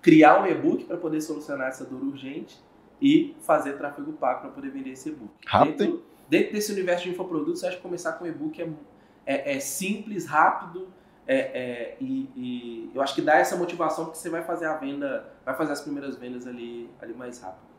criar 0.00 0.42
um 0.42 0.46
e-book 0.46 0.84
para 0.84 0.96
poder 0.96 1.20
solucionar 1.20 1.68
essa 1.68 1.84
dor 1.84 2.02
urgente 2.02 2.58
e 3.00 3.36
fazer 3.40 3.76
tráfego 3.76 4.12
pago 4.12 4.42
para 4.42 4.50
poder 4.50 4.70
vender 4.70 4.90
esse 4.90 5.08
e-book. 5.08 5.32
Rápido. 5.44 5.76
Dentro, 5.76 6.04
dentro, 6.28 6.52
desse 6.52 6.72
universo 6.72 7.04
de 7.04 7.10
infoprodutos, 7.10 7.64
acho 7.64 7.76
que 7.76 7.82
começar 7.82 8.12
com 8.12 8.26
e-book 8.26 8.62
é, 8.62 8.70
é, 9.26 9.56
é 9.56 9.60
simples, 9.60 10.24
rápido 10.24 10.88
é, 11.26 11.36
é, 11.36 11.96
e, 12.00 12.30
e, 12.36 12.90
eu 12.94 13.00
acho 13.00 13.14
que 13.14 13.22
dá 13.22 13.36
essa 13.36 13.56
motivação 13.56 14.06
porque 14.06 14.18
você 14.18 14.28
vai 14.28 14.42
fazer 14.42 14.66
a 14.66 14.74
venda, 14.74 15.32
vai 15.44 15.56
fazer 15.56 15.72
as 15.72 15.80
primeiras 15.80 16.16
vendas 16.16 16.46
ali, 16.46 16.90
ali 17.00 17.14
mais 17.14 17.40
rápido. 17.40 17.72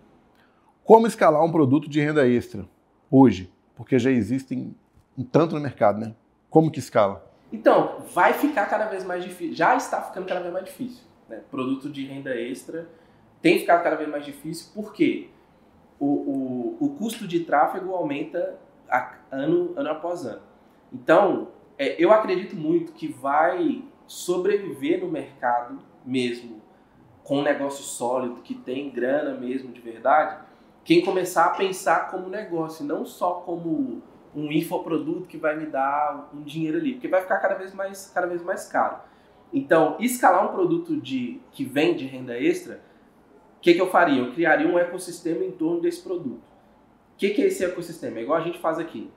Como 0.84 1.08
escalar 1.08 1.44
um 1.44 1.52
produto 1.52 1.90
de 1.90 2.00
renda 2.00 2.28
extra 2.28 2.66
hoje? 3.10 3.52
Porque 3.76 3.98
já 4.00 4.12
existem 4.12 4.76
um 5.18 5.24
tanto 5.24 5.56
no 5.56 5.62
mercado, 5.62 6.00
né? 6.00 6.16
Como 6.50 6.72
que 6.72 6.80
escala? 6.80 7.26
Então, 7.52 8.02
vai 8.14 8.34
ficar 8.34 8.66
cada 8.66 8.86
vez 8.88 9.04
mais 9.04 9.24
difícil. 9.24 9.56
Já 9.56 9.76
está 9.76 10.02
ficando 10.02 10.28
cada 10.28 10.42
vez 10.42 10.52
mais 10.52 10.66
difícil. 10.66 11.04
Né? 11.30 11.42
Produto 11.52 11.90
de 11.90 12.06
renda 12.06 12.36
extra 12.36 12.88
tem 13.42 13.60
ficado 13.60 13.84
cada 13.84 13.96
vez 13.96 14.10
mais 14.10 14.26
difícil 14.26 14.72
porque 14.74 15.30
o, 16.00 16.06
o, 16.06 16.78
o 16.80 16.90
custo 16.96 17.28
de 17.28 17.42
tráfego 17.42 17.94
aumenta 17.94 18.58
ano, 19.32 19.74
ano 19.76 19.90
após 19.90 20.26
ano. 20.26 20.42
Então, 20.92 21.50
é, 21.84 21.96
eu 22.00 22.12
acredito 22.12 22.56
muito 22.56 22.94
que 22.94 23.08
vai 23.08 23.84
sobreviver 24.08 25.02
no 25.02 25.12
mercado 25.12 25.80
mesmo, 26.06 26.62
com 27.24 27.40
um 27.40 27.44
negócio 27.44 27.84
sólido, 27.84 28.42
que 28.42 28.54
tem 28.54 28.90
grana 28.90 29.34
mesmo 29.34 29.72
de 29.72 29.82
verdade, 29.82 30.38
quem 30.84 31.04
começar 31.04 31.46
a 31.46 31.50
pensar 31.52 32.10
como 32.10 32.30
negócio, 32.30 32.86
não 32.86 33.06
só 33.06 33.36
como 33.36 34.02
um 34.36 34.52
infoproduto 34.52 35.28
que 35.28 35.38
vai 35.38 35.58
me 35.58 35.66
dar 35.66 36.30
um 36.34 36.42
dinheiro 36.42 36.78
ali, 36.78 36.94
porque 36.94 37.08
vai 37.08 37.22
ficar 37.22 37.38
cada 37.38 37.56
vez 37.56 37.74
mais, 37.74 38.12
cada 38.14 38.28
vez 38.28 38.42
mais 38.42 38.68
caro. 38.68 38.98
Então, 39.54 39.98
escalar 40.00 40.46
um 40.46 40.54
produto 40.54 40.98
de, 40.98 41.40
que 41.52 41.64
vende 41.64 42.06
renda 42.06 42.38
extra, 42.38 42.82
o 43.58 43.62
que, 43.62 43.74
que 43.74 43.82
eu 43.82 43.90
faria? 43.90 44.22
Eu 44.22 44.34
criaria 44.34 44.68
um 44.68 44.78
ecossistema 44.78 45.44
em 45.44 45.52
torno 45.52 45.80
desse 45.80 46.02
produto. 46.02 46.42
O 47.14 47.18
que, 47.18 47.30
que 47.30 47.42
é 47.42 47.48
esse 47.48 47.64
ecossistema? 47.64 48.18
É 48.20 48.24
igual 48.24 48.40
a 48.40 48.44
gente 48.44 48.60
faz 48.60 48.80
aqui. 48.80 49.10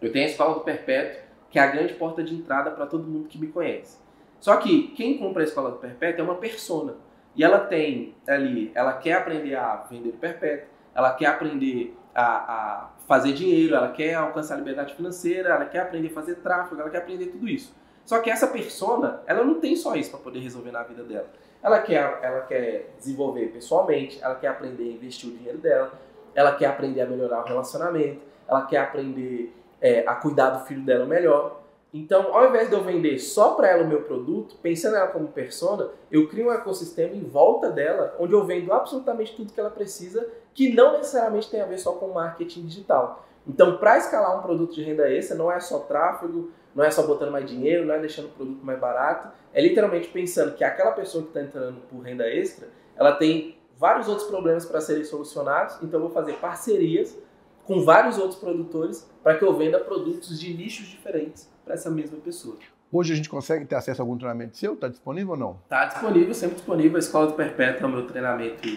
Eu 0.00 0.12
tenho 0.12 0.26
a 0.26 0.28
escola 0.28 0.54
do 0.54 0.60
Perpétuo, 0.60 1.25
que 1.56 1.60
é 1.60 1.62
a 1.62 1.68
grande 1.68 1.94
porta 1.94 2.22
de 2.22 2.34
entrada 2.34 2.70
para 2.70 2.84
todo 2.84 3.08
mundo 3.08 3.28
que 3.28 3.38
me 3.38 3.46
conhece. 3.46 3.98
Só 4.38 4.58
que 4.58 4.88
quem 4.88 5.16
compra 5.16 5.42
a 5.42 5.46
escola 5.46 5.70
do 5.70 5.78
perpétuo 5.78 6.20
é 6.20 6.22
uma 6.22 6.34
persona. 6.34 6.96
E 7.34 7.42
ela 7.42 7.60
tem 7.60 8.14
ali, 8.28 8.70
ela 8.74 8.92
quer 8.92 9.14
aprender 9.14 9.54
a 9.54 9.76
vender 9.88 10.10
o 10.10 10.18
perpétuo, 10.18 10.68
ela 10.94 11.14
quer 11.14 11.28
aprender 11.28 11.96
a, 12.14 12.24
a, 12.24 12.90
fazer 13.08 13.32
dinheiro, 13.32 13.74
ela 13.74 13.88
quer 13.88 14.12
alcançar 14.12 14.56
liberdade 14.56 14.94
financeira, 14.94 15.48
ela 15.48 15.64
quer 15.64 15.80
aprender 15.80 16.08
a 16.08 16.10
fazer 16.10 16.34
tráfego, 16.34 16.78
ela 16.78 16.90
quer 16.90 16.98
aprender 16.98 17.28
tudo 17.28 17.48
isso. 17.48 17.74
Só 18.04 18.18
que 18.18 18.28
essa 18.28 18.48
persona, 18.48 19.22
ela 19.26 19.42
não 19.42 19.58
tem 19.58 19.74
só 19.76 19.96
isso 19.96 20.10
para 20.10 20.20
poder 20.20 20.40
resolver 20.40 20.72
na 20.72 20.82
vida 20.82 21.04
dela. 21.04 21.30
Ela 21.62 21.80
quer, 21.80 22.18
ela 22.22 22.42
quer 22.42 22.90
desenvolver 22.98 23.46
pessoalmente, 23.46 24.18
ela 24.22 24.34
quer 24.34 24.48
aprender 24.48 24.90
a 24.90 24.92
investir 24.92 25.30
o 25.30 25.32
dinheiro 25.32 25.56
dela, 25.56 25.90
ela 26.34 26.54
quer 26.54 26.66
aprender 26.66 27.00
a 27.00 27.06
melhorar 27.06 27.40
o 27.40 27.46
relacionamento, 27.46 28.20
ela 28.46 28.66
quer 28.66 28.80
aprender 28.80 29.54
é, 29.80 30.04
a 30.06 30.14
cuidar 30.14 30.50
do 30.50 30.66
filho 30.66 30.82
dela 30.82 31.06
melhor. 31.06 31.62
Então, 31.92 32.34
ao 32.36 32.48
invés 32.48 32.68
de 32.68 32.74
eu 32.74 32.82
vender 32.82 33.18
só 33.18 33.54
para 33.54 33.68
ela 33.68 33.84
o 33.84 33.88
meu 33.88 34.02
produto, 34.02 34.56
pensando 34.60 34.96
ela 34.96 35.06
como 35.06 35.28
persona, 35.28 35.88
eu 36.10 36.28
crio 36.28 36.48
um 36.48 36.52
ecossistema 36.52 37.14
em 37.14 37.22
volta 37.22 37.70
dela, 37.70 38.14
onde 38.18 38.34
eu 38.34 38.44
vendo 38.44 38.72
absolutamente 38.72 39.34
tudo 39.34 39.52
que 39.52 39.60
ela 39.60 39.70
precisa, 39.70 40.28
que 40.52 40.74
não 40.74 40.92
necessariamente 40.92 41.50
tem 41.50 41.60
a 41.60 41.66
ver 41.66 41.78
só 41.78 41.92
com 41.92 42.08
marketing 42.08 42.66
digital. 42.66 43.24
Então, 43.46 43.78
para 43.78 43.96
escalar 43.96 44.38
um 44.38 44.42
produto 44.42 44.74
de 44.74 44.82
renda 44.82 45.10
extra, 45.10 45.36
não 45.36 45.50
é 45.50 45.60
só 45.60 45.78
tráfego, 45.78 46.50
não 46.74 46.84
é 46.84 46.90
só 46.90 47.06
botando 47.06 47.30
mais 47.30 47.48
dinheiro, 47.48 47.86
não 47.86 47.94
é 47.94 47.98
deixando 47.98 48.26
o 48.26 48.30
produto 48.30 48.62
mais 48.62 48.78
barato, 48.78 49.28
é 49.54 49.62
literalmente 49.62 50.08
pensando 50.08 50.54
que 50.54 50.64
aquela 50.64 50.92
pessoa 50.92 51.22
que 51.22 51.30
está 51.30 51.40
entrando 51.40 51.80
por 51.88 52.00
renda 52.00 52.28
extra, 52.28 52.68
ela 52.96 53.12
tem 53.12 53.56
vários 53.78 54.08
outros 54.08 54.28
problemas 54.28 54.66
para 54.66 54.80
serem 54.80 55.04
solucionados, 55.04 55.76
então 55.76 56.00
eu 56.00 56.00
vou 56.00 56.10
fazer 56.10 56.34
parcerias 56.34 57.16
com 57.64 57.84
vários 57.84 58.18
outros 58.18 58.38
produtores 58.38 59.08
para 59.26 59.36
que 59.36 59.44
eu 59.44 59.52
venda 59.56 59.80
produtos 59.80 60.38
de 60.38 60.54
nichos 60.54 60.86
diferentes 60.86 61.50
para 61.64 61.74
essa 61.74 61.90
mesma 61.90 62.16
pessoa. 62.18 62.56
Hoje 62.92 63.12
a 63.12 63.16
gente 63.16 63.28
consegue 63.28 63.64
ter 63.64 63.74
acesso 63.74 64.00
a 64.00 64.04
algum 64.04 64.16
treinamento 64.16 64.56
seu? 64.56 64.74
Está 64.74 64.86
disponível 64.86 65.32
ou 65.32 65.36
não? 65.36 65.58
Está 65.64 65.86
disponível, 65.86 66.32
sempre 66.32 66.54
disponível. 66.54 66.94
A 66.94 67.00
Escola 67.00 67.26
do 67.26 67.32
Perpétuo 67.32 67.86
é 67.86 67.88
o 67.88 67.92
meu 67.92 68.06
treinamento 68.06 68.68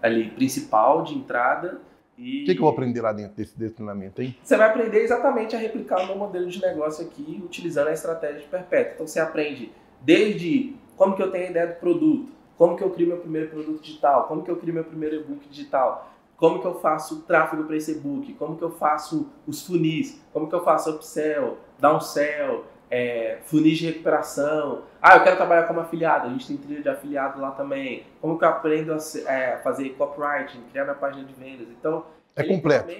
ali 0.00 0.30
principal 0.30 1.02
de 1.02 1.12
entrada. 1.12 1.82
E... 2.16 2.44
O 2.44 2.46
que, 2.46 2.54
que, 2.54 2.58
eu 2.58 2.62
vou 2.62 2.70
aprender 2.70 3.02
lá 3.02 3.12
dentro 3.12 3.36
desse, 3.36 3.58
desse 3.58 3.74
treinamento, 3.74 4.22
hein? 4.22 4.34
Você 4.42 4.56
vai 4.56 4.70
aprender 4.70 5.02
exatamente 5.02 5.54
a 5.54 5.58
replicar 5.58 6.00
o 6.00 6.06
meu 6.06 6.16
modelo 6.16 6.48
de 6.48 6.58
negócio 6.62 7.04
aqui, 7.04 7.42
utilizando 7.44 7.88
a 7.88 7.92
estratégia 7.92 8.40
de 8.40 8.46
Perpétuo. 8.46 8.94
Então 8.94 9.06
você 9.06 9.20
aprende 9.20 9.70
desde 10.00 10.74
como 10.96 11.14
que 11.14 11.22
eu 11.22 11.30
tenho 11.30 11.48
a 11.48 11.50
ideia 11.50 11.66
do 11.66 11.74
produto, 11.74 12.32
como 12.56 12.78
que 12.78 12.82
eu 12.82 12.88
crio 12.88 13.08
meu 13.08 13.18
primeiro 13.18 13.50
produto 13.50 13.82
digital, 13.82 14.26
como 14.26 14.42
que 14.42 14.50
eu 14.50 14.56
crio 14.56 14.72
meu 14.72 14.84
primeiro 14.84 15.16
e-book 15.16 15.46
digital, 15.50 16.10
como 16.38 16.60
que 16.60 16.66
eu 16.66 16.78
faço 16.78 17.22
tráfego 17.22 17.64
para 17.64 17.76
esse 17.76 17.90
e-book, 17.90 18.32
como 18.34 18.56
que 18.56 18.62
eu 18.62 18.70
faço 18.70 19.28
os 19.44 19.66
funis, 19.66 20.24
como 20.32 20.48
que 20.48 20.54
eu 20.54 20.62
faço 20.62 20.90
upsell, 20.92 21.58
downsell, 21.80 22.64
é, 22.88 23.38
funis 23.44 23.76
de 23.76 23.86
recuperação. 23.86 24.82
Ah, 25.02 25.16
eu 25.16 25.24
quero 25.24 25.36
trabalhar 25.36 25.64
como 25.64 25.80
afiliado, 25.80 26.28
a 26.28 26.30
gente 26.30 26.46
tem 26.46 26.56
trilha 26.56 26.80
de 26.80 26.88
afiliado 26.88 27.40
lá 27.40 27.50
também. 27.50 28.04
Como 28.20 28.38
que 28.38 28.44
eu 28.44 28.48
aprendo 28.48 28.92
a 28.92 28.98
é, 29.32 29.58
fazer 29.58 29.90
copywriting, 29.90 30.62
criar 30.70 30.84
minha 30.84 30.94
página 30.94 31.24
de 31.24 31.34
vendas. 31.34 31.66
Então, 31.68 32.06
É 32.36 32.42
ele 32.42 32.54
completo. 32.54 32.90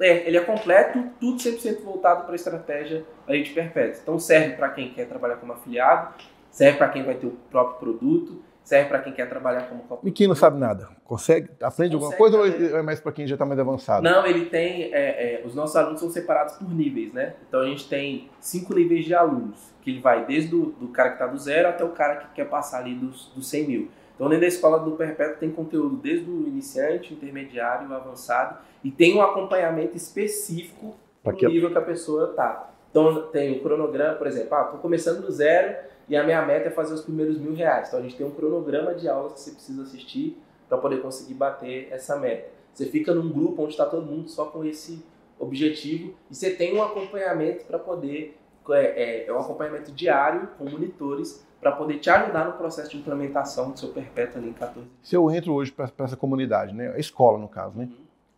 É, 0.00 0.28
ele 0.28 0.36
é 0.36 0.40
completo, 0.40 1.10
tudo 1.18 1.36
100% 1.36 1.82
voltado 1.82 2.22
para 2.22 2.32
a 2.32 2.36
estratégia 2.36 3.04
da 3.26 3.34
gente 3.34 3.52
perpétua. 3.52 4.00
Então, 4.02 4.18
serve 4.20 4.54
para 4.54 4.68
quem 4.70 4.90
quer 4.94 5.08
trabalhar 5.08 5.36
como 5.36 5.52
afiliado, 5.52 6.14
serve 6.48 6.78
para 6.78 6.88
quem 6.90 7.02
vai 7.02 7.16
ter 7.16 7.26
o 7.26 7.32
próprio 7.50 7.80
produto, 7.80 8.40
serve 8.64 8.88
para 8.88 8.98
quem 9.00 9.12
quer 9.12 9.28
trabalhar 9.28 9.68
como 9.68 9.82
copywriter. 9.82 10.08
E 10.08 10.12
quem 10.12 10.26
não 10.26 10.34
sabe 10.34 10.58
nada? 10.58 10.88
Consegue? 11.04 11.50
Aprende 11.62 11.94
alguma 11.94 12.12
coisa 12.16 12.38
também. 12.38 12.72
ou 12.72 12.78
é 12.78 12.82
mais 12.82 12.98
para 12.98 13.12
quem 13.12 13.26
já 13.26 13.34
está 13.34 13.44
mais 13.44 13.60
avançado? 13.60 14.02
Não, 14.02 14.26
ele 14.26 14.46
tem. 14.46 14.84
é, 14.94 15.42
é, 15.42 15.42
os 15.44 15.54
nossos 15.54 15.76
alunos 15.76 16.00
são 16.00 16.10
separados 16.10 16.54
por 16.54 16.68
níveis, 16.74 17.12
né? 17.12 17.34
Então 17.48 17.60
a 17.60 17.66
gente 17.66 17.86
tem 17.88 18.30
cinco 18.40 18.74
níveis 18.74 19.04
de 19.04 19.14
alunos, 19.14 19.58
que 19.82 19.90
ele 19.90 20.00
vai 20.00 20.24
desde 20.24 20.54
o 20.54 20.66
do 20.80 20.88
cara 20.88 21.10
que 21.10 21.14
está 21.16 21.26
do 21.26 21.38
zero 21.38 21.68
até 21.68 21.84
o 21.84 21.90
cara 21.90 22.16
que 22.16 22.26
quer 22.34 22.48
passar 22.48 22.78
ali 22.78 22.94
dos, 22.94 23.26
dos 23.34 23.46
100 23.48 23.66
mil. 23.68 23.88
Então 24.14 24.28
dentro 24.28 24.42
da 24.42 24.46
escola 24.48 24.78
do 24.78 24.92
Perpétuo 24.92 25.36
tem 25.38 25.50
conteúdo 25.50 25.96
desde 25.96 26.30
o 26.30 26.46
iniciante, 26.46 27.12
intermediário, 27.12 27.92
avançado, 27.92 28.58
e 28.82 28.90
tem 28.90 29.14
um 29.16 29.20
acompanhamento 29.20 29.96
específico 29.96 30.94
Pra 31.22 31.32
para 31.32 31.38
que- 31.40 31.46
o 31.46 31.50
nível 31.50 31.70
que 31.70 31.78
a 31.78 31.82
pessoa 31.82 32.28
tá. 32.28 32.70
Então 32.90 33.22
tem 33.32 33.58
o 33.58 33.60
cronograma, 33.62 34.14
por 34.14 34.26
exemplo, 34.26 34.54
ah, 34.54 34.64
tô 34.64 34.78
começando 34.78 35.20
do 35.20 35.30
zero 35.32 35.74
e 36.08 36.16
a 36.16 36.22
minha 36.24 36.44
meta 36.44 36.68
é 36.68 36.70
fazer 36.70 36.94
os 36.94 37.02
primeiros 37.02 37.38
mil 37.38 37.54
reais. 37.54 37.88
Então 37.88 38.00
a 38.00 38.02
gente 38.02 38.16
tem 38.16 38.26
um 38.26 38.30
cronograma 38.30 38.94
de 38.94 39.08
aulas 39.08 39.34
que 39.34 39.40
você 39.40 39.50
precisa 39.52 39.82
assistir 39.82 40.40
para 40.68 40.78
poder 40.78 41.00
conseguir 41.00 41.34
bater 41.34 41.88
essa 41.90 42.16
meta. 42.16 42.48
Você 42.72 42.86
fica 42.86 43.14
num 43.14 43.30
grupo 43.30 43.62
onde 43.62 43.72
está 43.72 43.86
todo 43.86 44.04
mundo 44.04 44.28
só 44.28 44.46
com 44.46 44.64
esse 44.64 45.04
objetivo 45.38 46.14
e 46.30 46.34
você 46.34 46.50
tem 46.50 46.76
um 46.76 46.82
acompanhamento 46.82 47.64
para 47.64 47.78
poder 47.78 48.36
é, 48.70 49.24
é, 49.24 49.26
é 49.26 49.32
um 49.32 49.38
acompanhamento 49.38 49.92
diário 49.92 50.48
com 50.58 50.64
monitores 50.64 51.44
para 51.60 51.72
poder 51.72 51.98
te 51.98 52.10
ajudar 52.10 52.44
no 52.44 52.52
processo 52.52 52.90
de 52.90 52.98
implementação 52.98 53.70
do 53.70 53.78
seu 53.78 53.90
perpétuo 53.90 54.38
ali 54.38 54.50
em 54.50 54.52
14 54.52 54.86
Se 55.02 55.16
eu 55.16 55.30
entro 55.30 55.52
hoje 55.52 55.72
para 55.72 55.90
essa 55.98 56.16
comunidade, 56.16 56.74
né? 56.74 56.92
A 56.94 56.98
escola, 56.98 57.38
no 57.38 57.48
caso, 57.48 57.78
né? 57.78 57.88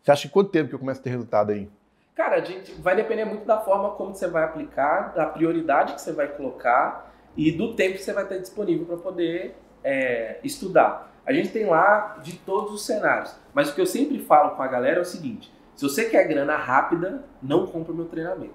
Você 0.02 0.10
acha 0.12 0.28
que 0.28 0.32
quanto 0.32 0.50
tempo 0.50 0.68
que 0.68 0.74
eu 0.74 0.78
começo 0.78 1.00
a 1.00 1.02
ter 1.02 1.10
resultado 1.10 1.50
aí? 1.50 1.68
Cara, 2.14 2.36
a 2.36 2.40
gente 2.44 2.72
vai 2.80 2.94
depender 2.94 3.24
muito 3.24 3.44
da 3.44 3.60
forma 3.60 3.90
como 3.90 4.14
você 4.14 4.28
vai 4.28 4.44
aplicar, 4.44 5.12
da 5.14 5.26
prioridade 5.26 5.94
que 5.94 6.00
você 6.00 6.12
vai 6.12 6.28
colocar 6.28 7.12
e 7.36 7.52
do 7.52 7.74
tempo 7.74 7.96
que 7.96 8.02
você 8.02 8.12
vai 8.12 8.26
ter 8.26 8.40
disponível 8.40 8.86
para 8.86 8.96
poder 8.96 9.56
é, 9.84 10.38
estudar. 10.42 11.12
A 11.26 11.32
gente 11.32 11.50
tem 11.50 11.66
lá 11.66 12.18
de 12.22 12.34
todos 12.38 12.72
os 12.72 12.86
cenários, 12.86 13.34
mas 13.52 13.68
o 13.68 13.74
que 13.74 13.80
eu 13.80 13.86
sempre 13.86 14.18
falo 14.18 14.56
com 14.56 14.62
a 14.62 14.68
galera 14.68 14.98
é 14.98 15.02
o 15.02 15.04
seguinte: 15.04 15.52
se 15.74 15.82
você 15.82 16.06
quer 16.06 16.26
grana 16.26 16.56
rápida, 16.56 17.24
não 17.42 17.66
compra 17.66 17.92
o 17.92 17.96
meu 17.96 18.06
treinamento. 18.06 18.54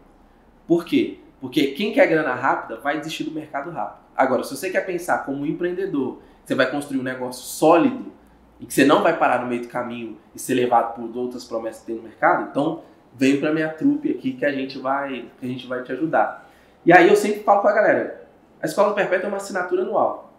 Por 0.67 0.85
quê? 0.85 1.19
Porque 1.39 1.67
quem 1.67 1.91
quer 1.91 2.07
grana 2.07 2.33
rápida 2.33 2.79
vai 2.79 2.97
desistir 2.97 3.23
do 3.23 3.31
mercado 3.31 3.71
rápido. 3.71 4.01
Agora, 4.15 4.43
se 4.43 4.55
você 4.55 4.69
quer 4.69 4.85
pensar 4.85 5.25
como 5.25 5.41
um 5.41 5.45
empreendedor, 5.45 6.19
você 6.45 6.55
vai 6.55 6.69
construir 6.69 6.99
um 6.99 7.03
negócio 7.03 7.43
sólido 7.43 8.11
e 8.59 8.65
que 8.65 8.73
você 8.73 8.85
não 8.85 9.01
vai 9.01 9.17
parar 9.17 9.41
no 9.41 9.47
meio 9.47 9.63
do 9.63 9.67
caminho 9.67 10.17
e 10.35 10.39
ser 10.39 10.53
levado 10.53 10.95
por 10.95 11.17
outras 11.17 11.43
promessas 11.43 11.81
que 11.81 11.87
tem 11.87 11.95
no 11.95 12.03
mercado, 12.03 12.49
então 12.49 12.83
vem 13.15 13.39
para 13.39 13.51
minha 13.51 13.69
trupe 13.69 14.11
aqui 14.11 14.33
que 14.33 14.45
a 14.45 14.51
gente 14.51 14.77
vai 14.77 15.29
que 15.39 15.45
a 15.45 15.49
gente 15.49 15.67
vai 15.67 15.83
te 15.83 15.91
ajudar. 15.91 16.47
E 16.85 16.93
aí 16.93 17.09
eu 17.09 17.15
sempre 17.15 17.41
falo 17.41 17.61
com 17.61 17.67
a 17.67 17.73
galera, 17.73 18.20
a 18.61 18.65
escola 18.65 18.89
do 18.89 18.95
perpétuo 18.95 19.25
é 19.25 19.27
uma 19.27 19.37
assinatura 19.37 19.81
anual. 19.81 20.33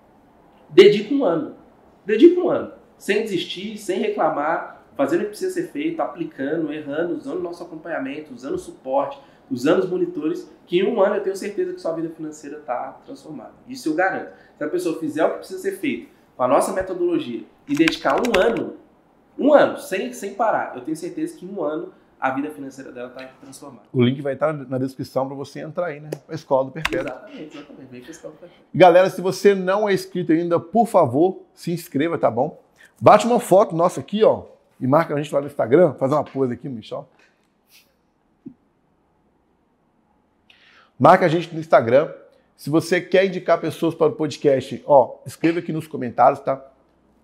Dedica 0.69 1.13
um 1.13 1.25
ano. 1.25 1.57
Dedica 2.05 2.41
um 2.41 2.51
ano, 2.51 2.73
sem 2.99 3.23
desistir, 3.23 3.77
sem 3.79 4.01
reclamar, 4.01 4.83
fazendo 4.97 5.21
o 5.21 5.25
que 5.25 5.31
precisa 5.31 5.53
ser 5.53 5.69
feito, 5.69 6.01
aplicando, 6.01 6.73
errando, 6.73 7.15
usando 7.15 7.39
o 7.39 7.43
nosso 7.43 7.63
acompanhamento, 7.63 8.35
usando 8.35 8.55
o 8.55 8.59
suporte, 8.59 9.19
usando 9.51 9.81
os 9.81 9.91
monitores, 9.91 10.51
que 10.67 10.79
em 10.79 10.87
um 10.87 11.01
ano 11.01 11.17
eu 11.17 11.23
tenho 11.23 11.37
certeza 11.37 11.73
que 11.73 11.81
sua 11.81 11.93
vida 11.93 12.09
financeira 12.11 12.59
está 12.59 12.99
transformada. 13.05 13.53
Isso 13.69 13.89
eu 13.89 13.95
garanto. 13.95 14.33
Se 14.57 14.65
a 14.65 14.69
pessoa 14.69 14.99
fizer 14.99 15.25
o 15.25 15.31
que 15.31 15.39
precisa 15.39 15.61
ser 15.61 15.73
feito 15.79 16.11
com 16.37 16.43
a 16.43 16.49
nossa 16.49 16.73
metodologia 16.73 17.45
e 17.69 17.75
dedicar 17.75 18.17
um 18.17 18.41
ano, 18.41 18.77
um 19.39 19.53
ano, 19.53 19.79
sem, 19.79 20.13
sem 20.13 20.35
parar, 20.35 20.75
eu 20.75 20.83
tenho 20.83 20.97
certeza 20.97 21.37
que 21.37 21.45
em 21.45 21.49
um 21.49 21.63
ano 21.63 21.93
a 22.23 22.31
vida 22.31 22.53
financeira 22.53 22.93
dela 22.93 23.09
está 23.09 23.27
transformada. 23.41 23.83
O 23.93 24.01
link 24.01 24.23
vai 24.23 24.35
estar 24.35 24.53
na 24.53 24.79
descrição 24.79 25.27
para 25.27 25.35
você 25.35 25.59
entrar 25.59 25.87
aí, 25.87 25.99
né? 25.99 26.09
A 26.29 26.35
escola 26.35 26.67
do 26.67 26.71
Perpétuo. 26.71 27.01
Exatamente, 27.01 27.57
exatamente. 27.57 27.91
Vem 27.91 28.01
questão 28.01 28.31
do 28.31 28.37
perfeito. 28.37 28.65
Galera, 28.73 29.11
se 29.11 29.21
você 29.21 29.57
não 29.57 29.89
é 29.89 29.93
inscrito 29.93 30.31
ainda, 30.31 30.61
por 30.61 30.87
favor, 30.87 31.43
se 31.53 31.73
inscreva, 31.73 32.17
tá 32.17 32.31
bom? 32.31 32.63
Bate 33.01 33.27
uma 33.27 33.41
foto 33.41 33.75
nossa 33.75 33.99
aqui, 33.99 34.23
ó, 34.23 34.45
e 34.81 34.87
marca 34.87 35.13
a 35.13 35.21
gente 35.21 35.35
lá 35.35 35.41
no 35.41 35.49
Instagram. 35.49 35.95
Fazer 35.95 36.15
uma 36.15 36.23
pose 36.23 36.53
aqui, 36.53 36.69
Michel. 36.69 37.09
Marca 40.97 41.27
a 41.27 41.29
gente 41.29 41.53
no 41.53 41.59
Instagram. 41.59 42.09
Se 42.57 42.71
você 42.71 43.01
quer 43.01 43.27
indicar 43.27 43.61
pessoas 43.61 43.97
para 43.97 44.07
o 44.07 44.13
podcast, 44.13 44.81
ó, 44.87 45.17
escreva 45.27 45.59
aqui 45.59 45.73
nos 45.73 45.89
comentários, 45.89 46.39
tá? 46.39 46.65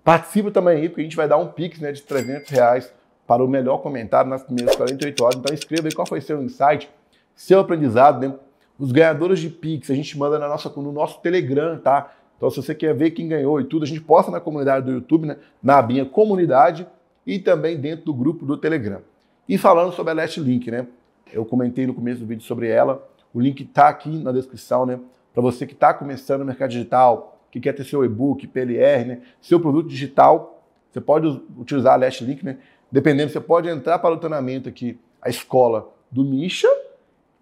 Participa 0.03 0.51
também 0.51 0.79
aí, 0.79 0.89
porque 0.89 1.03
a 1.03 1.05
gente 1.05 1.17
vai 1.17 1.29
dar 1.29 1.37
um 1.37 1.47
pix 1.47 1.79
né, 1.79 1.93
de 1.93 2.03
300 2.03 2.51
reais 2.51 2.98
para 3.29 3.45
o 3.45 3.47
melhor 3.47 3.83
comentário 3.83 4.31
nas 4.31 4.43
primeiras 4.43 4.75
48 4.75 5.23
horas. 5.23 5.37
Então 5.37 5.55
escreva 5.55 5.87
aí 5.87 5.95
qual 5.95 6.07
foi 6.07 6.19
seu 6.23 6.43
insight, 6.43 6.91
seu 7.37 7.61
aprendizado, 7.61 8.27
né? 8.27 8.35
Os 8.79 8.91
ganhadores 8.91 9.39
de 9.39 9.51
Pix 9.51 9.91
a 9.91 9.95
gente 9.95 10.17
manda 10.19 10.39
na 10.39 10.49
nossa, 10.49 10.71
no 10.71 10.91
nosso 10.91 11.21
Telegram, 11.21 11.79
tá? 11.79 12.11
Então, 12.39 12.49
se 12.49 12.57
você 12.57 12.75
quer 12.75 12.95
ver 12.95 13.11
quem 13.11 13.29
ganhou 13.29 13.61
e 13.61 13.65
tudo, 13.65 13.83
a 13.83 13.87
gente 13.87 14.01
posta 14.01 14.31
na 14.31 14.41
comunidade 14.41 14.87
do 14.87 14.93
YouTube, 14.93 15.27
né? 15.27 15.37
Na 15.63 15.79
abinha 15.79 16.07
comunidade 16.07 16.87
e 17.27 17.39
também 17.39 17.77
dentro 17.77 18.07
do 18.07 18.15
grupo 18.15 18.47
do 18.47 18.57
Telegram. 18.57 19.03
E 19.47 19.59
falando 19.59 19.93
sobre 19.93 20.13
a 20.13 20.15
Last 20.15 20.41
Link, 20.41 20.71
né? 20.71 20.87
Eu 21.31 21.45
comentei 21.45 21.87
no 21.87 21.93
começo 21.93 22.21
do 22.21 22.27
vídeo 22.27 22.45
sobre 22.45 22.69
ela. 22.69 23.07
O 23.35 23.41
link 23.41 23.63
tá 23.65 23.89
aqui 23.89 24.09
na 24.23 24.33
descrição, 24.33 24.87
né? 24.87 24.99
Para 25.35 25.43
você 25.43 25.67
que 25.67 25.75
está 25.75 25.93
começando 25.93 26.41
no 26.41 26.47
mercado 26.47 26.71
digital, 26.71 27.39
que 27.51 27.61
quer 27.61 27.75
ter 27.75 27.85
seu 27.85 28.05
e-book, 28.05 28.47
PLR, 28.47 29.05
né? 29.05 29.21
Seu 29.41 29.61
produto 29.61 29.89
digital, 29.89 30.63
você 30.91 31.01
pode 31.01 31.27
utilizar 31.59 31.95
a 31.95 31.97
Last 31.97 32.25
Link, 32.25 32.45
né? 32.45 32.59
Dependendo, 32.91 33.33
você 33.33 33.41
pode 33.41 33.69
entrar 33.69 33.99
para 33.99 34.15
o 34.15 34.19
treinamento 34.19 34.69
aqui, 34.69 34.99
a 35.21 35.29
escola 35.29 35.89
do 36.11 36.25
Misha, 36.25 36.69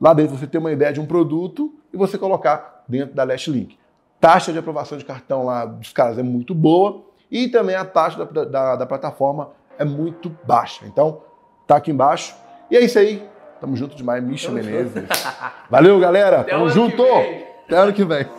Lá 0.01 0.13
dentro 0.13 0.37
você 0.37 0.47
tem 0.47 0.61
uma 0.61 0.73
ideia 0.73 0.93
de 0.93 1.01
um 1.01 1.07
produto 1.07 1.73
e 1.93 1.97
você 1.97 2.19
colocar 2.19 2.85
dentro 2.87 3.15
da 3.15 3.25
Last 3.25 3.51
Link. 3.51 3.79
Taxa 4.21 4.53
de 4.53 4.59
aprovação 4.59 4.99
de 4.99 5.05
cartão 5.05 5.45
lá 5.45 5.65
dos 5.65 5.93
caras 5.93 6.19
é 6.19 6.23
muito 6.23 6.55
boa 6.55 7.03
e 7.31 7.49
também 7.49 7.75
a 7.75 7.85
taxa 7.85 8.25
da, 8.25 8.45
da, 8.45 8.77
da 8.77 8.87
plataforma 8.87 9.51
é 9.79 9.85
muito 9.85 10.31
baixa. 10.45 10.85
Então, 10.87 11.23
tá 11.67 11.77
aqui 11.77 11.91
embaixo. 11.91 12.35
E 12.71 12.77
é 12.77 12.85
isso 12.85 12.99
aí. 12.99 13.27
Tamo 13.61 13.75
junto 13.77 13.97
demais, 13.97 14.23
Misha 14.23 14.49
Tamo 14.49 14.63
Menezes. 14.63 15.05
Valeu, 15.71 15.99
galera. 15.99 16.41
Até 16.41 16.51
Tamo 16.51 16.69
junto. 16.69 17.03
Até 17.03 17.77
ano 17.77 17.93
que 17.93 18.05
vem. 18.05 18.27